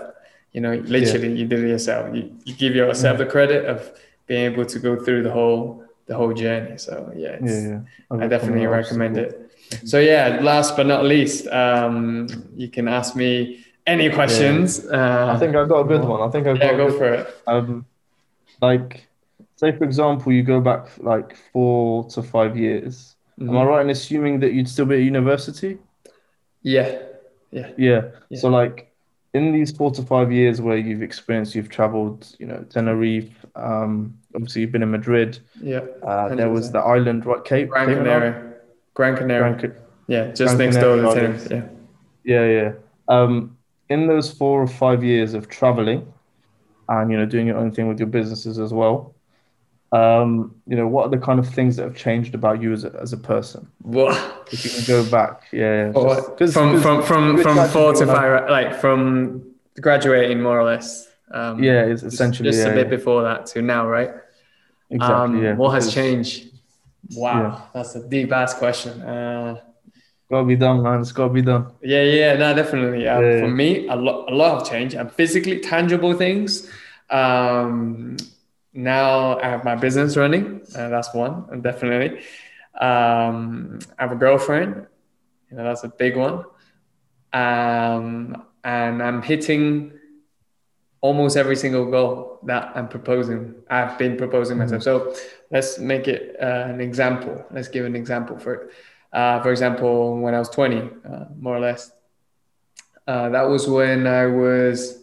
You 0.56 0.62
know, 0.62 0.72
literally, 0.72 1.36
you 1.38 1.44
did 1.44 1.64
it 1.64 1.68
yourself. 1.68 2.14
You, 2.16 2.34
you 2.46 2.54
give 2.54 2.74
yourself 2.74 3.18
the 3.18 3.26
credit 3.26 3.66
of 3.66 3.92
being 4.26 4.50
able 4.50 4.64
to 4.64 4.78
go 4.78 4.96
through 4.96 5.22
the 5.22 5.30
whole 5.30 5.84
the 6.06 6.16
whole 6.16 6.32
journey. 6.32 6.78
So 6.78 7.12
yeah, 7.14 7.36
it's, 7.40 7.52
yeah, 7.52 7.80
yeah. 8.10 8.22
I 8.22 8.26
definitely 8.26 8.66
recommend 8.66 9.18
it. 9.18 9.52
So 9.84 9.98
yeah, 10.00 10.38
last 10.40 10.74
but 10.74 10.86
not 10.86 11.04
least, 11.04 11.46
um, 11.48 12.26
you 12.56 12.68
can 12.68 12.88
ask 12.88 13.14
me 13.14 13.66
any 13.86 14.08
questions. 14.08 14.86
Uh, 14.86 15.32
I 15.34 15.38
think 15.38 15.54
I've 15.54 15.68
got 15.68 15.80
a 15.80 15.84
good 15.84 16.00
one. 16.08 16.26
I 16.26 16.30
think 16.32 16.46
I 16.46 16.54
got 16.54 16.64
yeah, 16.64 16.70
a 16.70 16.76
go 16.78 16.88
good 16.88 16.98
for 16.98 17.12
it. 17.12 17.36
Um, 17.46 17.84
like, 18.62 19.06
say 19.56 19.76
for 19.76 19.84
example, 19.84 20.32
you 20.32 20.42
go 20.42 20.62
back 20.62 20.88
like 20.96 21.36
four 21.52 22.08
to 22.14 22.22
five 22.22 22.56
years. 22.56 23.16
Am 23.38 23.50
I 23.50 23.52
Mhm. 23.52 23.68
right 23.68 23.82
in 23.84 23.90
assuming 23.90 24.40
that 24.40 24.54
you'd 24.54 24.68
still 24.68 24.86
be 24.86 24.94
at 24.96 25.02
university? 25.02 25.76
Yeah, 26.62 26.98
yeah, 27.50 27.72
Yeah. 27.76 28.02
Yeah. 28.30 28.38
So 28.40 28.48
like, 28.48 28.85
in 29.36 29.52
these 29.52 29.70
four 29.78 29.90
to 29.92 30.02
five 30.02 30.32
years 30.32 30.60
where 30.60 30.78
you've 30.86 31.02
experienced, 31.02 31.54
you've 31.54 31.68
traveled, 31.68 32.34
you 32.38 32.46
know, 32.46 32.64
Tenerife. 32.70 33.34
Um, 33.54 34.16
obviously 34.34 34.62
you've 34.62 34.72
been 34.72 34.82
in 34.82 34.90
Madrid. 34.90 35.38
yeah. 35.62 35.80
Uh, 36.02 36.34
there 36.34 36.50
was 36.50 36.72
the 36.72 36.78
island, 36.78 37.26
right? 37.26 37.44
Cape. 37.44 37.68
Gran 37.68 37.88
Canaria, 37.88 38.54
Gran 38.94 39.16
Canaria. 39.16 39.74
Yeah, 40.08 40.28
just 40.32 40.56
Gran 40.56 40.58
next 40.58 40.76
door 40.76 40.96
to 40.96 41.14
Tenerife. 41.14 41.48
Yeah. 41.50 41.64
Yeah, 42.24 42.46
yeah. 42.58 42.72
Um, 43.08 43.56
in 43.88 44.06
those 44.06 44.32
four 44.32 44.62
or 44.62 44.66
five 44.66 45.04
years 45.04 45.34
of 45.34 45.48
traveling 45.48 46.00
and, 46.88 47.10
you 47.10 47.16
know, 47.18 47.26
doing 47.26 47.46
your 47.46 47.58
own 47.58 47.70
thing 47.72 47.88
with 47.88 47.98
your 47.98 48.08
businesses 48.08 48.58
as 48.58 48.72
well, 48.72 49.14
um, 49.92 50.54
you 50.66 50.76
know, 50.76 50.86
what 50.88 51.06
are 51.06 51.10
the 51.10 51.18
kind 51.18 51.38
of 51.38 51.48
things 51.48 51.76
that 51.76 51.84
have 51.84 51.96
changed 51.96 52.34
about 52.34 52.60
you 52.60 52.72
as 52.72 52.84
a, 52.84 52.92
as 53.00 53.12
a 53.12 53.16
person? 53.16 53.66
What? 53.82 54.16
If 54.52 54.64
you 54.64 54.70
can 54.70 54.84
go 54.86 55.10
back, 55.10 55.42
yeah. 55.52 55.92
Just- 55.92 56.36
'cause- 56.36 56.52
from 56.52 56.72
'cause 56.72 56.82
from 56.82 57.02
from 57.02 57.38
from 57.38 57.68
four 57.68 57.92
to 57.94 58.06
five, 58.06 58.50
like 58.50 58.74
from 58.80 59.42
graduating 59.80 60.42
more 60.42 60.58
or 60.58 60.64
less. 60.64 61.06
Um, 61.32 61.62
Yeah, 61.62 61.82
it's 61.84 62.02
essentially, 62.02 62.50
just, 62.50 62.64
yeah, 62.64 62.72
a 62.72 62.74
bit 62.74 62.86
yeah. 62.86 62.96
before 62.96 63.22
that 63.22 63.46
to 63.46 63.62
now, 63.62 63.86
right? 63.88 64.10
Exactly, 64.90 65.14
Um, 65.38 65.42
yeah. 65.42 65.54
What 65.54 65.70
has 65.74 65.92
changed? 65.92 66.46
Wow, 67.16 67.62
that's 67.74 67.94
a 67.96 68.08
deep 68.08 68.32
ass 68.32 68.54
question. 68.54 69.00
Uh, 69.02 69.56
Gotta 70.30 70.44
be 70.44 70.56
done, 70.56 70.82
man. 70.82 71.00
It's 71.00 71.12
gotta 71.12 71.32
be 71.32 71.42
done. 71.42 71.66
yeah, 71.82 72.02
yeah, 72.02 72.34
no, 72.36 72.52
definitely. 72.54 73.06
Um, 73.08 73.24
Yeah. 73.24 73.40
For 73.40 73.48
me, 73.48 73.86
a 73.88 73.94
lot, 73.96 74.30
a 74.30 74.34
lot 74.34 74.60
of 74.60 74.68
change. 74.68 74.94
And 74.94 75.10
physically 75.12 75.60
tangible 75.60 76.14
things. 76.14 76.68
Um, 77.10 78.16
now 78.76 79.38
I 79.38 79.48
have 79.48 79.64
my 79.64 79.74
business 79.74 80.16
running. 80.16 80.62
Uh, 80.74 80.88
that's 80.88 81.12
one, 81.14 81.60
definitely. 81.62 82.18
Um, 82.80 83.78
I 83.98 84.02
have 84.02 84.12
a 84.12 84.16
girlfriend. 84.16 84.86
You 85.50 85.56
know, 85.56 85.64
that's 85.64 85.84
a 85.84 85.88
big 85.88 86.16
one. 86.16 86.44
Um, 87.32 88.42
and 88.64 89.02
I'm 89.02 89.22
hitting 89.22 89.92
almost 91.00 91.36
every 91.36 91.56
single 91.56 91.90
goal 91.90 92.40
that 92.44 92.72
I'm 92.74 92.88
proposing. 92.88 93.54
I've 93.70 93.96
been 93.98 94.16
proposing 94.16 94.58
myself. 94.58 94.82
So 94.82 95.14
let's 95.50 95.78
make 95.78 96.08
it 96.08 96.36
uh, 96.40 96.66
an 96.68 96.80
example. 96.80 97.44
Let's 97.50 97.68
give 97.68 97.84
an 97.84 97.94
example 97.94 98.38
for 98.38 98.54
it. 98.54 98.72
Uh, 99.12 99.40
for 99.40 99.50
example, 99.50 100.18
when 100.18 100.34
I 100.34 100.38
was 100.38 100.48
20, 100.50 100.78
uh, 100.78 101.24
more 101.38 101.56
or 101.56 101.60
less, 101.60 101.92
uh, 103.06 103.28
that 103.30 103.42
was 103.42 103.68
when 103.68 104.06
I 104.06 104.26
was. 104.26 105.02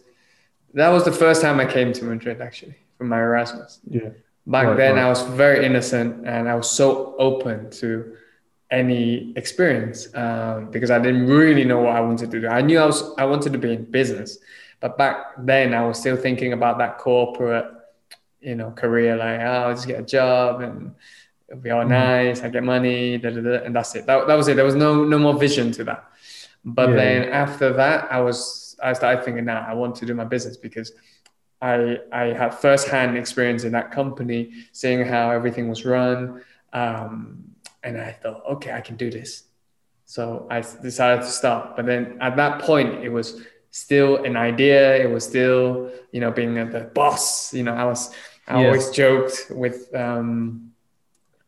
That 0.74 0.88
was 0.88 1.04
the 1.04 1.12
first 1.12 1.40
time 1.40 1.60
I 1.60 1.66
came 1.66 1.92
to 1.92 2.04
Madrid, 2.04 2.40
actually, 2.40 2.76
for 3.04 3.08
my 3.10 3.20
Erasmus. 3.20 3.80
Yeah. 3.88 4.10
Back 4.46 4.66
Right, 4.66 4.76
then, 4.76 4.94
right. 4.96 5.04
I 5.04 5.08
was 5.08 5.22
very 5.22 5.64
innocent 5.64 6.26
and 6.26 6.48
I 6.48 6.54
was 6.54 6.68
so 6.70 7.14
open 7.18 7.70
to 7.80 8.16
any 8.70 9.32
experience 9.36 10.14
um, 10.14 10.70
because 10.70 10.90
I 10.90 10.98
didn't 10.98 11.26
really 11.26 11.64
know 11.64 11.80
what 11.80 11.96
I 11.96 12.00
wanted 12.00 12.30
to 12.30 12.40
do. 12.40 12.48
I 12.48 12.60
knew 12.60 12.78
I 12.78 12.86
was 12.86 13.14
I 13.16 13.24
wanted 13.24 13.52
to 13.52 13.58
be 13.58 13.72
in 13.72 13.84
business, 13.90 14.38
but 14.80 14.98
back 14.98 15.16
then 15.38 15.72
I 15.74 15.82
was 15.86 15.98
still 15.98 16.16
thinking 16.16 16.52
about 16.52 16.78
that 16.78 16.98
corporate, 16.98 17.66
you 18.40 18.54
know, 18.54 18.70
career. 18.72 19.16
Like, 19.16 19.40
oh, 19.40 19.44
I'll 19.68 19.74
just 19.74 19.86
get 19.86 20.00
a 20.00 20.02
job 20.18 20.60
and 20.60 20.94
it'll 21.48 21.60
be 21.62 21.70
all 21.70 21.84
Mhm. 21.84 21.88
nice. 21.88 22.42
I 22.42 22.48
get 22.48 22.64
money, 22.64 23.16
da, 23.18 23.30
da, 23.30 23.40
da, 23.40 23.64
and 23.64 23.74
that's 23.76 23.94
it. 23.94 24.04
That, 24.06 24.26
that 24.26 24.34
was 24.34 24.48
it. 24.48 24.56
There 24.56 24.64
was 24.64 24.74
no 24.86 25.04
no 25.04 25.18
more 25.18 25.34
vision 25.46 25.70
to 25.72 25.84
that. 25.84 26.04
But 26.64 26.90
Yeah. 26.90 26.96
then 26.96 27.18
after 27.44 27.72
that, 27.80 28.08
I 28.10 28.20
was 28.20 28.76
I 28.82 28.92
started 28.92 29.24
thinking, 29.24 29.44
now 29.46 29.64
I 29.66 29.72
want 29.72 29.94
to 30.00 30.04
do 30.04 30.14
my 30.14 30.24
business 30.34 30.56
because 30.58 30.92
I 31.72 31.98
I 32.12 32.24
had 32.40 32.50
firsthand 32.64 33.16
experience 33.16 33.62
in 33.68 33.72
that 33.72 33.88
company, 33.90 34.40
seeing 34.72 35.00
how 35.12 35.30
everything 35.38 35.66
was 35.68 35.80
run, 35.84 36.42
um, 36.72 37.44
and 37.82 37.94
I 38.00 38.12
thought, 38.22 38.42
okay, 38.54 38.72
I 38.78 38.80
can 38.88 38.96
do 38.96 39.08
this. 39.10 39.44
So 40.06 40.46
I 40.50 40.60
decided 40.60 41.22
to 41.22 41.32
start. 41.40 41.76
But 41.76 41.86
then 41.86 42.18
at 42.20 42.36
that 42.36 42.60
point, 42.62 42.90
it 43.04 43.08
was 43.18 43.40
still 43.70 44.22
an 44.24 44.36
idea. 44.36 44.96
It 45.04 45.10
was 45.10 45.24
still, 45.24 45.90
you 46.12 46.20
know, 46.20 46.30
being 46.30 46.54
the 46.54 46.90
boss. 46.94 47.54
You 47.54 47.64
know, 47.64 47.74
I 47.74 47.84
was. 47.84 48.10
I 48.46 48.60
Yes. 48.60 48.66
always 48.66 48.90
joked 48.90 49.36
with 49.62 49.88
um, 49.94 50.73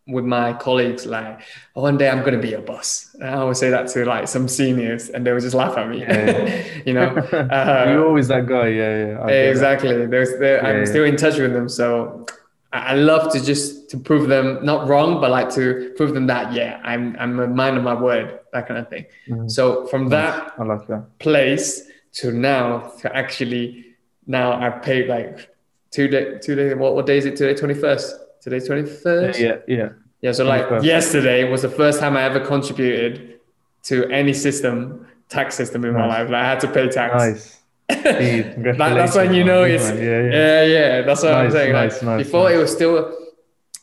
with 0.06 0.24
my 0.24 0.52
colleagues 0.52 1.04
like 1.04 1.40
oh, 1.74 1.82
one 1.82 1.96
day 1.96 2.08
i'm 2.08 2.20
going 2.20 2.34
to 2.34 2.40
be 2.40 2.52
a 2.54 2.60
boss. 2.60 3.14
And 3.14 3.24
i 3.24 3.34
always 3.34 3.58
say 3.58 3.70
that 3.70 3.88
to 3.88 4.04
like 4.04 4.28
some 4.28 4.46
seniors 4.46 5.08
and 5.08 5.26
they 5.26 5.32
would 5.32 5.42
just 5.42 5.54
laugh 5.54 5.76
at 5.76 5.88
me 5.88 6.00
yeah. 6.00 6.64
you 6.86 6.94
know? 6.94 7.06
Uh, 7.56 7.86
you're 7.88 8.06
always 8.06 8.28
that 8.28 8.46
guy 8.46 8.68
yeah 8.68 9.16
yeah 9.26 9.28
exactly. 9.28 10.06
There's, 10.06 10.30
yeah, 10.40 10.66
i'm 10.66 10.86
still 10.86 11.04
in 11.04 11.16
touch 11.16 11.38
with 11.38 11.52
them 11.52 11.68
so 11.68 12.26
i 12.72 12.94
love 12.94 13.32
to 13.32 13.44
just 13.44 13.90
to 13.90 13.98
prove 13.98 14.28
them 14.28 14.64
not 14.64 14.88
wrong 14.88 15.20
but 15.20 15.30
like 15.30 15.50
to 15.54 15.92
prove 15.96 16.14
them 16.14 16.26
that 16.26 16.52
yeah 16.52 16.80
i'm 16.84 17.16
i'm 17.18 17.38
a 17.40 17.48
man 17.48 17.76
of 17.76 17.82
my 17.82 17.94
word 17.94 18.40
that 18.52 18.68
kind 18.68 18.78
of 18.78 18.88
thing. 18.88 19.06
Mm-hmm. 19.28 19.48
so 19.48 19.86
from 19.86 20.08
that 20.10 20.52
i 20.58 20.62
like 20.62 20.86
that. 20.86 21.18
place 21.18 21.82
to 22.12 22.32
now 22.32 22.92
to 23.00 23.14
actually 23.14 23.86
now 24.26 24.60
i 24.60 24.70
paid 24.70 25.08
like 25.08 25.50
two 25.90 26.06
day 26.08 26.38
two 26.38 26.54
day 26.54 26.74
what, 26.74 26.94
what 26.94 27.06
day 27.06 27.18
is 27.18 27.24
it 27.24 27.36
today? 27.36 27.60
21st 27.60 28.25
Today's 28.46 28.68
21st? 28.68 29.40
Yeah, 29.40 29.56
yeah. 29.66 29.88
Yeah, 30.20 30.30
so 30.30 30.44
like 30.44 30.84
yesterday 30.84 31.50
was 31.50 31.62
the 31.62 31.68
first 31.68 31.98
time 31.98 32.16
I 32.16 32.22
ever 32.22 32.38
contributed 32.38 33.40
to 33.82 34.08
any 34.08 34.32
system, 34.32 35.04
tax 35.28 35.56
system 35.56 35.84
in 35.84 35.94
nice. 35.94 35.98
my 35.98 36.06
life. 36.06 36.30
Like 36.30 36.44
I 36.44 36.48
had 36.50 36.60
to 36.60 36.68
pay 36.68 36.88
tax. 36.88 37.14
Nice. 37.14 37.62
that, 37.88 38.76
that's 38.78 39.16
when 39.16 39.34
you 39.34 39.42
know 39.42 39.64
it's 39.64 39.88
yeah, 39.88 39.94
yeah, 39.94 40.22
yeah. 40.30 40.62
yeah 40.62 41.02
that's 41.02 41.24
what 41.24 41.32
nice, 41.32 41.46
I'm 41.46 41.50
saying. 41.50 41.72
Nice, 41.72 41.94
like, 41.94 42.02
nice, 42.04 42.24
before 42.24 42.52
it 42.52 42.56
was 42.56 42.70
still 42.70 43.18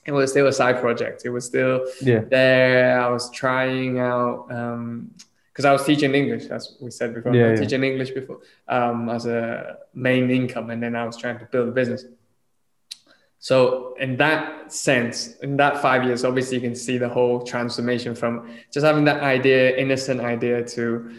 it 0.05 0.14
was 0.14 0.32
still 0.32 0.47
a 0.47 0.53
side 0.53 0.80
project. 0.80 1.24
It 1.26 1.32
was 1.32 1.43
still 1.43 1.86
yeah. 2.01 2.20
there. 2.20 3.01
I 3.01 3.09
was 3.09 3.30
trying 3.32 3.99
out 3.99 4.47
um 4.49 5.11
because 5.51 5.66
I 5.66 5.74
was 5.74 5.84
teaching 5.84 6.16
English, 6.16 6.45
as 6.45 6.78
we 6.80 6.89
said 6.89 7.14
before. 7.14 7.36
Yeah, 7.36 7.49
yeah. 7.49 7.55
teaching 7.57 7.84
English 7.84 8.11
before 8.11 8.39
um, 8.70 9.09
as 9.09 9.26
a 9.26 9.80
main 9.93 10.32
income, 10.32 10.70
and 10.70 10.82
then 10.82 10.95
I 10.95 11.05
was 11.05 11.18
trying 11.18 11.38
to 11.39 11.45
build 11.51 11.68
a 11.68 11.72
business. 11.72 12.05
So 13.43 13.93
in 13.99 14.15
that 14.17 14.71
sense, 14.71 15.35
in 15.39 15.57
that 15.57 15.81
five 15.81 16.05
years, 16.05 16.23
obviously 16.23 16.55
you 16.55 16.61
can 16.61 16.75
see 16.75 16.97
the 16.97 17.09
whole 17.09 17.43
transformation 17.43 18.15
from 18.15 18.49
just 18.71 18.85
having 18.85 19.03
that 19.03 19.21
idea, 19.21 19.75
innocent 19.75 20.21
idea, 20.21 20.63
to 20.63 21.11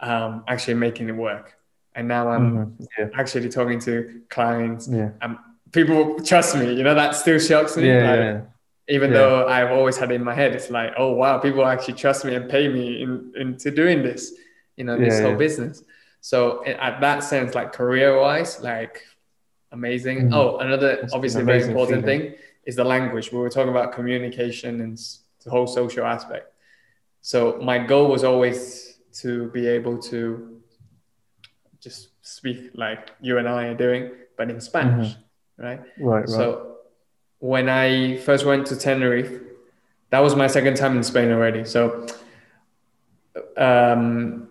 um, 0.00 0.42
actually 0.48 0.74
making 0.74 1.08
it 1.08 1.12
work. 1.12 1.56
And 1.94 2.08
now 2.08 2.30
I'm 2.30 2.50
mm-hmm. 2.50 2.84
yeah. 2.98 3.10
actually 3.14 3.48
talking 3.48 3.78
to 3.82 4.22
clients. 4.28 4.88
Yeah. 4.88 5.10
Um, 5.22 5.38
people 5.70 6.18
trust 6.18 6.56
me. 6.56 6.74
You 6.74 6.82
know 6.82 6.96
that 6.96 7.14
still 7.14 7.38
shocks 7.38 7.76
me. 7.76 7.86
Yeah, 7.86 8.10
like, 8.10 8.18
yeah. 8.18 8.40
Even 8.88 9.12
though 9.12 9.46
I've 9.46 9.70
always 9.70 9.96
had 9.96 10.10
it 10.10 10.16
in 10.16 10.24
my 10.24 10.34
head, 10.34 10.56
it's 10.56 10.70
like, 10.70 10.94
oh 10.98 11.12
wow, 11.12 11.38
people 11.38 11.64
actually 11.64 11.94
trust 11.94 12.24
me 12.24 12.34
and 12.34 12.50
pay 12.50 12.66
me 12.66 13.02
in, 13.02 13.32
into 13.36 13.70
doing 13.70 14.02
this. 14.02 14.34
You 14.76 14.82
know, 14.82 14.98
this 14.98 15.20
whole 15.20 15.36
business. 15.36 15.84
So 16.22 16.64
at 16.64 17.00
that 17.00 17.22
sense, 17.22 17.54
like 17.54 17.72
career 17.72 18.18
wise, 18.18 18.60
like 18.60 19.04
amazing. 19.72 20.18
Mm-hmm. 20.18 20.34
Oh, 20.34 20.58
another 20.58 21.08
obviously 21.12 21.42
very 21.42 21.62
important 21.62 22.04
feeling. 22.04 22.20
thing 22.20 22.34
is 22.64 22.76
the 22.76 22.84
language. 22.84 23.32
We 23.32 23.38
were 23.38 23.50
talking 23.50 23.70
about 23.70 23.92
communication 23.92 24.80
and 24.80 24.98
the 25.44 25.50
whole 25.50 25.66
social 25.66 26.04
aspect. 26.04 26.52
So 27.20 27.58
my 27.62 27.78
goal 27.78 28.08
was 28.08 28.24
always 28.24 28.98
to 29.20 29.48
be 29.50 29.66
able 29.66 29.98
to 29.98 30.60
just 31.80 32.08
speak 32.22 32.70
like 32.74 33.10
you 33.20 33.38
and 33.38 33.48
I 33.48 33.64
are 33.64 33.74
doing, 33.74 34.10
but 34.36 34.50
in 34.50 34.60
Spanish, 34.60 35.12
mm-hmm. 35.12 35.62
right? 35.62 35.80
Right. 35.98 36.28
So 36.28 36.50
right. 36.50 36.66
when 37.38 37.68
I 37.68 38.18
first 38.18 38.44
went 38.44 38.66
to 38.68 38.76
Tenerife, 38.76 39.40
that 40.10 40.20
was 40.20 40.34
my 40.34 40.46
second 40.46 40.76
time 40.76 40.96
in 40.96 41.02
Spain 41.02 41.30
already. 41.30 41.64
So 41.64 42.06
um, 43.56 44.48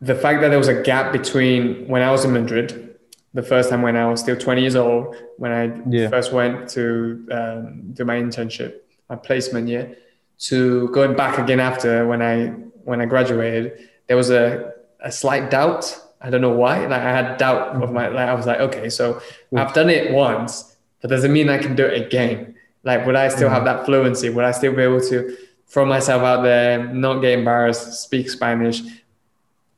the 0.00 0.14
fact 0.14 0.40
that 0.40 0.48
there 0.48 0.58
was 0.58 0.68
a 0.68 0.82
gap 0.82 1.12
between 1.12 1.86
when 1.88 2.02
I 2.02 2.10
was 2.10 2.24
in 2.24 2.32
Madrid 2.32 2.93
the 3.34 3.42
first 3.42 3.68
time 3.68 3.82
when 3.82 3.96
I 3.96 4.06
was 4.06 4.20
still 4.20 4.36
20 4.36 4.60
years 4.60 4.76
old, 4.76 5.16
when 5.38 5.52
I 5.52 5.82
yeah. 5.90 6.08
first 6.08 6.32
went 6.32 6.68
to 6.70 7.26
um, 7.32 7.92
do 7.92 8.04
my 8.04 8.14
internship, 8.14 8.76
my 9.10 9.16
placement 9.16 9.68
year, 9.68 9.96
to 10.38 10.88
going 10.90 11.16
back 11.16 11.38
again 11.38 11.60
after 11.60 12.06
when 12.06 12.22
I 12.22 12.46
when 12.84 13.00
I 13.00 13.06
graduated, 13.06 13.88
there 14.06 14.16
was 14.16 14.30
a, 14.30 14.72
a 15.00 15.10
slight 15.10 15.50
doubt. 15.50 16.00
I 16.20 16.30
don't 16.30 16.40
know 16.40 16.52
why. 16.52 16.86
Like 16.86 17.02
I 17.02 17.10
had 17.10 17.36
doubt 17.36 17.82
of 17.82 17.92
my 17.92 18.08
like 18.08 18.28
I 18.28 18.34
was 18.34 18.46
like, 18.46 18.60
okay, 18.60 18.88
so 18.88 19.20
I've 19.56 19.74
done 19.74 19.90
it 19.90 20.12
once, 20.12 20.76
but 21.00 21.10
doesn't 21.10 21.32
mean 21.32 21.48
I 21.48 21.58
can 21.58 21.74
do 21.74 21.84
it 21.84 22.06
again. 22.06 22.54
Like 22.84 23.04
would 23.04 23.16
I 23.16 23.28
still 23.28 23.48
have 23.48 23.64
that 23.64 23.84
fluency? 23.84 24.30
Would 24.30 24.44
I 24.44 24.52
still 24.52 24.74
be 24.74 24.82
able 24.82 25.00
to 25.00 25.36
throw 25.66 25.84
myself 25.84 26.22
out 26.22 26.42
there, 26.42 26.86
not 26.92 27.20
get 27.20 27.36
embarrassed, 27.38 28.02
speak 28.02 28.30
Spanish? 28.30 28.80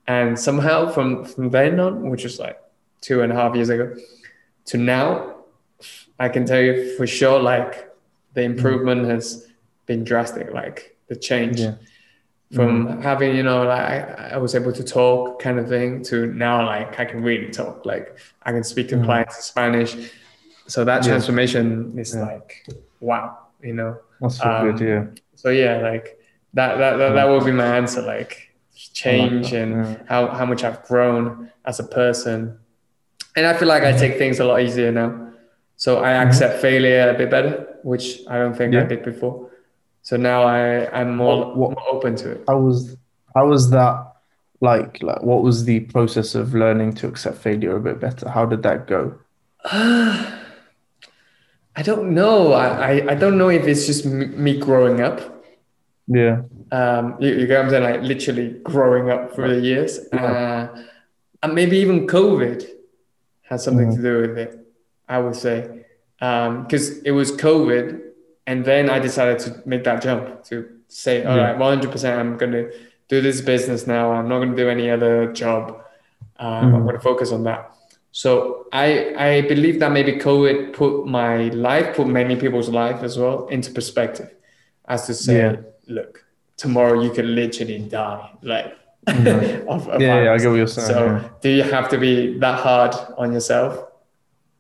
And 0.06 0.38
somehow 0.38 0.90
from 0.90 1.24
from 1.24 1.50
then 1.50 1.80
on, 1.80 2.10
which 2.10 2.24
was 2.24 2.38
like 2.38 2.60
two 3.00 3.22
and 3.22 3.32
a 3.32 3.34
half 3.34 3.54
years 3.54 3.68
ago 3.68 3.94
to 4.66 4.76
now, 4.76 5.36
I 6.18 6.28
can 6.28 6.44
tell 6.44 6.60
you 6.60 6.96
for 6.96 7.06
sure, 7.06 7.40
like 7.40 7.92
the 8.34 8.42
improvement 8.42 9.02
mm. 9.02 9.10
has 9.10 9.46
been 9.86 10.04
drastic, 10.04 10.52
like 10.52 10.96
the 11.08 11.16
change 11.16 11.60
yeah. 11.60 11.74
from 12.52 12.88
mm. 12.88 13.02
having, 13.02 13.36
you 13.36 13.42
know, 13.42 13.64
like 13.64 13.80
I, 13.80 14.30
I, 14.34 14.36
was 14.38 14.54
able 14.54 14.72
to 14.72 14.82
talk 14.82 15.40
kind 15.40 15.58
of 15.58 15.68
thing 15.68 16.02
to 16.04 16.26
now, 16.26 16.64
like 16.66 16.98
I 16.98 17.04
can 17.04 17.22
really 17.22 17.50
talk, 17.50 17.86
like 17.86 18.18
I 18.42 18.52
can 18.52 18.64
speak 18.64 18.88
to 18.88 18.96
mm. 18.96 19.04
clients 19.04 19.36
in 19.36 19.42
Spanish. 19.42 19.96
So 20.66 20.84
that 20.84 21.02
yeah. 21.02 21.10
transformation 21.10 21.96
is 21.98 22.14
yeah. 22.14 22.22
like, 22.22 22.66
wow, 23.00 23.38
you 23.62 23.74
know. 23.74 23.98
That's 24.20 24.38
so 24.38 24.50
um, 24.50 24.76
good, 24.76 24.86
yeah. 24.86 25.06
So 25.34 25.50
yeah, 25.50 25.78
like 25.78 26.18
that, 26.54 26.78
that, 26.78 26.96
that, 26.96 27.12
that 27.12 27.28
would 27.28 27.44
be 27.44 27.52
my 27.52 27.76
answer, 27.76 28.02
like 28.02 28.54
change 28.74 29.46
like 29.46 29.54
and 29.54 30.00
how, 30.08 30.28
how 30.28 30.46
much 30.46 30.64
I've 30.64 30.82
grown 30.84 31.50
as 31.64 31.78
a 31.78 31.84
person 31.84 32.58
and 33.36 33.46
I 33.46 33.54
feel 33.54 33.68
like 33.68 33.84
I 33.84 33.92
take 33.92 34.16
things 34.16 34.40
a 34.40 34.44
lot 34.44 34.62
easier 34.62 34.90
now. 34.90 35.26
So 35.76 36.02
I 36.02 36.12
mm-hmm. 36.12 36.28
accept 36.28 36.62
failure 36.62 37.10
a 37.10 37.14
bit 37.14 37.30
better, 37.30 37.76
which 37.82 38.20
I 38.28 38.38
don't 38.38 38.56
think 38.56 38.72
yeah. 38.72 38.80
I 38.80 38.84
did 38.84 39.04
before. 39.04 39.50
So 40.02 40.16
now 40.16 40.42
I 40.42 40.90
I'm 40.98 41.16
more, 41.16 41.38
what, 41.38 41.56
what, 41.56 41.70
more 41.72 41.88
open 41.90 42.16
to 42.16 42.32
it. 42.32 42.44
How 42.48 42.58
was 42.58 42.96
how 43.34 43.48
was 43.48 43.70
that 43.70 44.14
like? 44.60 45.02
Like 45.02 45.22
what 45.22 45.42
was 45.42 45.64
the 45.64 45.80
process 45.80 46.34
of 46.34 46.54
learning 46.54 46.94
to 46.94 47.08
accept 47.08 47.36
failure 47.36 47.76
a 47.76 47.80
bit 47.80 48.00
better? 48.00 48.26
How 48.28 48.46
did 48.46 48.62
that 48.62 48.86
go? 48.86 49.14
I 49.64 50.32
don't 51.82 52.14
know. 52.14 52.54
I, 52.54 52.68
I, 52.68 53.10
I 53.10 53.14
don't 53.14 53.36
know 53.36 53.50
if 53.50 53.66
it's 53.66 53.86
just 53.86 54.06
me 54.06 54.58
growing 54.58 55.02
up. 55.02 55.44
Yeah. 56.06 56.40
Um, 56.72 57.16
you, 57.20 57.34
you 57.34 57.46
get 57.46 57.58
what 57.58 57.66
I'm 57.66 57.70
saying? 57.70 57.82
Like 57.82 58.00
literally 58.00 58.58
growing 58.62 59.10
up 59.10 59.34
through 59.34 59.56
the 59.56 59.60
years. 59.60 59.98
Yeah. 60.10 60.24
Uh, 60.24 60.84
and 61.42 61.54
maybe 61.54 61.76
even 61.76 62.06
COVID 62.06 62.66
has 63.48 63.64
something 63.64 63.88
mm-hmm. 63.88 64.02
to 64.02 64.22
do 64.22 64.28
with 64.28 64.38
it, 64.38 64.66
I 65.08 65.18
would 65.18 65.36
say. 65.36 65.84
Because 66.18 66.90
um, 66.90 67.02
it 67.04 67.12
was 67.12 67.32
COVID, 67.32 68.00
and 68.46 68.64
then 68.64 68.88
I 68.88 68.98
decided 68.98 69.38
to 69.40 69.62
make 69.66 69.84
that 69.84 70.02
jump 70.02 70.44
to 70.44 70.68
say, 70.88 71.24
all 71.24 71.36
yeah. 71.36 71.52
right, 71.52 71.58
100%, 71.58 72.18
I'm 72.18 72.36
going 72.36 72.52
to 72.52 72.72
do 73.08 73.20
this 73.20 73.40
business 73.40 73.86
now. 73.86 74.12
I'm 74.12 74.28
not 74.28 74.38
going 74.38 74.50
to 74.50 74.56
do 74.56 74.68
any 74.68 74.90
other 74.90 75.32
job. 75.32 75.82
Um, 76.38 76.66
mm-hmm. 76.66 76.74
I'm 76.76 76.82
going 76.82 76.96
to 76.96 77.00
focus 77.00 77.32
on 77.32 77.44
that. 77.44 77.72
So 78.12 78.66
I 78.72 79.14
I 79.14 79.40
believe 79.42 79.78
that 79.80 79.92
maybe 79.92 80.12
COVID 80.12 80.72
put 80.72 81.06
my 81.06 81.48
life, 81.48 81.94
put 81.94 82.06
many 82.06 82.34
people's 82.34 82.70
life 82.70 83.02
as 83.02 83.18
well 83.18 83.46
into 83.48 83.70
perspective, 83.70 84.30
as 84.88 85.04
to 85.06 85.12
say, 85.12 85.36
yeah. 85.36 85.56
look, 85.86 86.24
tomorrow 86.56 87.02
you 87.02 87.10
can 87.10 87.34
literally 87.34 87.78
die. 87.78 88.30
Like 88.40 88.74
Mm-hmm. 89.06 89.68
of, 89.68 89.88
of 89.88 90.00
yeah, 90.00 90.24
yeah, 90.24 90.32
I 90.32 90.38
get 90.38 90.48
what 90.48 90.56
you're 90.56 90.66
saying. 90.66 90.88
So, 90.88 91.04
yeah. 91.06 91.28
do 91.40 91.48
you 91.50 91.62
have 91.62 91.88
to 91.90 91.98
be 91.98 92.38
that 92.38 92.60
hard 92.60 92.94
on 93.16 93.32
yourself? 93.32 93.74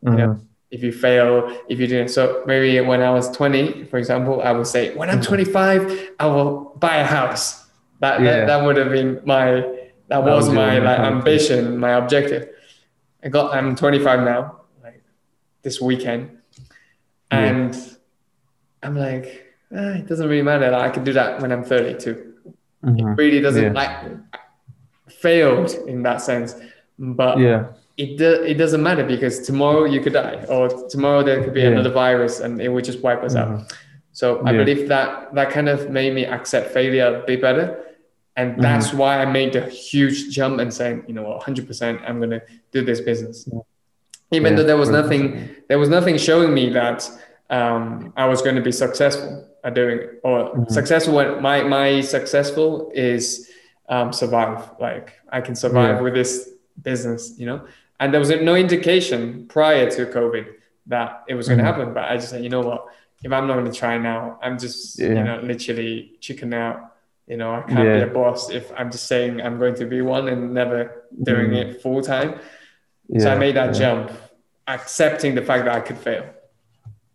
Mm-hmm. 0.04 0.18
You 0.18 0.26
know, 0.26 0.40
if 0.70 0.82
you 0.82 0.92
fail, 0.92 1.56
if 1.68 1.78
you 1.80 1.86
do 1.86 2.08
so, 2.08 2.42
maybe 2.46 2.80
when 2.80 3.02
I 3.02 3.10
was 3.10 3.30
20, 3.30 3.84
for 3.84 3.98
example, 3.98 4.42
I 4.42 4.52
would 4.52 4.66
say, 4.66 4.94
when 4.94 5.10
I'm 5.10 5.20
25, 5.20 6.10
I 6.18 6.26
will 6.26 6.76
buy 6.78 6.96
a 6.96 7.06
house. 7.06 7.66
That 8.00 8.20
yeah. 8.20 8.40
that, 8.40 8.46
that 8.46 8.64
would 8.64 8.76
have 8.76 8.90
been 8.90 9.20
my 9.24 9.52
that, 9.52 9.94
that 10.08 10.24
was, 10.24 10.50
my 10.50 10.78
like 10.78 10.98
ambition, 10.98 11.78
my 11.78 11.92
objective. 11.92 12.50
I 13.24 13.28
got 13.28 13.54
I'm 13.54 13.74
25 13.74 14.20
now, 14.20 14.60
like 14.82 15.02
this 15.62 15.80
weekend, 15.80 16.38
and. 17.30 17.76
I'm 18.86 18.96
like, 18.96 19.46
eh, 19.72 19.98
it 19.98 20.06
doesn't 20.06 20.28
really 20.28 20.42
matter. 20.42 20.70
Like, 20.70 20.90
I 20.90 20.94
can 20.94 21.02
do 21.02 21.12
that 21.14 21.40
when 21.40 21.50
I'm 21.50 21.64
32. 21.64 22.34
Mm-hmm. 22.84 23.08
It 23.08 23.14
really 23.14 23.40
doesn't 23.40 23.62
yeah. 23.62 23.72
like 23.72 24.16
failed 25.08 25.70
in 25.86 26.02
that 26.02 26.20
sense. 26.20 26.54
But 26.98 27.38
yeah, 27.38 27.72
it 27.96 28.18
do, 28.18 28.42
it 28.42 28.54
doesn't 28.54 28.82
matter 28.82 29.04
because 29.04 29.40
tomorrow 29.40 29.84
you 29.84 30.00
could 30.00 30.12
die, 30.12 30.44
or 30.48 30.68
tomorrow 30.88 31.22
there 31.22 31.42
could 31.42 31.54
be 31.54 31.60
yeah. 31.60 31.68
another 31.68 31.92
virus, 31.92 32.40
and 32.40 32.60
it 32.60 32.68
would 32.68 32.84
just 32.84 33.00
wipe 33.02 33.22
us 33.22 33.34
mm-hmm. 33.34 33.54
out. 33.56 33.74
So 34.12 34.40
I 34.46 34.52
yeah. 34.52 34.64
believe 34.64 34.88
that 34.88 35.34
that 35.34 35.50
kind 35.50 35.68
of 35.68 35.90
made 35.90 36.14
me 36.14 36.24
accept 36.24 36.72
failure 36.72 37.20
a 37.22 37.26
bit 37.26 37.42
better. 37.42 37.82
And 38.36 38.62
that's 38.62 38.88
mm-hmm. 38.88 38.98
why 38.98 39.20
I 39.20 39.24
made 39.24 39.54
the 39.54 39.68
huge 39.68 40.30
jump 40.30 40.60
and 40.60 40.72
saying, 40.72 41.04
you 41.06 41.14
know 41.14 41.22
what, 41.22 41.42
100%, 41.42 42.02
I'm 42.06 42.18
going 42.18 42.30
to 42.30 42.42
do 42.70 42.84
this 42.84 43.00
business. 43.00 43.48
Even 44.30 44.56
though 44.56 44.62
there 44.62 44.76
was 44.76 44.90
nothing, 44.90 45.48
there 45.68 45.78
was 45.78 45.88
nothing 45.88 46.18
showing 46.18 46.52
me 46.52 46.70
that 46.70 47.08
um, 47.48 48.12
I 48.16 48.26
was 48.26 48.42
going 48.42 48.56
to 48.56 48.62
be 48.62 48.72
successful 48.72 49.48
at 49.66 49.74
doing 49.74 49.98
or 50.22 50.36
mm-hmm. 50.38 50.72
successful. 50.72 51.14
When 51.14 51.42
my 51.42 51.62
my 51.62 52.00
successful 52.00 52.90
is 52.94 53.50
um, 53.88 54.12
survive. 54.12 54.70
Like 54.80 55.14
I 55.30 55.40
can 55.40 55.54
survive 55.54 55.96
yeah. 55.96 56.00
with 56.00 56.14
this 56.14 56.50
business, 56.82 57.34
you 57.38 57.46
know. 57.46 57.66
And 57.98 58.12
there 58.12 58.20
was 58.20 58.30
no 58.30 58.54
indication 58.54 59.46
prior 59.48 59.90
to 59.90 60.06
COVID 60.06 60.46
that 60.86 61.24
it 61.28 61.34
was 61.34 61.48
going 61.48 61.58
to 61.58 61.64
mm-hmm. 61.64 61.80
happen. 61.80 61.94
But 61.94 62.04
I 62.04 62.16
just 62.16 62.30
said, 62.30 62.42
you 62.44 62.50
know 62.50 62.60
what, 62.60 62.86
if 63.24 63.32
I'm 63.32 63.46
not 63.46 63.54
going 63.54 63.70
to 63.70 63.78
try 63.78 63.96
now, 63.98 64.38
I'm 64.42 64.58
just 64.58 64.98
Yeah. 64.98 65.08
you 65.08 65.24
know 65.24 65.40
literally 65.42 66.12
chicken 66.20 66.52
out. 66.52 66.92
You 67.26 67.36
know, 67.36 67.54
I 67.54 67.62
can't 67.62 67.84
Yeah. 67.84 68.04
be 68.04 68.10
a 68.10 68.14
boss 68.14 68.50
if 68.50 68.70
I'm 68.78 68.90
just 68.90 69.06
saying 69.06 69.40
I'm 69.40 69.58
going 69.58 69.74
to 69.76 69.86
be 69.86 70.00
one 70.00 70.28
and 70.28 70.54
never 70.54 71.04
doing 71.30 71.50
Mm. 71.50 71.62
it 71.62 71.82
full 71.82 72.02
time. 72.02 72.30
So 73.18 73.30
I 73.30 73.36
made 73.38 73.54
that 73.56 73.72
jump, 73.74 74.10
accepting 74.66 75.34
the 75.36 75.42
fact 75.42 75.64
that 75.66 75.74
I 75.74 75.80
could 75.80 75.98
fail, 75.98 76.24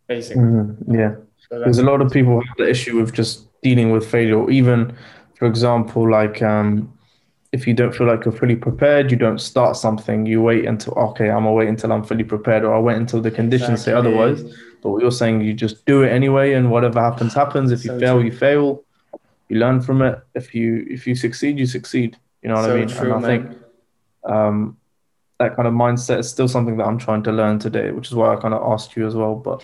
basically. 0.08 0.44
Mhm, 0.44 0.78
Yeah. 0.88 1.16
So 1.52 1.60
There's 1.60 1.80
a 1.80 1.84
lot 1.84 2.02
of 2.02 2.10
people 2.12 2.40
have 2.42 2.58
the 2.58 2.70
issue 2.70 2.98
with 2.98 3.14
just 3.14 3.48
dealing 3.62 3.92
with 3.92 4.10
failure, 4.10 4.38
or 4.40 4.50
even, 4.50 4.96
for 5.36 5.48
example, 5.48 6.10
like 6.10 6.42
um, 6.42 6.98
if 7.52 7.68
you 7.68 7.74
don't 7.74 7.94
feel 7.94 8.08
like 8.08 8.24
you're 8.24 8.32
fully 8.32 8.56
prepared, 8.56 9.12
you 9.12 9.18
don't 9.18 9.40
start 9.42 9.76
something. 9.76 10.26
You 10.26 10.42
wait 10.42 10.64
until 10.66 10.94
okay, 10.94 11.30
I'm 11.30 11.44
gonna 11.44 11.52
wait 11.52 11.68
until 11.68 11.92
I'm 11.92 12.04
fully 12.06 12.24
prepared, 12.24 12.64
or 12.64 12.74
I 12.74 12.80
wait 12.80 12.96
until 12.96 13.20
the 13.22 13.32
conditions 13.32 13.84
say 13.84 13.92
otherwise. 13.92 14.44
But 14.82 14.92
what 14.92 15.02
you're 15.02 15.12
saying, 15.12 15.42
you 15.42 15.54
just 15.54 15.86
do 15.86 16.04
it 16.04 16.10
anyway, 16.10 16.54
and 16.54 16.72
whatever 16.72 17.02
happens, 17.02 17.34
happens. 17.34 17.72
If 17.74 17.84
you 17.84 17.92
So 17.92 18.00
fail, 18.00 18.16
true. 18.16 18.26
you 18.26 18.32
fail. 18.32 18.84
You 19.50 19.60
learn 19.60 19.82
from 19.82 20.02
it. 20.04 20.20
If 20.34 20.56
you 20.56 20.88
if 20.90 21.06
you 21.06 21.16
succeed, 21.16 21.60
you 21.60 21.66
succeed. 21.66 22.18
You 22.42 22.48
know 22.48 22.56
what 22.56 22.64
so 22.64 22.76
I 22.76 22.80
mean? 22.80 22.88
true, 22.88 23.14
and 23.14 23.26
I 23.26 23.28
man. 23.28 23.48
think 23.50 23.62
um, 24.24 24.78
that 25.38 25.58
kind 25.58 25.68
of 25.68 25.74
mindset 25.74 26.20
is 26.20 26.30
still 26.30 26.48
something 26.48 26.78
that 26.78 26.86
I'm 26.86 26.98
trying 26.98 27.24
to 27.24 27.34
learn 27.34 27.60
today, 27.60 27.92
which 27.92 28.08
is 28.08 28.16
why 28.16 28.34
I 28.34 28.38
kind 28.40 28.54
of 28.54 28.64
asked 28.72 28.96
you 28.96 29.06
as 29.06 29.16
well. 29.16 29.36
But 29.36 29.62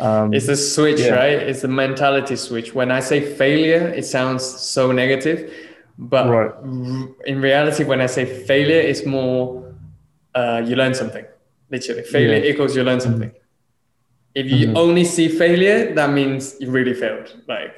um, 0.00 0.32
It's 0.34 0.48
a 0.48 0.56
switch, 0.56 1.00
Yeah. 1.00 1.14
right? 1.14 1.38
It's 1.50 1.64
a 1.64 1.68
mentality 1.68 2.36
switch. 2.36 2.74
When 2.74 2.90
I 2.90 3.00
say 3.00 3.20
failure, 3.20 3.88
it 3.96 4.04
sounds 4.04 4.44
so 4.44 4.92
negative, 4.92 5.52
but 5.98 6.28
Right. 6.28 6.50
r- 6.50 7.08
in 7.26 7.40
reality, 7.40 7.84
when 7.84 8.00
I 8.00 8.06
say 8.06 8.24
failure, 8.24 8.80
it's 8.80 9.04
more 9.04 9.64
uh, 10.34 10.62
you 10.64 10.76
learn 10.76 10.94
something. 10.94 11.24
Literally, 11.70 12.02
failure 12.02 12.36
Yeah. 12.38 12.50
equals 12.50 12.76
you 12.76 12.84
learn 12.84 13.00
something. 13.00 13.32
If 14.34 14.46
you 14.50 14.68
Mhm. 14.68 14.76
only 14.76 15.04
see 15.04 15.26
failure, 15.28 15.92
that 15.94 16.10
means 16.12 16.54
you 16.60 16.70
really 16.70 16.94
failed, 16.94 17.34
like 17.48 17.74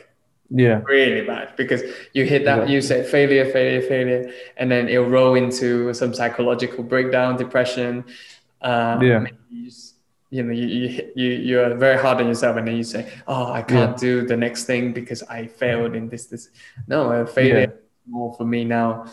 yeah, 0.50 0.82
really 0.84 1.22
bad, 1.24 1.48
because 1.56 1.80
you 2.12 2.24
hit 2.24 2.44
that, 2.44 2.68
you 2.68 2.80
say 2.82 3.02
failure, 3.04 3.46
failure, 3.46 3.80
failure, 3.80 4.30
and 4.58 4.70
then 4.70 4.88
it'll 4.88 5.08
roll 5.08 5.34
into 5.36 5.94
some 5.94 6.12
psychological 6.12 6.82
breakdown, 6.84 7.36
depression. 7.36 8.04
Uh, 8.60 8.98
Yeah. 9.00 9.24
You 10.30 10.42
know, 10.44 10.52
you 10.52 10.66
you 10.66 11.10
you 11.16 11.28
you 11.48 11.60
are 11.60 11.74
very 11.74 11.98
hard 11.98 12.20
on 12.20 12.28
yourself 12.28 12.56
and 12.56 12.66
then 12.68 12.76
you 12.76 12.84
say, 12.84 13.10
oh, 13.26 13.52
I 13.52 13.62
can't 13.62 13.96
do 13.98 14.26
the 14.26 14.36
next 14.36 14.64
thing 14.64 14.92
because 14.92 15.22
I 15.24 15.46
failed 15.46 15.94
in 15.96 16.08
this, 16.08 16.26
this. 16.26 16.50
No, 16.86 17.10
i 17.12 17.24
failed 17.24 17.70
Yeah. 17.70 17.76
more 18.08 18.32
for 18.36 18.44
me 18.44 18.64
now. 18.64 19.06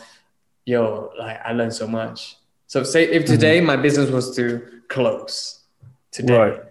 Yo, 0.64 1.10
like 1.18 1.40
I 1.44 1.52
learned 1.52 1.74
so 1.74 1.86
much. 1.86 2.36
So 2.66 2.82
say 2.84 3.04
if 3.08 3.24
today 3.24 3.60
my 3.60 3.76
business 3.76 4.10
was 4.10 4.34
to 4.36 4.60
close 4.88 5.60
today, 6.12 6.32
Mm-hmm. 6.34 6.42
Right. 6.52 6.62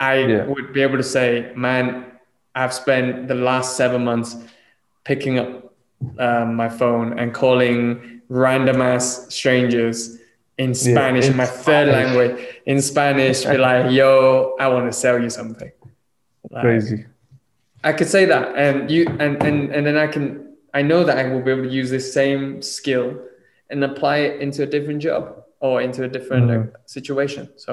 I 0.00 0.14
Yeah. 0.26 0.44
would 0.46 0.72
be 0.72 0.82
able 0.82 0.96
to 0.96 1.02
say, 1.16 1.52
man, 1.54 2.04
I've 2.54 2.72
spent 2.74 3.28
the 3.28 3.34
last 3.34 3.76
seven 3.76 4.04
months 4.04 4.36
picking 5.04 5.38
up 5.38 5.72
um, 6.18 6.54
my 6.54 6.68
phone 6.68 7.18
and 7.18 7.32
calling 7.32 8.20
random 8.28 8.80
ass 8.82 9.26
strangers 9.34 10.18
in 10.64 10.74
Spanish, 10.74 11.26
in 11.30 11.36
my 11.36 11.46
third 11.46 11.88
Spanish. 11.88 11.94
language, 11.98 12.34
in 12.66 12.78
Spanish, 12.92 13.44
be 13.44 13.56
like, 13.56 13.90
yo, 13.98 14.54
I 14.60 14.66
want 14.68 14.86
to 14.92 14.96
sell 15.04 15.18
you 15.24 15.30
something. 15.30 15.72
Like, 16.50 16.62
crazy. 16.62 17.06
I 17.82 17.92
could 17.98 18.08
say 18.16 18.24
that, 18.32 18.44
and 18.64 18.90
you, 18.94 19.02
and 19.24 19.32
and 19.48 19.58
and 19.74 19.82
then 19.86 19.96
I 19.96 20.06
can, 20.14 20.24
I 20.74 20.82
know 20.90 21.00
that 21.08 21.16
I 21.22 21.24
will 21.30 21.40
be 21.46 21.50
able 21.54 21.64
to 21.70 21.74
use 21.82 21.90
this 21.96 22.06
same 22.20 22.60
skill 22.76 23.06
and 23.70 23.82
apply 23.90 24.16
it 24.28 24.32
into 24.44 24.62
a 24.62 24.66
different 24.74 25.00
job 25.08 25.22
or 25.60 25.80
into 25.86 26.00
a 26.04 26.08
different 26.16 26.46
uh, 26.50 26.78
situation. 26.96 27.48
So 27.64 27.70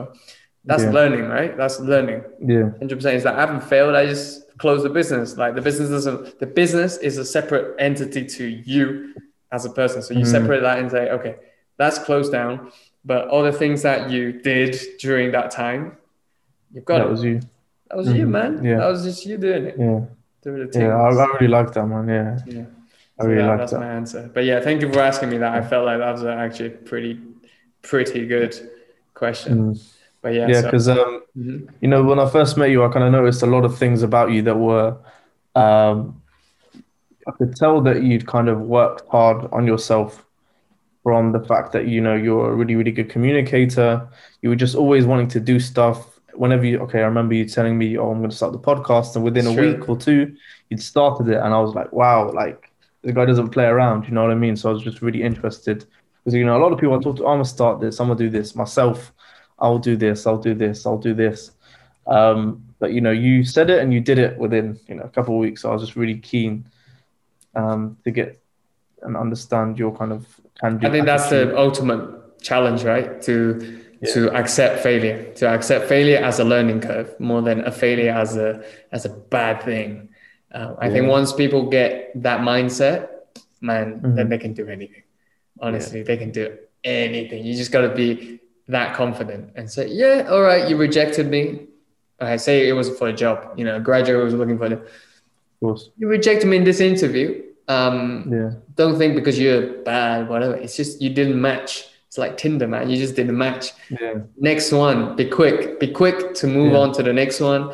that's 0.70 0.84
Yeah. 0.84 0.92
learning, 1.00 1.26
right? 1.38 1.52
That's 1.62 1.78
learning. 1.94 2.22
Yeah, 2.54 2.68
Hundred 2.80 2.96
percent. 3.00 3.16
Is 3.20 3.24
that 3.28 3.36
I 3.36 3.42
haven't 3.46 3.64
failed. 3.74 3.96
I 3.96 4.06
just 4.16 4.30
closed 4.64 4.84
the 4.86 4.94
business. 5.00 5.36
Like 5.44 5.54
the 5.60 5.66
business 5.70 5.90
doesn't. 5.90 6.40
The 6.44 6.48
business 6.62 6.92
is 7.10 7.18
a 7.18 7.26
separate 7.26 7.68
entity 7.88 8.24
to 8.38 8.46
you 8.74 8.86
as 9.56 9.66
a 9.66 9.72
person. 9.82 10.02
So 10.02 10.14
you 10.14 10.26
Mhm. 10.26 10.36
separate 10.38 10.62
that 10.68 10.78
and 10.80 10.90
say, 10.90 11.04
okay, 11.18 11.36
that's 11.78 12.00
closed 12.00 12.32
down. 12.32 12.72
But 13.06 13.30
all 13.30 13.44
the 13.44 13.52
things 13.52 13.82
that 13.84 14.10
you 14.10 14.34
did 14.34 14.76
during 15.00 15.32
that 15.32 15.52
time, 15.52 15.98
you've 16.74 16.86
got 16.86 16.98
that 17.00 17.08
it. 17.08 17.12
was 17.12 17.24
you. 17.24 17.40
that 17.90 17.98
was 17.98 18.12
you, 18.12 18.26
Mhm. 18.28 18.30
man. 18.30 18.64
Yeah. 18.66 18.78
That 18.80 18.88
was 18.88 19.04
just 19.04 19.26
you 19.26 19.38
doing 19.38 19.66
it. 19.66 19.76
Yeah, 19.80 20.02
Doing 20.44 20.70
the 20.70 20.80
yeah. 20.80 20.96
I, 20.96 21.10
I 21.10 21.26
really 21.36 21.48
like 21.48 21.72
that, 21.74 21.86
man. 21.88 22.08
Yeah, 22.10 22.38
Yeah. 22.46 22.66
I 23.20 23.24
So 23.24 23.28
really 23.30 23.42
that- 23.42 23.48
like 23.48 23.60
that's 23.60 23.72
that. 23.72 23.80
my 23.80 23.88
answer. 23.88 24.30
But 24.34 24.44
yeah, 24.44 24.60
thank 24.60 24.82
you 24.82 24.92
for 24.92 25.00
asking 25.00 25.30
me 25.30 25.38
that. 25.38 25.54
I 25.54 25.62
felt 25.62 25.86
like 25.86 26.00
that 26.00 26.12
was 26.12 26.24
actually 26.26 26.68
a 26.68 26.72
pretty, 26.72 27.20
pretty 27.82 28.28
good 28.28 28.54
question. 29.14 29.74
Mm. 29.76 29.94
But 30.22 30.34
yeah, 30.34 30.48
Yeah, 30.48 30.62
so- 30.62 30.68
because 30.68 30.90
um, 30.90 31.22
Mhm. 31.38 31.70
you 31.80 31.88
know, 31.88 32.04
when 32.04 32.20
I 32.20 32.28
first 32.28 32.58
met 32.58 32.70
you, 32.72 32.84
I 32.84 32.90
kind 32.90 33.06
of 33.06 33.12
noticed 33.14 33.42
a 33.42 33.48
lot 33.48 33.64
of 33.64 33.78
things 33.78 34.04
about 34.04 34.32
you 34.32 34.42
that 34.42 34.58
were, 34.58 34.98
um, 35.56 36.22
I 37.28 37.32
could 37.38 37.56
tell 37.56 37.80
that 37.82 38.04
you'd 38.04 38.28
kind 38.28 38.50
of 38.50 38.60
worked 38.62 39.04
hard 39.10 39.48
on 39.54 39.66
yourself 39.66 40.26
from 41.08 41.32
the 41.32 41.40
fact 41.40 41.72
that, 41.72 41.88
you 41.88 42.02
know, 42.02 42.16
you're 42.16 42.52
a 42.52 42.54
really, 42.54 42.76
really 42.76 42.92
good 42.92 43.10
communicator. 43.10 44.06
You 44.42 44.50
were 44.50 44.58
just 44.58 44.76
always 44.76 45.06
wanting 45.06 45.30
to 45.30 45.40
do 45.40 45.58
stuff. 45.58 46.20
Whenever 46.34 46.66
you, 46.66 46.80
okay, 46.80 47.00
I 47.00 47.06
remember 47.06 47.34
you 47.34 47.48
telling 47.48 47.78
me, 47.78 47.98
oh, 47.98 48.12
I'm 48.12 48.18
going 48.18 48.30
to 48.30 48.36
start 48.36 48.52
the 48.52 48.60
podcast. 48.60 49.16
And 49.16 49.24
within 49.24 49.48
a 49.48 49.54
week 49.54 49.88
or 49.88 49.96
two, 49.96 50.36
you'd 50.68 50.84
started 50.84 51.30
it. 51.30 51.38
And 51.38 51.54
I 51.54 51.62
was 51.62 51.74
like, 51.74 51.94
wow, 51.94 52.30
like 52.34 52.74
the 53.04 53.14
guy 53.14 53.24
doesn't 53.24 53.52
play 53.52 53.64
around. 53.64 54.04
You 54.04 54.12
know 54.16 54.24
what 54.24 54.32
I 54.32 54.36
mean? 54.36 54.58
So 54.58 54.70
I 54.70 54.74
was 54.74 54.84
just 54.84 55.02
really 55.02 55.24
interested 55.24 55.86
because, 56.26 56.34
you 56.34 56.44
know, 56.44 56.58
a 56.58 56.62
lot 56.62 56.74
of 56.74 56.78
people 56.78 57.00
I 57.00 57.02
talk 57.02 57.16
to, 57.16 57.26
I'm 57.26 57.38
going 57.38 57.44
to 57.46 57.50
start 57.50 57.80
this, 57.80 58.02
I'm 58.02 58.08
going 58.08 58.18
to 58.18 58.26
do 58.26 58.30
this 58.30 58.54
myself. 58.54 59.14
I'll 59.60 59.80
do 59.80 59.96
this, 59.96 60.28
I'll 60.28 60.38
do 60.38 60.54
this, 60.54 60.86
I'll 60.86 60.98
do 60.98 61.14
this. 61.14 61.52
Um, 62.06 62.66
but 62.80 62.92
you 62.92 63.00
know, 63.00 63.12
you 63.12 63.46
said 63.46 63.70
it 63.70 63.80
and 63.80 63.94
you 63.94 64.02
did 64.02 64.20
it 64.20 64.38
within 64.38 64.78
you 64.90 64.96
know 64.96 65.04
a 65.04 65.10
couple 65.10 65.36
of 65.36 65.40
weeks. 65.40 65.62
So 65.62 65.70
I 65.70 65.74
was 65.74 65.84
just 65.84 65.96
really 65.96 66.18
keen 66.18 66.68
um, 67.56 67.98
to 68.04 68.12
get 68.12 68.42
and 69.02 69.16
understand 69.18 69.78
your 69.78 69.96
kind 69.96 70.12
of 70.12 70.26
can 70.60 70.78
do. 70.78 70.88
I 70.88 70.92
think 70.92 71.06
that's 71.06 71.30
the 71.30 71.58
ultimate 71.58 72.42
challenge, 72.42 72.84
right? 72.84 73.22
To 73.24 73.82
to 74.14 74.30
accept 74.36 74.82
failure, 74.84 75.34
to 75.36 75.48
accept 75.48 75.88
failure 75.90 76.18
as 76.18 76.40
a 76.40 76.44
learning 76.44 76.82
curve 76.82 77.20
more 77.20 77.42
than 77.42 77.66
a 77.66 77.72
failure 77.72 78.12
as 78.12 78.38
a 78.38 78.64
as 78.92 79.06
a 79.06 79.10
bad 79.10 79.64
thing. 79.64 80.10
Uh, 80.54 80.76
I 80.78 80.90
think 80.90 81.08
once 81.08 81.34
people 81.34 81.70
get 81.70 82.12
that 82.22 82.42
mindset, 82.42 83.10
man, 83.60 84.00
then 84.16 84.28
Mhm. 84.28 84.30
they 84.30 84.38
can 84.38 84.54
do 84.54 84.68
anything. 84.68 85.04
Honestly, 85.60 86.04
they 86.04 86.16
can 86.18 86.30
do 86.32 86.58
anything. 86.84 87.44
You 87.44 87.56
just 87.56 87.72
got 87.72 87.82
to 87.82 87.90
be 87.90 88.40
that 88.68 88.94
confident 88.96 89.52
and 89.56 89.70
say, 89.70 89.88
"Yeah, 89.88 90.28
all 90.30 90.42
right, 90.42 90.70
you 90.70 90.78
rejected 90.78 91.28
me." 91.28 91.68
I 92.20 92.38
say 92.38 92.68
it 92.70 92.74
was 92.74 92.90
for 92.98 93.08
a 93.08 93.14
job. 93.14 93.38
You 93.58 93.66
know, 93.66 93.76
a 93.78 93.80
graduate 93.80 94.24
was 94.24 94.34
looking 94.34 94.58
for 94.58 94.70
the. 94.70 94.76
Of 94.78 95.60
course. 95.60 95.90
You 95.98 96.08
rejected 96.08 96.48
me 96.48 96.58
in 96.58 96.64
this 96.64 96.80
interview. 96.80 97.42
Um, 97.68 98.30
Yeah. 98.32 98.52
don't 98.76 98.98
think 98.98 99.16
because 99.16 99.38
you're 99.40 99.84
bad, 99.84 100.30
whatever. 100.30 100.56
It's 100.56 100.76
just 100.78 101.02
you 101.02 101.10
didn't 101.10 101.40
match. 101.40 101.86
It's 102.08 102.18
like 102.18 102.38
Tinder, 102.38 102.68
man. 102.68 102.90
You 102.90 102.98
just 102.98 103.16
didn't 103.16 103.38
match. 103.38 103.74
Yeah. 103.90 104.16
Next 104.40 104.72
one, 104.72 105.16
be 105.16 105.26
quick. 105.26 105.80
Be 105.80 105.88
quick 105.88 106.34
to 106.36 106.48
move 106.48 106.72
Yeah. 106.72 106.80
on 106.80 106.94
to 106.94 107.04
the 107.04 107.12
next 107.14 107.42
one. 107.42 107.72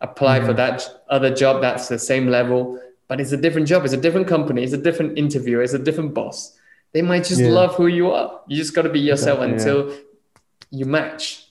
Apply 0.00 0.40
for 0.40 0.52
Mhm. 0.52 0.56
that 0.56 0.88
other 1.10 1.32
job 1.34 1.60
that's 1.60 1.88
the 1.88 1.98
same 1.98 2.28
level, 2.28 2.78
but 3.08 3.20
it's 3.20 3.32
a 3.32 3.36
different 3.36 3.68
job. 3.68 3.84
It's 3.84 3.92
a 3.94 3.98
different 4.06 4.26
company. 4.26 4.62
It's 4.62 4.72
a 4.72 4.78
different 4.88 5.18
interviewer. 5.18 5.62
It's 5.62 5.74
a 5.74 5.78
different 5.78 6.14
boss. 6.14 6.56
They 6.92 7.02
might 7.02 7.24
just 7.24 7.40
Yeah. 7.42 7.50
love 7.50 7.74
who 7.74 7.86
you 7.86 8.10
are. 8.10 8.40
You 8.48 8.56
just 8.56 8.74
got 8.74 8.82
to 8.82 8.88
be 8.88 9.00
yourself 9.00 9.40
until 9.40 9.90
you 10.70 10.86
match. 10.86 11.48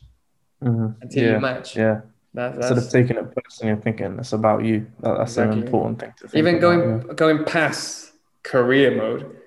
Mhm. 0.64 0.96
Until 1.02 1.24
yeah. 1.24 1.34
you 1.34 1.40
match. 1.40 1.76
Yeah. 1.78 2.02
That, 2.34 2.56
Instead 2.56 2.78
of 2.80 2.90
taking 2.90 3.18
it 3.18 3.36
personally 3.36 3.74
and 3.74 3.84
thinking 3.84 4.18
it's 4.20 4.34
about 4.34 4.64
you, 4.66 4.88
that, 5.02 5.18
that's 5.18 5.32
Exactly. 5.32 5.60
an 5.60 5.64
important 5.66 6.00
thing 6.00 6.14
to 6.18 6.28
think 6.28 6.36
even 6.36 6.56
about, 6.58 6.62
going 6.62 7.08
yeah. 7.08 7.14
going 7.14 7.46
past 7.46 8.14
career 8.44 8.96
mode 8.96 9.38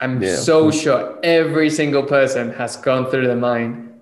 i'm 0.00 0.22
Yeah, 0.22 0.36
so 0.36 0.70
sure 0.70 1.18
every 1.22 1.68
single 1.70 2.02
person 2.04 2.52
has 2.52 2.76
gone 2.76 3.10
through 3.10 3.26
their 3.26 3.36
mind 3.36 4.00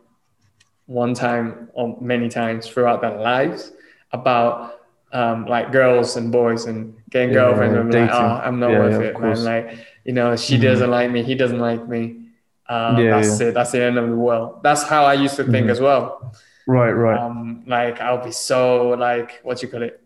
one 0.87 1.15
time 1.15 1.71
or 1.73 1.99
many 2.01 2.29
times 2.29 2.67
throughout 2.69 3.01
their 3.01 3.19
lives 3.19 3.73
about 4.13 4.81
um, 5.13 5.47
like 5.47 5.73
girls 5.73 6.17
and 6.17 6.33
boys 6.33 6.67
and 6.67 6.95
getting 7.11 7.33
Yeah, 7.33 7.35
girlfriends 7.35 7.75
and 7.77 7.89
be 7.89 7.95
like, 7.95 8.11
oh, 8.11 8.41
I'm 8.45 8.59
not 8.61 8.77
worth 8.77 9.01
it, 9.01 9.21
man. 9.21 9.45
Like, 9.45 9.79
you 10.05 10.13
know, 10.13 10.37
she 10.37 10.59
Mhm. 10.59 10.63
doesn't 10.63 10.91
like 10.91 11.11
me, 11.11 11.23
he 11.23 11.35
doesn't 11.37 11.61
like 11.61 11.87
me. 11.89 12.21
Uh, 12.69 13.05
that's 13.09 13.41
it. 13.41 13.55
That's 13.55 13.73
the 13.73 13.83
end 13.83 13.99
of 13.99 14.09
the 14.09 14.17
world. 14.17 14.61
That's 14.63 14.83
how 14.83 15.05
I 15.05 15.15
used 15.15 15.37
to 15.37 15.45
think 15.45 15.67
Mhm. 15.67 15.71
as 15.71 15.81
well. 15.81 16.35
Right, 16.67 16.93
right. 16.93 17.19
Um, 17.19 17.63
like 17.67 18.01
I'll 18.01 18.25
be 18.25 18.33
so 18.33 18.91
like 18.91 19.41
what 19.43 19.63
you 19.63 19.69
call 19.69 19.83
it. 19.83 20.01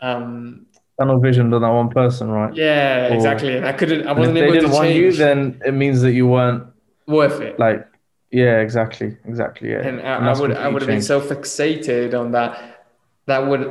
Um, 0.00 0.66
Tunnel 0.98 1.18
vision 1.20 1.52
on 1.54 1.62
that 1.62 1.68
one 1.70 1.88
person, 1.88 2.30
right? 2.30 2.54
yeah, 2.54 3.08
Or- 3.10 3.14
exactly. 3.14 3.62
I 3.64 3.72
couldn't. 3.72 4.06
I 4.06 4.12
if 4.12 4.18
wasn't 4.18 4.34
they 4.34 4.42
able 4.42 4.52
didn't 4.52 4.68
to 4.70 4.74
want 4.74 4.88
change. 4.88 4.98
you, 4.98 5.12
then 5.24 5.60
it 5.64 5.72
means 5.72 6.02
that 6.02 6.12
you 6.12 6.26
weren't 6.26 6.64
worth 7.06 7.40
it. 7.40 7.58
like, 7.58 7.86
yeah, 8.30 8.60
exactly, 8.60 9.16
exactly, 9.24 9.70
yeah. 9.70 9.86
and 9.86 10.00
I, 10.02 10.32
I 10.32 10.38
would 10.38 10.52
I 10.56 10.68
would 10.68 10.82
have 10.82 10.88
been 10.88 11.02
so 11.02 11.20
fixated 11.20 12.14
on 12.18 12.32
that. 12.32 12.84
That 13.26 13.46
would, 13.46 13.62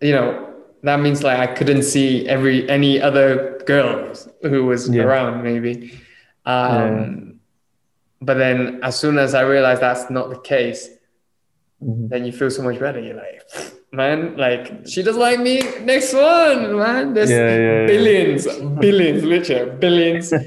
you 0.00 0.12
know, 0.12 0.54
that 0.82 1.00
means 1.00 1.22
like 1.22 1.38
I 1.38 1.46
couldn't 1.52 1.82
see 1.82 2.26
every 2.28 2.68
any 2.70 3.00
other 3.02 3.60
girls 3.66 4.28
who 4.42 4.64
was 4.64 4.88
Yeah. 4.88 5.02
around 5.04 5.42
maybe. 5.42 5.92
Um, 6.46 7.40
But 8.20 8.38
then 8.38 8.78
as 8.82 8.94
soon 8.96 9.18
as 9.18 9.34
I 9.34 9.42
realized 9.42 9.80
that's 9.82 10.08
not 10.08 10.30
the 10.30 10.38
case, 10.38 10.88
Mhm. 11.82 12.08
then 12.10 12.24
you 12.26 12.32
feel 12.32 12.50
so 12.50 12.62
much 12.62 12.78
better. 12.78 13.00
You're 13.00 13.16
like, 13.16 13.42
man, 13.92 14.36
like 14.36 14.86
she 14.86 15.02
doesn't 15.02 15.20
like 15.20 15.40
me. 15.40 15.60
Next 15.82 16.12
one, 16.14 16.76
man. 16.78 17.14
There's 17.14 17.30
Yeah, 17.30 17.38
yeah, 17.38 17.80
yeah. 17.80 17.86
billions, 17.86 18.46
billions, 18.86 19.24
literally 19.24 19.70
billions 19.78 20.32
of 20.32 20.42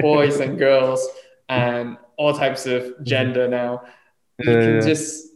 boys 0.00 0.40
and 0.40 0.58
girls 0.58 1.00
and 1.48 1.96
all 2.16 2.32
types 2.34 2.66
of 2.66 2.80
gender 3.02 3.48
now. 3.48 3.82
You 4.38 4.52
can 4.52 4.80
just, 4.82 5.28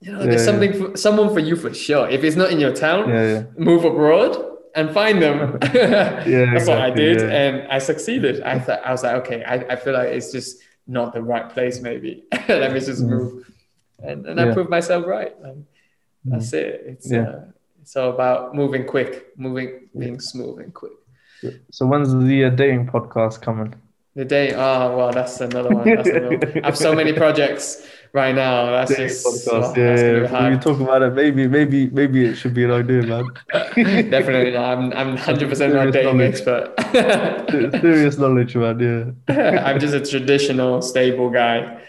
you 0.00 0.12
know, 0.12 0.24
there's 0.26 0.44
something, 0.44 0.72
for, 0.74 0.96
someone 0.96 1.32
for 1.32 1.40
you 1.40 1.56
for 1.56 1.72
sure. 1.72 2.08
If 2.08 2.22
it's 2.24 2.36
not 2.36 2.50
in 2.50 2.60
your 2.60 2.74
town, 2.74 3.02
move 3.56 3.84
abroad 3.84 4.36
and 4.74 4.90
find 4.92 5.20
them. 5.22 5.58
yeah, 5.74 6.52
That's 6.52 6.66
what 6.68 6.78
I 6.78 6.90
did, 6.90 7.20
yeah. 7.20 7.28
and 7.42 7.54
I 7.72 7.78
succeeded. 7.78 8.42
I 8.42 8.58
thought 8.58 8.80
I 8.84 8.90
was 8.92 9.02
like, 9.02 9.16
okay, 9.22 9.42
I, 9.44 9.54
I 9.72 9.76
feel 9.76 9.94
like 9.94 10.08
it's 10.08 10.30
just 10.32 10.58
not 10.86 11.12
the 11.12 11.22
right 11.22 11.48
place. 11.48 11.80
Maybe 11.80 12.24
let 12.48 12.72
me 12.72 12.80
just 12.80 13.02
Mhm. 13.02 13.08
move, 13.08 13.51
and 14.04 14.26
and 14.26 14.40
I 14.40 14.52
proved 14.52 14.70
myself 14.70 15.06
right. 15.06 15.32
Like, 15.42 15.56
that's 16.24 16.52
it. 16.52 16.82
It's 16.86 17.10
Yeah. 17.10 17.22
uh, 17.28 17.40
it's 17.82 17.96
all 17.96 18.10
about 18.10 18.54
moving 18.54 18.84
quick, 18.86 19.36
moving, 19.36 19.88
being 19.98 20.20
smooth 20.20 20.60
and 20.60 20.72
quick. 20.72 20.92
So 21.72 21.86
when's 21.86 22.12
the 22.14 22.44
uh, 22.44 22.50
dating 22.50 22.86
podcast 22.86 23.40
coming? 23.42 23.74
The 24.14 24.24
day, 24.26 24.52
oh 24.54 24.96
well, 24.96 25.10
that's 25.10 25.40
another 25.40 25.70
one. 25.70 25.88
That's 25.88 26.08
another 26.08 26.36
one. 26.38 26.62
I 26.62 26.66
have 26.66 26.76
so 26.76 26.94
many 26.94 27.12
projects 27.14 27.88
right 28.12 28.34
now. 28.34 28.70
That's 28.70 28.90
Dating 28.90 29.08
just 29.08 29.26
podcast. 29.26 29.48
oh, 29.52 29.74
yeah, 29.74 29.86
that's 29.88 30.02
yeah. 30.02 30.12
be 30.12 30.20
When 30.20 30.30
hard. 30.30 30.52
you 30.52 30.58
talk 30.60 30.78
about 30.80 31.00
it, 31.02 31.14
maybe, 31.14 31.48
maybe, 31.48 31.88
maybe 31.90 32.26
it 32.26 32.34
should 32.36 32.52
be 32.54 32.64
an 32.64 32.72
idea, 32.72 33.02
man. 33.02 33.24
Definitely, 34.16 34.52
not. 34.52 34.64
I'm 34.78 34.92
I'm 34.92 35.16
hundred 35.28 35.48
percent 35.48 35.72
not 35.74 35.92
dating 35.92 36.18
knowledge. 36.18 36.34
expert. 36.34 36.74
Serious 37.80 38.18
knowledge, 38.18 38.54
man. 38.54 39.16
Yeah. 39.28 39.64
I'm 39.66 39.80
just 39.80 39.94
a 39.94 40.04
traditional, 40.04 40.82
stable 40.82 41.30
guy. 41.30 41.80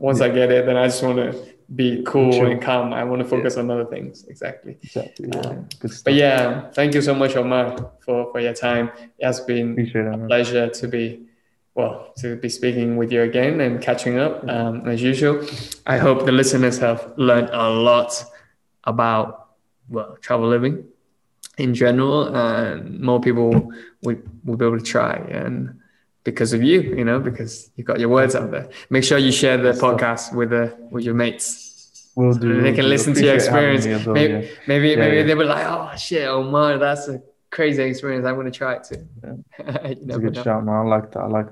Once 0.00 0.20
I 0.20 0.28
get 0.30 0.50
it, 0.50 0.64
then 0.66 0.76
I 0.76 0.86
just 0.86 1.02
want 1.02 1.18
to 1.18 1.30
be 1.76 2.02
cool 2.04 2.46
and 2.46 2.60
calm. 2.60 2.92
I 2.92 3.04
want 3.04 3.20
to 3.22 3.28
focus 3.28 3.56
on 3.56 3.70
other 3.70 3.84
things. 3.84 4.24
Exactly. 4.24 4.78
Exactly. 4.82 5.28
Yeah. 5.28 5.40
Um. 5.40 5.68
But 6.04 6.14
yeah, 6.14 6.70
thank 6.70 6.94
you 6.94 7.02
so 7.02 7.14
much, 7.14 7.36
Omar, 7.36 7.92
for, 8.04 8.32
for 8.32 8.40
your 8.40 8.54
time. 8.54 8.90
It 9.18 9.24
has 9.24 9.40
been 9.40 9.72
Appreciate 9.72 10.06
a 10.06 10.16
man. 10.16 10.26
pleasure 10.26 10.68
to 10.68 10.88
be, 10.88 11.26
well, 11.74 12.12
to 12.18 12.36
be 12.36 12.48
speaking 12.48 12.96
with 12.96 13.12
you 13.12 13.22
again 13.22 13.60
and 13.60 13.80
catching 13.80 14.18
up 14.18 14.42
um, 14.48 14.88
as 14.88 15.02
usual. 15.02 15.46
I 15.86 15.98
hope 15.98 16.24
the 16.24 16.32
listeners 16.32 16.78
have 16.78 17.12
learned 17.16 17.50
a 17.52 17.68
lot 17.68 18.24
about, 18.84 19.50
well, 19.88 20.16
travel 20.20 20.48
living 20.48 20.84
in 21.58 21.74
general, 21.74 22.34
and 22.34 23.00
more 23.00 23.20
people 23.20 23.70
would, 24.02 24.20
will 24.44 24.56
be 24.56 24.64
able 24.64 24.78
to 24.78 24.84
try. 24.84 25.14
And 25.14 25.79
because 26.24 26.52
of 26.52 26.62
you, 26.62 26.80
you 26.80 27.04
know, 27.04 27.18
because 27.20 27.70
you 27.76 27.84
got 27.84 27.98
your 28.00 28.08
words 28.10 28.34
out 28.34 28.50
there. 28.50 28.68
Make 28.90 29.04
sure 29.04 29.18
you 29.18 29.32
share 29.32 29.56
the 29.56 29.72
podcast 29.72 30.34
with 30.34 30.50
the 30.50 30.76
with 30.90 31.04
your 31.04 31.14
mates. 31.14 32.10
We'll 32.16 32.34
So 32.34 32.40
do. 32.40 32.48
that 32.48 32.54
we'll 32.54 32.62
they 32.64 32.72
can 32.74 32.88
listen 32.88 33.14
to 33.14 33.24
your 33.24 33.34
experience. 33.34 33.86
well, 33.86 34.14
maybe 34.14 34.32
yeah. 34.32 34.50
maybe, 34.66 34.88
Yeah, 34.90 34.96
maybe 34.96 35.16
yeah. 35.18 35.22
they 35.22 35.34
were 35.34 35.44
like, 35.44 35.66
oh 35.66 35.90
shit, 35.96 36.26
Omar, 36.28 36.78
that's 36.78 37.08
a 37.08 37.22
crazy 37.50 37.82
experience. 37.84 38.26
I'm 38.26 38.36
gonna 38.36 38.50
try 38.50 38.74
it 38.74 38.84
too. 38.84 39.06
you 39.24 39.44
It's 39.58 40.16
a 40.16 40.18
good 40.18 40.34
know. 40.34 40.42
shout, 40.42 40.64
man. 40.64 40.74
I 40.74 40.82
like 40.82 41.10
that. 41.12 41.20
I 41.20 41.26
like 41.26 41.48